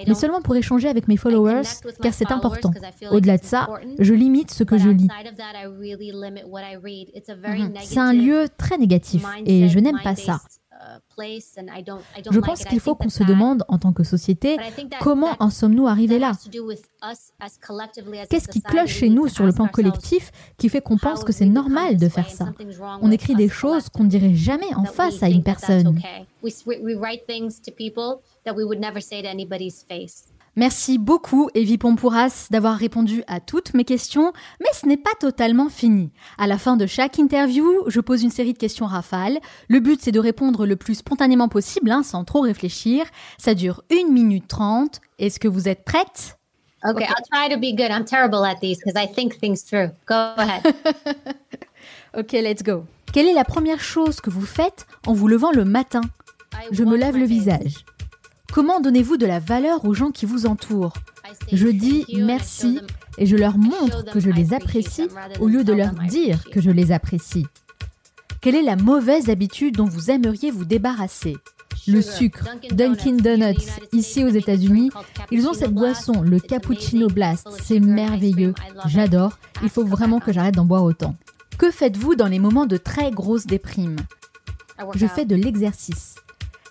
mais 0.06 0.14
seulement 0.14 0.42
pour 0.42 0.56
échanger 0.56 0.88
avec 0.88 1.06
mes 1.06 1.16
followers, 1.16 1.62
car 2.02 2.12
c'est 2.12 2.30
important. 2.32 2.70
Au-delà 3.10 3.38
de 3.38 3.44
ça, 3.44 3.68
je 3.98 4.14
limite 4.14 4.50
ce 4.50 4.64
que 4.64 4.78
je 4.78 4.88
lis. 4.88 5.08
Mhm. 7.46 7.74
C'est 7.82 8.00
un 8.00 8.12
lieu 8.12 8.46
très 8.58 8.78
négatif 8.78 9.24
et 9.46 9.68
je 9.68 9.78
n'aime 9.78 10.00
pas 10.02 10.16
ça. 10.16 10.40
Je 12.30 12.40
pense 12.40 12.64
qu'il 12.64 12.80
faut 12.80 12.94
qu'on 12.94 13.08
se 13.08 13.24
demande, 13.24 13.64
en 13.68 13.78
tant 13.78 13.92
que 13.92 14.04
société, 14.04 14.56
comment 15.00 15.36
en 15.40 15.50
sommes-nous 15.50 15.86
arrivés 15.86 16.18
là 16.18 16.32
Qu'est-ce 18.30 18.48
qui 18.48 18.62
cloche 18.62 18.90
chez 18.90 19.08
nous 19.08 19.28
sur 19.28 19.44
le 19.44 19.52
plan 19.52 19.68
collectif 19.68 20.30
qui 20.56 20.68
fait 20.68 20.80
qu'on 20.80 20.98
pense 20.98 21.24
que 21.24 21.32
c'est 21.32 21.46
normal 21.46 21.96
de 21.96 22.08
faire 22.08 22.30
ça 22.30 22.52
On 23.02 23.10
écrit 23.10 23.34
des 23.34 23.48
choses 23.48 23.88
qu'on 23.88 24.04
ne 24.04 24.08
dirait 24.08 24.34
jamais 24.34 24.74
en 24.74 24.84
face 24.84 25.22
à 25.22 25.28
une 25.28 25.42
personne. 25.42 25.98
Merci 30.56 30.98
beaucoup, 30.98 31.50
Evie 31.54 31.78
Pompouras, 31.78 32.46
d'avoir 32.50 32.76
répondu 32.76 33.24
à 33.26 33.40
toutes 33.40 33.74
mes 33.74 33.84
questions, 33.84 34.32
mais 34.60 34.68
ce 34.72 34.86
n'est 34.86 34.96
pas 34.96 35.14
totalement 35.18 35.68
fini. 35.68 36.12
À 36.38 36.46
la 36.46 36.58
fin 36.58 36.76
de 36.76 36.86
chaque 36.86 37.18
interview, 37.18 37.66
je 37.88 38.00
pose 38.00 38.22
une 38.22 38.30
série 38.30 38.52
de 38.52 38.58
questions 38.58 38.86
rafales. 38.86 39.40
Le 39.68 39.80
but, 39.80 40.00
c'est 40.00 40.12
de 40.12 40.20
répondre 40.20 40.64
le 40.64 40.76
plus 40.76 40.94
spontanément 40.94 41.48
possible, 41.48 41.90
hein, 41.90 42.04
sans 42.04 42.24
trop 42.24 42.40
réfléchir. 42.40 43.04
Ça 43.36 43.54
dure 43.54 43.82
1 43.90 44.12
minute 44.12 44.46
30. 44.46 45.00
Est-ce 45.18 45.40
que 45.40 45.48
vous 45.48 45.68
êtes 45.68 45.84
prête? 45.84 46.38
Okay, 46.84 47.02
okay, 47.02 47.06
I'll 47.06 47.24
try 47.32 47.48
to 47.52 47.58
be 47.58 47.74
good. 47.74 47.90
I'm 47.90 48.04
terrible 48.04 48.44
at 48.44 48.60
these 48.60 48.78
because 48.78 48.94
I 48.94 49.12
think 49.12 49.40
things 49.40 49.64
through. 49.64 49.90
Go 50.06 50.34
ahead. 50.36 50.62
ok, 52.16 52.32
let's 52.32 52.62
go. 52.62 52.84
Quelle 53.12 53.26
est 53.26 53.34
la 53.34 53.44
première 53.44 53.80
chose 53.80 54.20
que 54.20 54.30
vous 54.30 54.46
faites 54.46 54.86
en 55.06 55.14
vous 55.14 55.26
levant 55.26 55.50
le 55.50 55.64
matin? 55.64 56.02
Je 56.70 56.84
me 56.84 56.96
lave 56.96 57.16
le 57.16 57.24
visage. 57.24 57.84
Comment 58.54 58.80
donnez-vous 58.80 59.16
de 59.16 59.26
la 59.26 59.40
valeur 59.40 59.84
aux 59.84 59.94
gens 59.94 60.12
qui 60.12 60.26
vous 60.26 60.46
entourent 60.46 60.92
Je 61.50 61.66
dis 61.66 62.06
merci 62.16 62.78
et 63.18 63.26
je 63.26 63.34
leur 63.34 63.58
montre 63.58 64.04
que 64.04 64.20
je 64.20 64.30
les 64.30 64.54
apprécie 64.54 65.08
au 65.40 65.48
lieu 65.48 65.64
de 65.64 65.72
leur 65.72 65.90
dire 65.90 66.44
que 66.52 66.60
je 66.60 66.70
les 66.70 66.92
apprécie. 66.92 67.46
Quelle 68.40 68.54
est 68.54 68.62
la 68.62 68.76
mauvaise 68.76 69.28
habitude 69.28 69.74
dont 69.74 69.86
vous 69.86 70.12
aimeriez 70.12 70.52
vous 70.52 70.64
débarrasser 70.64 71.36
Le 71.88 72.00
sucre. 72.00 72.48
Dunkin' 72.70 73.16
Donuts, 73.16 73.66
ici 73.90 74.22
aux 74.22 74.28
États-Unis, 74.28 74.92
ils 75.32 75.48
ont 75.48 75.52
cette 75.52 75.74
boisson, 75.74 76.22
le 76.22 76.38
cappuccino 76.38 77.08
blast. 77.08 77.48
C'est 77.60 77.80
merveilleux. 77.80 78.54
J'adore. 78.86 79.36
Il 79.64 79.68
faut 79.68 79.84
vraiment 79.84 80.20
que 80.20 80.32
j'arrête 80.32 80.54
d'en 80.54 80.64
boire 80.64 80.84
autant. 80.84 81.16
Que 81.58 81.72
faites-vous 81.72 82.14
dans 82.14 82.28
les 82.28 82.38
moments 82.38 82.66
de 82.66 82.76
très 82.76 83.10
grosse 83.10 83.46
déprime? 83.46 83.96
Je 84.94 85.08
fais 85.08 85.24
de 85.24 85.34
l'exercice. 85.34 86.14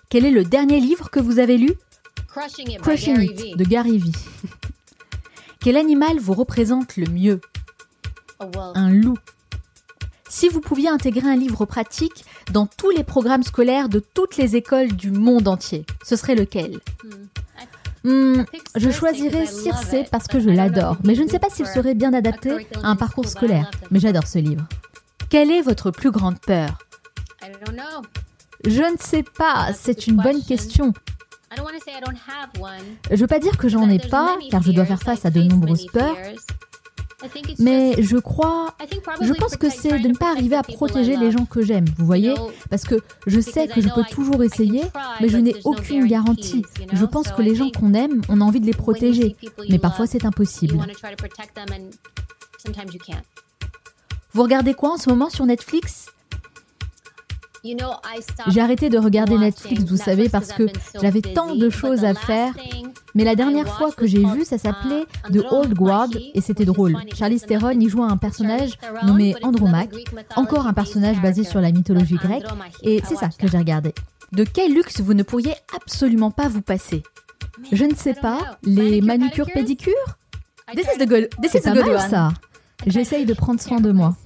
Quel 0.08 0.24
est 0.24 0.30
le 0.30 0.44
dernier 0.44 0.80
livre 0.80 1.10
que 1.10 1.20
vous 1.20 1.38
avez 1.38 1.58
lu? 1.58 1.72
Crushing 2.82 3.20
It, 3.20 3.56
de 3.56 3.64
Gary 3.64 3.98
Vee. 3.98 4.12
Quel 5.60 5.76
animal 5.76 6.18
vous 6.18 6.34
représente 6.34 6.96
le 6.96 7.06
mieux? 7.06 7.40
Un 8.74 8.90
loup. 8.90 9.16
Si 10.28 10.48
vous 10.48 10.60
pouviez 10.60 10.88
intégrer 10.88 11.28
un 11.28 11.36
livre 11.36 11.64
pratique 11.64 12.24
dans 12.52 12.66
tous 12.66 12.90
les 12.90 13.04
programmes 13.04 13.44
scolaires 13.44 13.88
de 13.88 14.00
toutes 14.00 14.36
les 14.36 14.56
écoles 14.56 14.92
du 14.92 15.10
monde 15.10 15.48
entier, 15.48 15.86
ce 16.04 16.16
serait 16.16 16.34
lequel? 16.34 16.80
Hmm. 17.04 18.10
Hmm, 18.10 18.44
je 18.76 18.90
choisirais 18.90 19.46
Circe 19.46 19.94
parce 20.10 20.28
que 20.28 20.38
je 20.38 20.50
l'adore, 20.50 20.98
mais 21.04 21.14
je 21.14 21.22
ne 21.22 21.28
sais 21.28 21.38
pas 21.38 21.48
s'il 21.48 21.66
serait 21.66 21.94
bien 21.94 22.12
adapté 22.12 22.68
à 22.82 22.88
un 22.88 22.96
parcours 22.96 23.26
scolaire, 23.28 23.70
mais 23.90 23.98
j'adore 23.98 24.26
ce 24.26 24.38
livre. 24.38 24.66
Quelle 25.30 25.50
est 25.50 25.62
votre 25.62 25.90
plus 25.90 26.10
grande 26.10 26.38
peur? 26.38 26.78
Je 28.66 28.82
ne 28.82 28.96
sais 28.98 29.22
pas, 29.22 29.72
c'est 29.74 30.06
une 30.06 30.16
bonne 30.16 30.42
question. 30.42 30.92
Je 31.56 31.62
ne 33.12 33.16
veux 33.16 33.26
pas 33.26 33.38
dire 33.38 33.56
que 33.56 33.68
j'en 33.68 33.88
ai 33.88 33.98
pas, 33.98 34.36
car 34.50 34.62
je 34.62 34.72
dois 34.72 34.84
faire 34.84 35.02
face 35.02 35.24
à 35.24 35.30
de 35.30 35.40
nombreuses 35.42 35.86
peurs. 35.92 36.16
Mais 37.58 37.94
je 38.02 38.18
crois, 38.18 38.74
je 39.22 39.32
pense 39.32 39.56
que 39.56 39.70
c'est 39.70 39.98
de 39.98 40.08
ne 40.08 40.14
pas 40.14 40.30
arriver 40.30 40.56
à 40.56 40.62
protéger 40.62 41.16
les 41.16 41.30
gens 41.30 41.46
que 41.46 41.62
j'aime, 41.62 41.86
vous 41.96 42.04
voyez? 42.04 42.34
Parce 42.68 42.84
que 42.84 42.96
je 43.26 43.40
sais 43.40 43.66
que 43.66 43.80
je 43.80 43.88
peux 43.88 44.02
toujours 44.10 44.42
essayer, 44.42 44.82
mais 45.20 45.28
je 45.28 45.38
n'ai 45.38 45.54
aucune 45.64 46.06
garantie. 46.06 46.64
Je 46.92 47.04
pense 47.04 47.30
que 47.32 47.40
les 47.40 47.54
gens 47.54 47.70
qu'on 47.70 47.94
aime, 47.94 48.20
on 48.28 48.40
a 48.40 48.44
envie 48.44 48.60
de 48.60 48.66
les 48.66 48.74
protéger, 48.74 49.36
mais 49.70 49.78
parfois 49.78 50.06
c'est 50.06 50.26
impossible. 50.26 50.78
Vous 54.32 54.42
regardez 54.42 54.74
quoi 54.74 54.94
en 54.94 54.96
ce 54.98 55.08
moment 55.08 55.30
sur 55.30 55.46
Netflix? 55.46 56.06
J'ai 58.48 58.60
arrêté 58.60 58.90
de 58.90 58.98
regarder 58.98 59.38
Netflix, 59.38 59.84
vous 59.84 59.96
savez, 59.96 60.28
parce 60.28 60.52
que 60.52 60.66
j'avais 61.00 61.22
tant 61.22 61.54
de 61.54 61.70
choses 61.70 62.04
à 62.04 62.14
faire. 62.14 62.54
Mais 63.14 63.24
la 63.24 63.34
dernière 63.34 63.68
fois 63.76 63.92
que 63.92 64.06
j'ai 64.06 64.24
vu, 64.24 64.44
ça 64.44 64.58
s'appelait 64.58 65.04
The 65.32 65.44
Old 65.50 65.74
Guard 65.74 66.08
et 66.34 66.40
c'était 66.40 66.64
drôle. 66.64 66.96
Charlie 67.14 67.40
Theron 67.40 67.78
y 67.80 67.88
joue 67.88 68.02
un 68.02 68.16
personnage 68.16 68.78
nommé 69.04 69.34
Andromaque, 69.42 69.94
encore 70.36 70.66
un 70.66 70.72
personnage 70.72 71.20
basé 71.22 71.44
sur 71.44 71.60
la 71.60 71.72
mythologie 71.72 72.16
grecque, 72.16 72.44
et 72.82 73.00
c'est 73.04 73.16
ça 73.16 73.28
que 73.28 73.48
j'ai 73.48 73.58
regardé. 73.58 73.94
De 74.32 74.44
quel 74.44 74.74
luxe 74.74 75.00
vous 75.00 75.14
ne 75.14 75.22
pourriez 75.22 75.54
absolument 75.74 76.30
pas 76.30 76.48
vous 76.48 76.62
passer? 76.62 77.02
Je 77.72 77.84
ne 77.84 77.94
sais 77.94 78.14
pas, 78.14 78.58
les 78.62 79.00
manucures 79.00 79.46
pédicures? 79.52 79.94
This 80.74 80.86
is 80.94 80.98
the 80.98 81.08
good, 81.08 81.28
this 81.40 81.54
is 81.54 81.60
the 81.60 81.72
good 81.74 81.86
one. 81.86 82.10
ça. 82.10 82.32
J'essaye 82.86 83.24
de 83.26 83.34
prendre 83.34 83.60
soin 83.60 83.80
de 83.80 83.92
moi. 83.92 84.16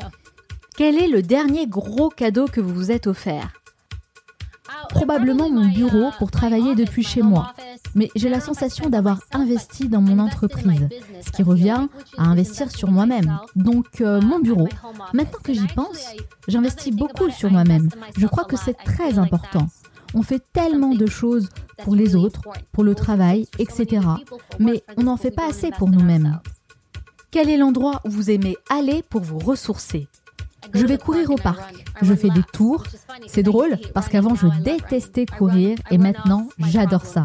Quel 0.78 0.96
est 0.96 1.08
le 1.08 1.22
dernier 1.22 1.66
gros 1.66 2.08
cadeau 2.08 2.46
que 2.46 2.60
vous 2.60 2.72
vous 2.72 2.92
êtes 2.92 3.08
offert? 3.08 3.52
Probablement 4.90 5.50
mon 5.50 5.66
bureau 5.66 6.12
pour 6.18 6.30
travailler 6.30 6.76
depuis 6.76 7.02
chez 7.02 7.20
moi. 7.20 7.52
Mais 7.96 8.12
j'ai 8.14 8.28
la 8.28 8.38
sensation 8.38 8.88
d'avoir 8.88 9.18
investi 9.32 9.88
dans 9.88 10.00
mon 10.00 10.20
entreprise, 10.20 10.88
ce 11.20 11.32
qui 11.32 11.42
revient 11.42 11.88
à 12.16 12.22
investir 12.22 12.70
sur 12.70 12.92
moi-même. 12.92 13.40
Donc 13.56 14.00
euh, 14.02 14.20
mon 14.20 14.38
bureau, 14.38 14.68
maintenant 15.12 15.40
que 15.42 15.52
j'y 15.52 15.66
pense, 15.66 16.14
j'investis 16.46 16.94
beaucoup 16.94 17.28
sur 17.28 17.50
moi-même. 17.50 17.88
Je 18.16 18.28
crois 18.28 18.44
que 18.44 18.56
c'est 18.56 18.78
très 18.78 19.18
important. 19.18 19.66
On 20.14 20.22
fait 20.22 20.44
tellement 20.52 20.94
de 20.94 21.06
choses 21.06 21.48
pour 21.82 21.96
les 21.96 22.14
autres, 22.14 22.42
pour 22.70 22.84
le 22.84 22.94
travail, 22.94 23.48
etc. 23.58 24.06
Mais 24.60 24.84
on 24.96 25.02
n'en 25.02 25.16
fait 25.16 25.32
pas 25.32 25.48
assez 25.48 25.72
pour 25.72 25.90
nous-mêmes. 25.90 26.38
Quel 27.32 27.50
est 27.50 27.58
l'endroit 27.58 28.00
où 28.04 28.10
vous 28.10 28.30
aimez 28.30 28.56
aller 28.70 29.02
pour 29.02 29.22
vous 29.22 29.38
ressourcer? 29.38 30.06
Je 30.74 30.86
vais 30.86 30.98
courir 30.98 31.30
au 31.30 31.36
parc. 31.36 31.86
Je 32.02 32.14
fais 32.14 32.30
des 32.30 32.42
tours. 32.52 32.84
C'est 33.26 33.42
drôle 33.42 33.78
parce 33.94 34.08
qu'avant 34.08 34.34
je 34.34 34.46
détestais 34.62 35.26
courir 35.26 35.78
et 35.90 35.98
maintenant 35.98 36.48
j'adore 36.58 37.04
ça. 37.04 37.22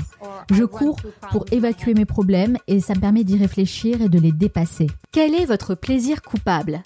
Je 0.51 0.63
cours 0.63 0.99
pour 1.31 1.45
évacuer 1.51 1.93
mes 1.93 2.05
problèmes 2.05 2.57
et 2.67 2.79
ça 2.79 2.95
me 2.95 2.99
permet 2.99 3.23
d'y 3.23 3.37
réfléchir 3.37 4.01
et 4.01 4.09
de 4.09 4.19
les 4.19 4.31
dépasser. 4.31 4.87
Quel 5.11 5.35
est 5.35 5.45
votre 5.45 5.75
plaisir 5.75 6.21
coupable? 6.21 6.81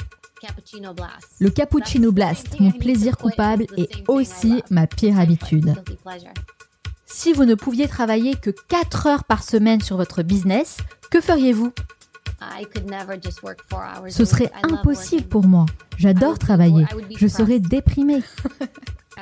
Le 1.39 1.49
cappuccino 1.49 2.11
blast, 2.11 2.59
mon 2.59 2.71
plaisir 2.71 3.17
coupable 3.17 3.65
est 3.75 3.89
aussi 4.07 4.61
ma 4.69 4.85
pire 4.85 5.19
habitude. 5.19 5.73
Si 7.07 7.33
vous 7.33 7.45
ne 7.45 7.55
pouviez 7.55 7.87
travailler 7.87 8.35
que 8.35 8.51
4 8.51 9.07
heures 9.07 9.23
par 9.23 9.41
semaine 9.41 9.81
sur 9.81 9.97
votre 9.97 10.21
business, 10.21 10.77
que 11.09 11.21
feriez-vous? 11.21 11.71
Ce 14.09 14.25
serait 14.25 14.51
impossible 14.63 15.27
pour 15.27 15.45
moi. 15.45 15.65
J'adore 15.97 16.37
travailler. 16.37 16.85
Je 17.17 17.27
serais 17.27 17.59
déprimée. 17.59 18.21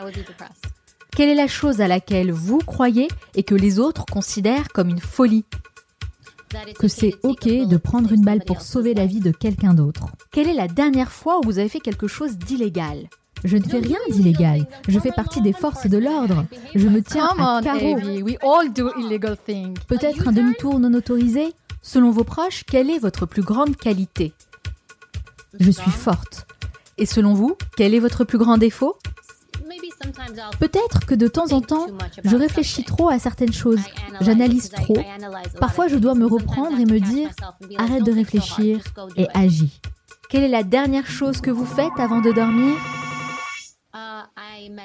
Quelle 1.16 1.30
est 1.30 1.36
la 1.36 1.48
chose 1.48 1.80
à 1.80 1.88
laquelle 1.88 2.32
vous 2.32 2.58
croyez 2.58 3.08
et 3.36 3.44
que 3.44 3.56
les 3.56 3.80
autres 3.80 4.06
considèrent 4.12 4.68
comme 4.70 4.90
une 4.90 5.00
folie? 5.00 5.46
Que 6.78 6.88
c'est 6.88 7.14
OK 7.24 7.46
de 7.46 7.78
prendre 7.78 8.12
une 8.12 8.24
balle 8.24 8.44
pour 8.46 8.62
sauver 8.62 8.94
la 8.94 9.06
vie 9.06 9.22
de 9.22 9.32
quelqu'un 9.32 9.74
d'autre. 9.74 10.08
Quelle 10.32 10.50
est 10.50 10.54
la 10.54 10.68
dernière 10.68 11.12
fois 11.12 11.40
où 11.40 11.44
vous 11.44 11.60
avez 11.60 11.70
fait 11.70 11.80
quelque 11.80 12.08
chose 12.08 12.38
d'illégal? 12.38 13.08
Je 13.44 13.58
ne 13.58 13.64
fais 13.64 13.80
rien 13.80 13.98
d'illégal. 14.10 14.66
Je 14.88 15.00
fais 15.00 15.12
partie 15.12 15.42
des 15.42 15.54
forces 15.54 15.88
de 15.88 15.98
l'ordre. 15.98 16.46
Je 16.74 16.88
me 16.88 17.02
tiens 17.02 17.30
à 17.38 17.62
carreau. 17.64 17.98
Peut-être 19.88 20.28
un 20.28 20.32
demi-tour 20.32 20.80
non 20.80 20.94
autorisé? 20.94 21.54
Selon 21.88 22.10
vos 22.10 22.24
proches, 22.24 22.64
quelle 22.64 22.90
est 22.90 22.98
votre 22.98 23.28
plus 23.28 23.44
grande 23.44 23.78
qualité? 23.78 24.34
Je 25.60 25.70
suis 25.70 25.92
forte. 25.92 26.48
Et 26.98 27.06
selon 27.06 27.36
vous, 27.36 27.56
quel 27.78 27.94
est 27.94 28.00
votre 28.00 28.24
plus 28.24 28.40
grand 28.40 28.58
défaut? 28.58 28.98
Peut-être 30.60 31.06
que 31.06 31.14
de 31.14 31.28
temps 31.28 31.52
en 31.52 31.62
temps, 31.62 31.86
je 32.24 32.36
réfléchis 32.36 32.84
trop 32.84 33.10
à 33.10 33.20
certaines 33.20 33.54
choses, 33.54 33.84
j'analyse 34.20 34.72
trop. 34.72 34.98
Parfois, 35.60 35.88
je 35.88 35.98
dois 35.98 36.16
me 36.16 36.26
reprendre 36.26 36.80
et 36.80 36.86
me 36.86 37.00
dire, 37.00 37.30
arrête 37.78 38.04
de 38.04 38.12
réfléchir 38.12 38.84
et 39.16 39.28
agis. 39.36 39.80
Quelle 40.32 40.44
est 40.44 40.48
la 40.48 40.64
dernière 40.64 41.06
chose 41.06 41.40
que 41.40 41.52
vous 41.52 41.68
faites 41.68 42.00
avant 42.00 42.20
de 42.20 42.32
dormir? 42.32 42.74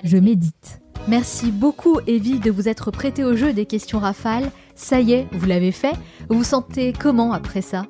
Je 0.04 0.18
médite. 0.18 0.82
Merci 1.08 1.50
beaucoup, 1.50 1.98
Evie, 2.06 2.40
de 2.40 2.50
vous 2.50 2.68
être 2.68 2.90
prêtée 2.90 3.24
au 3.24 3.34
jeu 3.36 3.54
des 3.54 3.64
questions 3.64 4.00
rafales. 4.00 4.50
Ça 4.80 4.98
y 4.98 5.12
est, 5.12 5.28
vous 5.32 5.46
l'avez 5.46 5.72
fait. 5.72 5.92
Vous 6.30 6.38
vous 6.38 6.44
sentez 6.44 6.94
comment 6.98 7.34
après 7.34 7.60
ça 7.60 7.84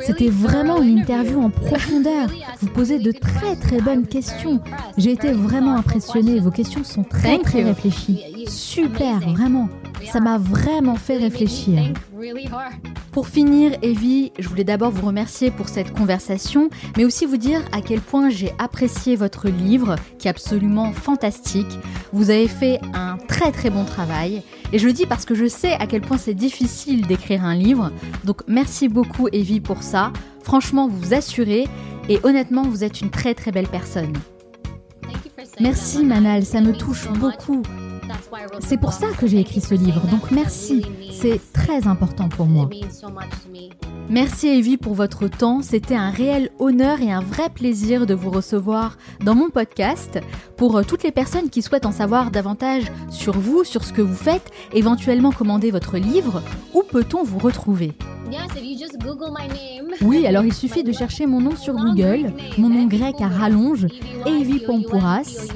c'était 0.00 0.28
vraiment 0.28 0.82
une 0.82 0.98
interview 0.98 1.40
en 1.40 1.48
profondeur. 1.50 2.28
Vous 2.60 2.68
posez 2.68 2.98
de 2.98 3.10
très 3.10 3.56
très 3.56 3.80
bonnes 3.80 4.06
questions. 4.06 4.60
J'ai 4.98 5.12
été 5.12 5.32
vraiment 5.32 5.76
impressionnée. 5.76 6.40
Vos 6.40 6.50
questions 6.50 6.84
sont 6.84 7.04
très 7.04 7.38
très 7.38 7.62
réfléchies. 7.62 8.33
Super, 8.48 9.20
vraiment. 9.20 9.68
Ça 10.10 10.20
m'a 10.20 10.38
vraiment 10.38 10.96
fait 10.96 11.16
réfléchir. 11.16 11.92
Pour 13.12 13.28
finir, 13.28 13.76
Evie, 13.82 14.32
je 14.38 14.48
voulais 14.48 14.64
d'abord 14.64 14.90
vous 14.90 15.06
remercier 15.06 15.50
pour 15.50 15.68
cette 15.68 15.92
conversation, 15.92 16.68
mais 16.96 17.04
aussi 17.04 17.26
vous 17.26 17.36
dire 17.36 17.60
à 17.72 17.80
quel 17.80 18.00
point 18.00 18.28
j'ai 18.28 18.52
apprécié 18.58 19.14
votre 19.14 19.48
livre, 19.48 19.96
qui 20.18 20.26
est 20.26 20.30
absolument 20.30 20.92
fantastique. 20.92 21.78
Vous 22.12 22.30
avez 22.30 22.48
fait 22.48 22.80
un 22.92 23.16
très 23.28 23.52
très 23.52 23.70
bon 23.70 23.84
travail, 23.84 24.42
et 24.72 24.78
je 24.78 24.86
le 24.86 24.92
dis 24.92 25.06
parce 25.06 25.24
que 25.24 25.34
je 25.34 25.46
sais 25.46 25.74
à 25.74 25.86
quel 25.86 26.00
point 26.00 26.18
c'est 26.18 26.34
difficile 26.34 27.06
d'écrire 27.06 27.44
un 27.44 27.54
livre. 27.54 27.92
Donc 28.24 28.42
merci 28.48 28.88
beaucoup 28.88 29.28
Evie 29.32 29.60
pour 29.60 29.82
ça. 29.82 30.12
Franchement, 30.42 30.88
vous 30.88 30.98
vous 30.98 31.14
assurez, 31.14 31.68
et 32.08 32.18
honnêtement, 32.24 32.62
vous 32.62 32.84
êtes 32.84 33.00
une 33.00 33.10
très 33.10 33.34
très 33.34 33.52
belle 33.52 33.68
personne. 33.68 34.12
Merci 35.60 36.04
Manal, 36.04 36.44
ça 36.44 36.60
me 36.60 36.72
touche 36.72 37.08
beaucoup. 37.08 37.62
C'est 38.60 38.78
pour 38.78 38.92
ça 38.92 39.08
que 39.18 39.26
j'ai 39.26 39.40
écrit 39.40 39.60
ce 39.60 39.74
livre, 39.74 40.06
donc 40.08 40.30
merci, 40.30 40.84
c'est 41.12 41.40
très 41.52 41.86
important 41.86 42.28
pour 42.28 42.46
moi. 42.46 42.68
Merci 44.08 44.48
Evie 44.48 44.76
pour 44.76 44.94
votre 44.94 45.28
temps, 45.28 45.62
c'était 45.62 45.94
un 45.94 46.10
réel 46.10 46.50
honneur 46.58 47.00
et 47.00 47.10
un 47.10 47.20
vrai 47.20 47.48
plaisir 47.48 48.06
de 48.06 48.14
vous 48.14 48.30
recevoir 48.30 48.98
dans 49.20 49.34
mon 49.34 49.48
podcast. 49.48 50.20
Pour 50.56 50.76
euh, 50.76 50.82
toutes 50.82 51.02
les 51.02 51.10
personnes 51.10 51.48
qui 51.48 51.62
souhaitent 51.62 51.86
en 51.86 51.92
savoir 51.92 52.30
davantage 52.30 52.84
sur 53.10 53.38
vous, 53.38 53.64
sur 53.64 53.82
ce 53.82 53.92
que 53.92 54.02
vous 54.02 54.14
faites, 54.14 54.50
éventuellement 54.72 55.32
commander 55.32 55.70
votre 55.70 55.96
livre, 55.96 56.42
où 56.74 56.82
peut-on 56.82 57.24
vous 57.24 57.38
retrouver? 57.38 57.92
Oui, 60.02 60.26
alors 60.26 60.44
il 60.44 60.52
suffit 60.52 60.82
de 60.82 60.92
chercher 60.92 61.26
mon 61.26 61.40
nom 61.40 61.56
sur 61.56 61.74
Google, 61.74 62.32
mon 62.58 62.68
nom 62.68 62.86
grec 62.86 63.16
à 63.20 63.28
rallonge, 63.28 63.86
Evie 64.26 64.60
Pompouras, 64.60 65.48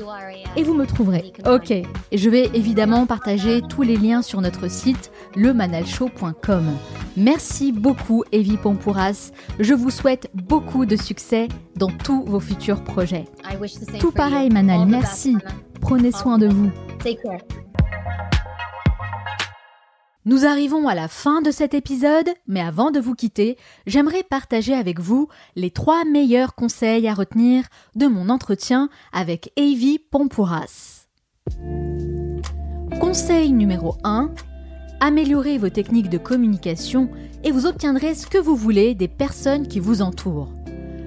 et 0.57 0.62
vous 0.62 0.74
me 0.74 0.86
trouverez. 0.86 1.32
Ok, 1.47 1.70
et 1.70 1.86
je 2.12 2.31
vais 2.31 2.51
évidemment 2.55 3.07
partager 3.07 3.62
tous 3.62 3.82
les 3.82 3.97
liens 3.97 4.23
sur 4.23 4.40
notre 4.40 4.70
site 4.70 5.11
lemanalshow.com. 5.36 6.65
Merci 7.16 7.73
beaucoup 7.73 8.24
Evie 8.32 8.57
Pompouras. 8.57 9.32
Je 9.59 9.74
vous 9.74 9.90
souhaite 9.90 10.31
beaucoup 10.35 10.86
de 10.86 10.97
succès 10.97 11.49
dans 11.77 11.90
tous 11.90 12.24
vos 12.24 12.40
futurs 12.40 12.82
projets. 12.85 13.24
Tout 13.99 14.12
pareil 14.12 14.51
Manal, 14.51 14.86
merci. 14.86 15.36
Prenez 15.81 16.12
soin 16.12 16.39
de 16.39 16.49
vous. 16.49 16.70
Nous 20.28 20.44
arrivons 20.44 20.88
à 20.88 20.94
la 20.94 21.09
fin 21.09 21.40
de 21.40 21.50
cet 21.50 21.72
épisode, 21.72 22.28
mais 22.46 22.60
avant 22.60 22.90
de 22.90 23.00
vous 23.00 23.14
quitter, 23.14 23.56
j'aimerais 23.86 24.22
partager 24.22 24.74
avec 24.74 25.00
vous 25.00 25.28
les 25.56 25.70
trois 25.70 26.05
meilleurs 26.05 26.55
conseils 26.55 27.09
à 27.09 27.14
retenir 27.14 27.64
de 27.94 28.09
mon 28.09 28.28
entretien 28.28 28.90
avec 29.10 29.50
Avi 29.56 29.98
Pompouras. 29.98 31.06
Conseil 33.00 33.52
numéro 33.52 33.96
1. 34.05 34.30
Améliorez 35.00 35.56
vos 35.56 35.70
techniques 35.70 36.10
de 36.10 36.18
communication 36.18 37.09
et 37.42 37.50
vous 37.50 37.64
obtiendrez 37.64 38.14
ce 38.14 38.26
que 38.26 38.36
vous 38.36 38.55
voulez 38.55 38.94
des 38.94 39.09
personnes 39.09 39.66
qui 39.66 39.80
vous 39.80 40.02
entourent. 40.02 40.52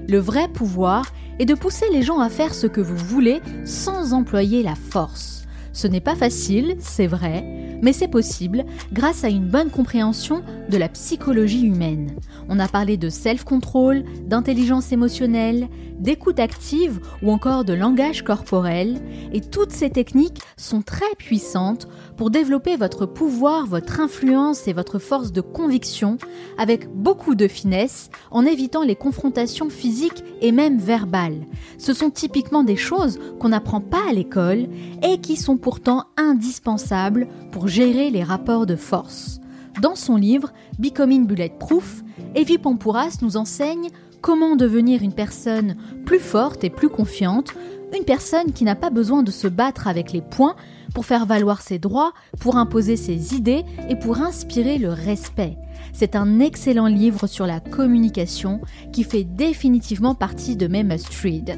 Le 0.09 0.17
vrai 0.17 0.47
pouvoir 0.47 1.05
est 1.37 1.45
de 1.45 1.53
pousser 1.53 1.85
les 1.91 2.01
gens 2.01 2.21
à 2.21 2.29
faire 2.29 2.55
ce 2.55 2.65
que 2.65 2.81
vous 2.81 2.97
voulez 2.97 3.39
sans 3.65 4.13
employer 4.13 4.63
la 4.63 4.73
force. 4.73 5.41
Ce 5.73 5.87
n'est 5.87 6.01
pas 6.01 6.15
facile, 6.15 6.75
c'est 6.79 7.07
vrai, 7.07 7.45
mais 7.81 7.93
c'est 7.93 8.07
possible 8.07 8.65
grâce 8.93 9.23
à 9.23 9.29
une 9.29 9.47
bonne 9.47 9.69
compréhension 9.69 10.43
de 10.69 10.77
la 10.77 10.89
psychologie 10.89 11.65
humaine. 11.65 12.15
On 12.49 12.59
a 12.59 12.67
parlé 12.67 12.97
de 12.97 13.09
self-control, 13.09 14.03
d'intelligence 14.25 14.91
émotionnelle, 14.91 15.67
d'écoute 15.99 16.39
active 16.39 16.99
ou 17.21 17.31
encore 17.31 17.63
de 17.63 17.73
langage 17.73 18.23
corporel, 18.23 18.99
et 19.33 19.41
toutes 19.41 19.71
ces 19.71 19.89
techniques 19.89 20.41
sont 20.57 20.81
très 20.81 21.15
puissantes 21.17 21.87
pour 22.17 22.31
développer 22.31 22.75
votre 22.75 23.05
pouvoir, 23.05 23.65
votre 23.65 23.99
influence 23.99 24.67
et 24.67 24.73
votre 24.73 24.99
force 24.99 25.31
de 25.31 25.41
conviction 25.41 26.17
avec 26.57 26.87
beaucoup 26.93 27.35
de 27.35 27.47
finesse 27.47 28.09
en 28.29 28.45
évitant 28.45 28.83
les 28.83 28.95
confrontations 28.95 29.69
physiques 29.69 30.23
et 30.41 30.51
même 30.51 30.79
verbales. 30.79 31.45
Ce 31.77 31.93
sont 31.93 32.09
typiquement 32.09 32.63
des 32.63 32.75
choses 32.75 33.19
qu'on 33.39 33.49
n'apprend 33.49 33.81
pas 33.81 34.09
à 34.09 34.13
l'école 34.13 34.67
et 35.03 35.19
qui 35.19 35.35
sont 35.35 35.57
pourtant 35.61 36.05
indispensables 36.17 37.27
pour 37.51 37.67
gérer 37.67 38.09
les 38.09 38.23
rapports 38.23 38.65
de 38.65 38.75
force. 38.75 39.39
Dans 39.81 39.95
son 39.95 40.15
livre 40.15 40.51
Becoming 40.79 41.25
Bulletproof, 41.25 42.03
Evie 42.35 42.57
Pampouras 42.57 43.17
nous 43.21 43.37
enseigne 43.37 43.89
comment 44.21 44.55
devenir 44.55 45.01
une 45.01 45.13
personne 45.13 45.75
plus 46.05 46.19
forte 46.19 46.63
et 46.63 46.69
plus 46.69 46.89
confiante, 46.89 47.53
une 47.97 48.05
personne 48.05 48.51
qui 48.53 48.63
n'a 48.63 48.75
pas 48.75 48.89
besoin 48.89 49.23
de 49.23 49.31
se 49.31 49.47
battre 49.47 49.87
avec 49.87 50.11
les 50.11 50.21
poings 50.21 50.55
pour 50.93 51.05
faire 51.05 51.25
valoir 51.25 51.61
ses 51.61 51.79
droits, 51.79 52.13
pour 52.39 52.57
imposer 52.57 52.95
ses 52.95 53.35
idées 53.35 53.63
et 53.89 53.95
pour 53.95 54.19
inspirer 54.19 54.77
le 54.77 54.89
respect. 54.89 55.57
C'est 55.93 56.15
un 56.15 56.39
excellent 56.39 56.87
livre 56.87 57.27
sur 57.27 57.45
la 57.45 57.59
communication 57.59 58.61
qui 58.91 59.03
fait 59.03 59.23
définitivement 59.23 60.15
partie 60.15 60.55
de 60.55 60.67
mes 60.67 60.83
must-read. 60.83 61.57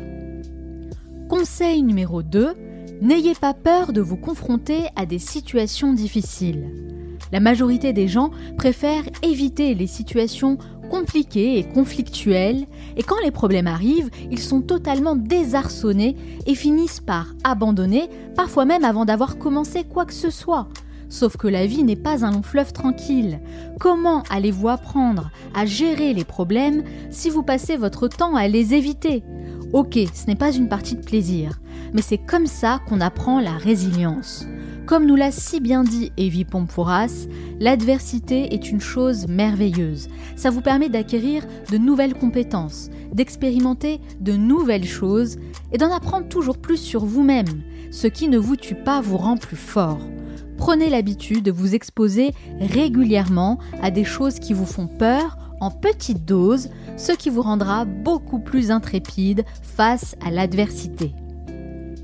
Conseil 1.30 1.82
numéro 1.84 2.22
2, 2.24 2.56
N'ayez 3.04 3.36
pas 3.36 3.54
peur 3.54 3.92
de 3.92 4.00
vous 4.00 4.16
confronter 4.16 4.86
à 4.96 5.06
des 5.06 5.20
situations 5.20 5.92
difficiles. 5.92 6.70
La 7.34 7.42
majorité 7.42 7.92
des 7.92 8.08
gens 8.08 8.32
préfèrent 8.58 9.04
éviter 9.22 9.76
les 9.76 9.88
situations 9.88 10.58
compliquées 10.90 11.60
et 11.60 11.66
conflictuelles, 11.66 12.66
et 12.96 13.04
quand 13.04 13.20
les 13.22 13.32
problèmes 13.32 13.68
arrivent, 13.68 14.10
ils 14.32 14.40
sont 14.40 14.62
totalement 14.62 15.18
désarçonnés 15.18 16.16
et 16.48 16.56
finissent 16.56 17.02
par 17.02 17.34
abandonner, 17.44 18.10
parfois 18.38 18.64
même 18.64 18.86
avant 18.86 19.04
d'avoir 19.04 19.38
commencé 19.38 19.84
quoi 19.84 20.06
que 20.06 20.14
ce 20.14 20.30
soit. 20.30 20.70
Sauf 21.10 21.36
que 21.36 21.50
la 21.50 21.66
vie 21.66 21.84
n'est 21.84 21.98
pas 21.98 22.24
un 22.24 22.32
long 22.32 22.42
fleuve 22.42 22.72
tranquille. 22.72 23.42
Comment 23.82 24.24
allez-vous 24.30 24.70
apprendre 24.70 25.30
à 25.54 25.66
gérer 25.66 26.14
les 26.14 26.24
problèmes 26.24 26.84
si 27.12 27.30
vous 27.30 27.44
passez 27.44 27.76
votre 27.76 28.08
temps 28.08 28.36
à 28.36 28.48
les 28.48 28.74
éviter? 28.74 29.24
Ok, 29.74 29.98
ce 30.14 30.28
n'est 30.28 30.36
pas 30.36 30.52
une 30.52 30.70
partie 30.70 30.95
de 30.95 31.04
plaisir, 31.04 31.60
mais 31.95 32.04
c'est 32.04 32.20
comme 32.20 32.45
ça 32.45 32.80
qu'on 32.88 33.02
apprend 33.02 33.40
la 33.40 33.58
résilience. 33.58 34.45
Comme 34.86 35.08
nous 35.08 35.16
l'a 35.16 35.32
si 35.32 35.60
bien 35.60 35.84
dit 35.84 36.12
Evie 36.16 36.45
Pompouras, 36.45 37.26
l'adversité 37.60 38.54
est 38.54 38.70
une 38.70 38.80
chose 38.80 39.28
merveilleuse. 39.28 40.10
Ça 40.36 40.52
vous 40.52 40.62
permet 40.62 40.90
d'acquérir 40.90 41.44
de 41.72 41.78
nouvelles 41.80 42.14
compétences, 42.14 42.91
d'expérimenter 43.14 44.00
de 44.20 44.34
nouvelles 44.34 44.86
choses 44.86 45.38
et 45.72 45.80
d'en 45.80 45.91
apprendre 45.91 46.28
toujours 46.28 46.60
plus 46.60 46.78
sur 46.78 47.04
vous-même. 47.04 47.64
Ce 47.90 48.06
qui 48.06 48.28
ne 48.28 48.38
vous 48.38 48.58
tue 48.58 48.76
pas 48.76 49.02
vous 49.02 49.18
rend 49.18 49.38
plus 49.38 49.58
fort. 49.58 50.02
Prenez 50.58 50.91
l'habitude 50.91 51.44
de 51.44 51.52
vous 51.52 51.74
exposer 51.74 52.32
régulièrement 52.60 53.58
à 53.82 53.90
des 53.90 54.04
choses 54.04 54.38
qui 54.38 54.54
vous 54.54 54.68
font 54.68 54.88
peur 54.88 55.36
en 55.64 55.72
petite 55.72 56.26
dose, 56.26 56.69
ce 56.98 57.14
qui 57.14 57.30
vous 57.30 57.41
rendra 57.41 57.85
beaucoup 57.85 58.40
plus 58.40 58.69
intrépide 58.69 59.45
face 59.61 60.15
à 60.26 60.30
l'adversité. 60.30 61.14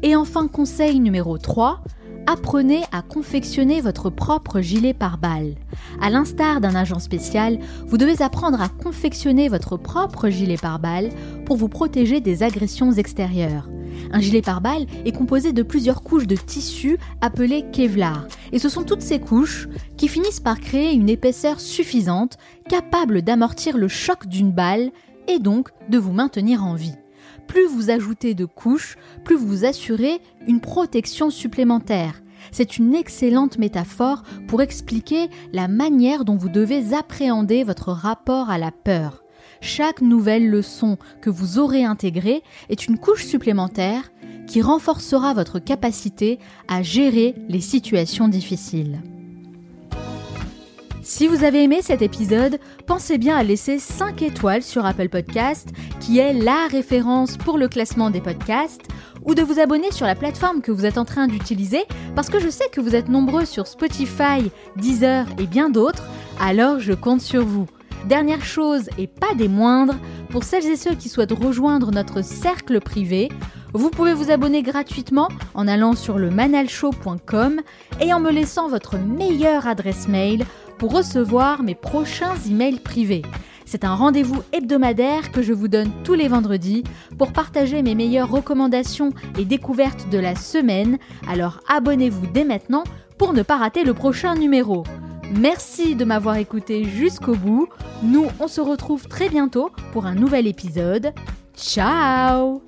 Et 0.01 0.15
enfin, 0.15 0.47
conseil 0.47 1.01
numéro 1.01 1.37
3, 1.37 1.81
apprenez 2.25 2.83
à 2.93 3.01
confectionner 3.01 3.81
votre 3.81 4.09
propre 4.09 4.61
gilet 4.61 4.93
pare-balles. 4.93 5.55
À 5.99 6.09
l'instar 6.09 6.61
d'un 6.61 6.73
agent 6.73 6.99
spécial, 6.99 7.59
vous 7.85 7.97
devez 7.97 8.21
apprendre 8.21 8.61
à 8.61 8.69
confectionner 8.69 9.49
votre 9.49 9.75
propre 9.75 10.29
gilet 10.29 10.57
pare-balles 10.57 11.09
pour 11.45 11.57
vous 11.57 11.69
protéger 11.69 12.21
des 12.21 12.43
agressions 12.43 12.93
extérieures. 12.93 13.67
Un 14.11 14.19
gilet 14.19 14.41
pare-balles 14.41 14.85
est 15.05 15.15
composé 15.15 15.53
de 15.53 15.63
plusieurs 15.63 16.03
couches 16.03 16.27
de 16.27 16.35
tissu 16.35 16.97
appelées 17.21 17.65
Kevlar, 17.71 18.27
et 18.51 18.59
ce 18.59 18.69
sont 18.69 18.83
toutes 18.83 19.01
ces 19.01 19.19
couches 19.19 19.67
qui 19.97 20.07
finissent 20.07 20.39
par 20.39 20.59
créer 20.59 20.93
une 20.93 21.09
épaisseur 21.09 21.59
suffisante, 21.59 22.37
capable 22.67 23.21
d'amortir 23.21 23.77
le 23.77 23.87
choc 23.87 24.27
d'une 24.27 24.51
balle 24.51 24.91
et 25.27 25.39
donc 25.39 25.69
de 25.89 25.97
vous 25.97 26.13
maintenir 26.13 26.63
en 26.63 26.75
vie 26.75 26.95
plus 27.49 27.65
vous 27.65 27.89
ajoutez 27.89 28.35
de 28.35 28.45
couches, 28.45 28.95
plus 29.25 29.35
vous 29.35 29.65
assurez 29.65 30.21
une 30.47 30.61
protection 30.61 31.31
supplémentaire. 31.31 32.21
C'est 32.51 32.77
une 32.77 32.95
excellente 32.95 33.57
métaphore 33.57 34.23
pour 34.47 34.61
expliquer 34.61 35.29
la 35.51 35.67
manière 35.67 36.25
dont 36.25 36.37
vous 36.37 36.47
devez 36.47 36.93
appréhender 36.93 37.63
votre 37.63 37.91
rapport 37.91 38.49
à 38.49 38.57
la 38.57 38.71
peur. 38.71 39.23
Chaque 39.61 40.01
nouvelle 40.01 40.49
leçon 40.49 40.97
que 41.21 41.29
vous 41.29 41.59
aurez 41.59 41.83
intégrée 41.83 42.43
est 42.69 42.87
une 42.87 42.97
couche 42.97 43.25
supplémentaire 43.25 44.11
qui 44.47 44.61
renforcera 44.61 45.33
votre 45.33 45.59
capacité 45.59 46.39
à 46.67 46.81
gérer 46.81 47.35
les 47.49 47.61
situations 47.61 48.27
difficiles. 48.27 49.01
Si 51.03 51.27
vous 51.27 51.43
avez 51.43 51.63
aimé 51.63 51.79
cet 51.81 52.01
épisode, 52.01 52.59
pensez 52.85 53.17
bien 53.17 53.35
à 53.35 53.43
laisser 53.43 53.79
5 53.79 54.21
étoiles 54.21 54.63
sur 54.63 54.85
Apple 54.85 55.09
Podcast, 55.09 55.69
qui 55.99 56.19
est 56.19 56.33
la 56.33 56.67
référence 56.67 57.37
pour 57.37 57.57
le 57.57 57.67
classement 57.67 58.11
des 58.11 58.21
podcasts, 58.21 58.87
ou 59.25 59.33
de 59.33 59.41
vous 59.41 59.59
abonner 59.59 59.91
sur 59.91 60.05
la 60.05 60.15
plateforme 60.15 60.61
que 60.61 60.71
vous 60.71 60.85
êtes 60.85 60.97
en 60.97 61.05
train 61.05 61.27
d'utiliser, 61.27 61.83
parce 62.15 62.29
que 62.29 62.39
je 62.39 62.49
sais 62.49 62.69
que 62.71 62.81
vous 62.81 62.95
êtes 62.95 63.09
nombreux 63.09 63.45
sur 63.45 63.67
Spotify, 63.67 64.51
Deezer 64.75 65.25
et 65.39 65.47
bien 65.47 65.69
d'autres, 65.69 66.07
alors 66.39 66.79
je 66.79 66.93
compte 66.93 67.21
sur 67.21 67.45
vous. 67.45 67.65
Dernière 68.05 68.43
chose 68.43 68.89
et 68.97 69.07
pas 69.07 69.33
des 69.35 69.47
moindres, 69.47 69.95
pour 70.29 70.43
celles 70.43 70.65
et 70.65 70.75
ceux 70.75 70.95
qui 70.95 71.09
souhaitent 71.09 71.31
rejoindre 71.31 71.91
notre 71.91 72.23
cercle 72.23 72.79
privé, 72.79 73.29
vous 73.73 73.89
pouvez 73.89 74.13
vous 74.13 74.31
abonner 74.31 74.63
gratuitement 74.63 75.27
en 75.53 75.67
allant 75.67 75.93
sur 75.93 76.17
le 76.17 76.31
manalshow.com 76.31 77.61
et 78.01 78.13
en 78.13 78.19
me 78.19 78.31
laissant 78.31 78.67
votre 78.67 78.97
meilleure 78.97 79.67
adresse 79.67 80.07
mail 80.07 80.45
pour 80.77 80.93
recevoir 80.93 81.61
mes 81.61 81.75
prochains 81.75 82.35
emails 82.47 82.79
privés. 82.79 83.21
C'est 83.65 83.83
un 83.83 83.93
rendez-vous 83.93 84.41
hebdomadaire 84.51 85.31
que 85.31 85.43
je 85.43 85.53
vous 85.53 85.67
donne 85.67 85.91
tous 86.03 86.15
les 86.15 86.27
vendredis 86.27 86.83
pour 87.19 87.31
partager 87.31 87.83
mes 87.83 87.93
meilleures 87.93 88.31
recommandations 88.31 89.13
et 89.37 89.45
découvertes 89.45 90.09
de 90.09 90.17
la 90.17 90.35
semaine. 90.35 90.97
Alors 91.27 91.59
abonnez-vous 91.67 92.25
dès 92.33 92.45
maintenant 92.45 92.83
pour 93.19 93.33
ne 93.33 93.43
pas 93.43 93.57
rater 93.57 93.83
le 93.83 93.93
prochain 93.93 94.33
numéro. 94.33 94.83
Merci 95.31 95.95
de 95.95 96.05
m'avoir 96.05 96.37
écouté 96.37 96.83
jusqu'au 96.83 97.35
bout. 97.35 97.67
Nous, 98.03 98.27
on 98.39 98.47
se 98.47 98.61
retrouve 98.61 99.07
très 99.07 99.29
bientôt 99.29 99.71
pour 99.91 100.05
un 100.05 100.15
nouvel 100.15 100.47
épisode. 100.47 101.13
Ciao 101.55 102.61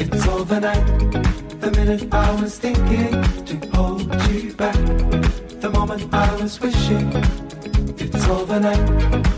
It's 0.00 0.26
overnight. 0.28 0.86
The 1.60 1.72
minute 1.76 2.14
I 2.14 2.40
was 2.40 2.58
thinking 2.58 3.10
to 3.44 3.76
hold 3.76 4.00
you 4.30 4.54
back. 4.54 4.74
The 5.60 5.70
moment 5.70 6.14
I 6.14 6.34
was 6.40 6.60
wishing. 6.60 7.12
It's 7.98 8.26
overnight. 8.28 9.37